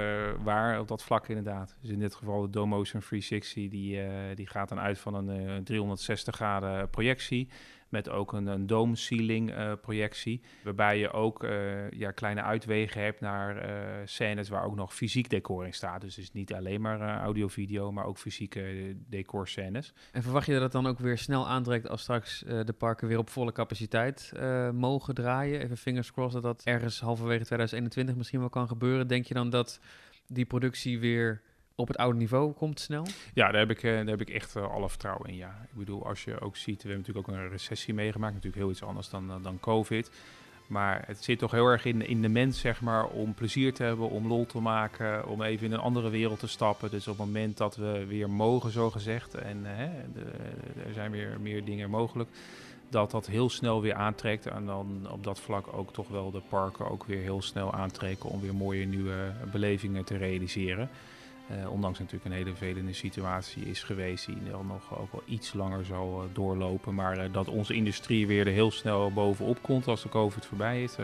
waar, 0.42 0.80
op 0.80 0.88
dat 0.88 1.02
vlak 1.02 1.28
inderdaad. 1.28 1.76
Dus 1.80 1.90
in 1.90 1.98
dit 1.98 2.14
geval 2.14 2.42
de 2.42 2.50
Domotion 2.50 3.00
360, 3.00 3.70
die, 3.70 4.00
die 4.34 4.46
gaat 4.46 4.68
dan 4.68 4.78
uit 4.78 4.98
van 4.98 5.14
een 5.14 5.64
360 5.64 6.34
graden 6.34 6.90
projectie 6.90 7.48
met 7.92 8.08
ook 8.08 8.32
een, 8.32 8.46
een 8.46 8.66
dome 8.66 8.96
ceiling 8.96 9.50
uh, 9.50 9.72
projectie. 9.80 10.40
Waarbij 10.64 10.98
je 10.98 11.12
ook 11.12 11.44
uh, 11.44 11.90
ja, 11.90 12.10
kleine 12.10 12.42
uitwegen 12.42 13.02
hebt 13.02 13.20
naar 13.20 13.56
uh, 13.56 13.72
scènes 14.04 14.48
waar 14.48 14.64
ook 14.64 14.74
nog 14.74 14.94
fysiek 14.94 15.30
decor 15.30 15.66
in 15.66 15.74
staat. 15.74 16.00
Dus 16.00 16.18
is 16.18 16.32
niet 16.32 16.54
alleen 16.54 16.80
maar 16.80 17.20
audio-video, 17.20 17.92
maar 17.92 18.04
ook 18.04 18.18
fysieke 18.18 18.96
decorscènes. 19.08 19.94
En 20.12 20.22
verwacht 20.22 20.46
je 20.46 20.52
dat 20.52 20.62
het 20.62 20.72
dan 20.72 20.86
ook 20.86 20.98
weer 20.98 21.18
snel 21.18 21.48
aantrekt 21.48 21.88
als 21.88 22.02
straks 22.02 22.44
de 22.46 22.74
parken 22.78 23.08
weer 23.08 23.18
op 23.18 23.30
volle 23.30 23.52
capaciteit 23.52 24.32
mogen 24.72 25.14
draaien? 25.14 25.60
Even 25.60 25.76
fingers 25.76 26.12
crossed 26.12 26.42
dat 26.42 26.56
dat 26.56 26.66
ergens 26.66 27.00
halverwege 27.00 27.44
2021 27.44 28.16
misschien 28.16 28.40
wel 28.40 28.48
kan 28.48 28.68
gebeuren. 28.68 29.06
Denk 29.06 29.24
je 29.26 29.34
dan 29.34 29.50
dat 29.50 29.80
die 30.26 30.44
productie 30.44 30.98
weer 30.98 31.42
op 31.74 31.88
het 31.88 31.96
oude 31.96 32.18
niveau 32.18 32.52
komt 32.52 32.80
snel? 32.80 33.06
Ja, 33.34 33.50
daar 33.50 33.60
heb 33.60 33.70
ik, 33.70 33.82
eh, 33.82 33.92
daar 33.92 34.06
heb 34.06 34.20
ik 34.20 34.30
echt 34.30 34.56
uh, 34.56 34.72
alle 34.72 34.88
vertrouwen 34.88 35.28
in. 35.28 35.36
Ja. 35.36 35.66
Ik 35.70 35.78
bedoel, 35.78 36.06
als 36.06 36.24
je 36.24 36.40
ook 36.40 36.56
ziet, 36.56 36.82
we 36.82 36.88
hebben 36.88 37.06
natuurlijk 37.06 37.28
ook 37.28 37.34
een 37.34 37.48
recessie 37.48 37.94
meegemaakt, 37.94 38.34
natuurlijk 38.34 38.62
heel 38.62 38.70
iets 38.70 38.82
anders 38.82 39.08
dan, 39.08 39.30
eh, 39.30 39.36
dan 39.42 39.60
COVID. 39.60 40.10
Maar 40.66 41.02
het 41.06 41.24
zit 41.24 41.38
toch 41.38 41.50
heel 41.50 41.66
erg 41.66 41.84
in, 41.84 42.06
in 42.06 42.22
de 42.22 42.28
mens, 42.28 42.60
zeg 42.60 42.80
maar, 42.80 43.06
om 43.06 43.34
plezier 43.34 43.74
te 43.74 43.82
hebben, 43.82 44.10
om 44.10 44.26
lol 44.26 44.46
te 44.46 44.58
maken, 44.60 45.28
om 45.28 45.42
even 45.42 45.66
in 45.66 45.72
een 45.72 45.78
andere 45.78 46.10
wereld 46.10 46.38
te 46.38 46.46
stappen. 46.46 46.90
Dus 46.90 47.08
op 47.08 47.18
het 47.18 47.26
moment 47.26 47.56
dat 47.56 47.76
we 47.76 48.04
weer 48.06 48.30
mogen, 48.30 48.70
zo 48.70 48.90
gezegd, 48.90 49.34
en 49.34 49.64
hè, 49.64 49.84
er 50.86 50.92
zijn 50.94 51.10
weer 51.10 51.36
meer 51.40 51.64
dingen 51.64 51.90
mogelijk, 51.90 52.30
dat 52.88 53.10
dat 53.10 53.26
heel 53.26 53.50
snel 53.50 53.80
weer 53.80 53.94
aantrekt. 53.94 54.46
En 54.46 54.66
dan 54.66 55.08
op 55.10 55.24
dat 55.24 55.40
vlak 55.40 55.72
ook 55.72 55.92
toch 55.92 56.08
wel 56.08 56.30
de 56.30 56.42
parken 56.48 56.90
ook 56.90 57.04
weer 57.04 57.22
heel 57.22 57.42
snel 57.42 57.72
aantrekken 57.72 58.30
om 58.30 58.40
weer 58.40 58.54
mooie 58.54 58.86
nieuwe 58.86 59.32
belevingen 59.52 60.04
te 60.04 60.16
realiseren. 60.16 60.90
Uh, 61.50 61.70
ondanks 61.70 61.98
natuurlijk 61.98 62.24
een 62.24 62.32
hele 62.32 62.54
vervelende 62.54 62.92
situatie 62.92 63.64
is 63.64 63.82
geweest 63.82 64.26
die 64.26 64.36
dan 64.50 64.66
nog 64.66 64.98
ook 64.98 65.12
wel 65.12 65.22
iets 65.26 65.52
langer 65.52 65.84
zal 65.84 66.22
uh, 66.22 66.34
doorlopen. 66.34 66.94
Maar 66.94 67.18
uh, 67.18 67.24
dat 67.32 67.48
onze 67.48 67.74
industrie 67.74 68.26
weer 68.26 68.46
er 68.46 68.52
heel 68.52 68.70
snel 68.70 69.12
bovenop 69.12 69.62
komt 69.62 69.86
als 69.86 70.02
de 70.02 70.08
COVID 70.08 70.46
voorbij 70.46 70.82
is, 70.82 70.92
100% 70.92 70.96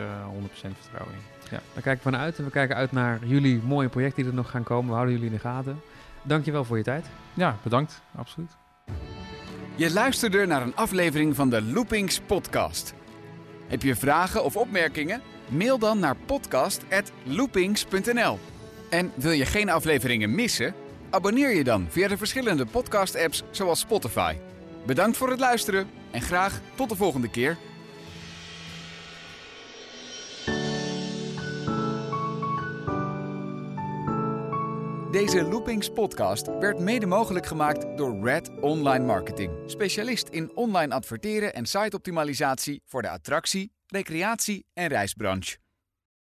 vertrouwen 0.51 1.13
in. 1.13 1.19
Ja. 1.51 1.59
Daar 1.73 1.83
kijken 1.83 2.03
we 2.03 2.09
vanuit 2.11 2.37
en 2.37 2.43
we 2.43 2.51
kijken 2.51 2.75
uit 2.75 2.91
naar 2.91 3.19
jullie 3.25 3.61
mooie 3.63 3.89
projecten 3.89 4.23
die 4.23 4.31
er 4.31 4.37
nog 4.37 4.49
gaan 4.49 4.63
komen. 4.63 4.87
We 4.87 4.93
houden 4.93 5.13
jullie 5.13 5.29
in 5.29 5.35
de 5.35 5.41
gaten. 5.41 5.81
Dankjewel 6.21 6.63
voor 6.63 6.77
je 6.77 6.83
tijd. 6.83 7.05
Ja, 7.33 7.57
bedankt. 7.63 8.01
Absoluut. 8.15 8.57
Je 9.75 9.93
luisterde 9.93 10.45
naar 10.45 10.61
een 10.61 10.75
aflevering 10.75 11.35
van 11.35 11.49
de 11.49 11.61
Loopings 11.61 12.19
podcast. 12.19 12.93
Heb 13.67 13.81
je 13.81 13.95
vragen 13.95 14.43
of 14.43 14.55
opmerkingen? 14.55 15.21
Mail 15.47 15.79
dan 15.79 15.99
naar 15.99 16.15
podcast.loopings.nl 16.25 18.39
en 18.89 19.11
wil 19.15 19.31
je 19.31 19.45
geen 19.45 19.69
afleveringen 19.69 20.35
missen? 20.35 20.73
Abonneer 21.09 21.55
je 21.55 21.63
dan 21.63 21.87
via 21.89 22.07
de 22.07 22.17
verschillende 22.17 22.65
podcast-apps 22.65 23.43
zoals 23.51 23.79
Spotify. 23.79 24.35
Bedankt 24.85 25.17
voor 25.17 25.29
het 25.29 25.39
luisteren 25.39 25.89
en 26.11 26.21
graag 26.21 26.61
tot 26.75 26.89
de 26.89 26.95
volgende 26.95 27.29
keer. 27.29 27.57
Deze 35.11 35.43
Loopings 35.43 35.89
podcast 35.89 36.47
werd 36.59 36.79
mede 36.79 37.05
mogelijk 37.05 37.45
gemaakt 37.45 37.97
door 37.97 38.23
Red 38.23 38.49
Online 38.61 39.05
Marketing. 39.05 39.51
Specialist 39.65 40.27
in 40.27 40.55
online 40.55 40.93
adverteren 40.93 41.53
en 41.53 41.65
siteoptimalisatie 41.65 42.81
voor 42.85 43.01
de 43.01 43.09
attractie, 43.09 43.71
recreatie 43.87 44.65
en 44.73 44.87
reisbranche. 44.87 45.57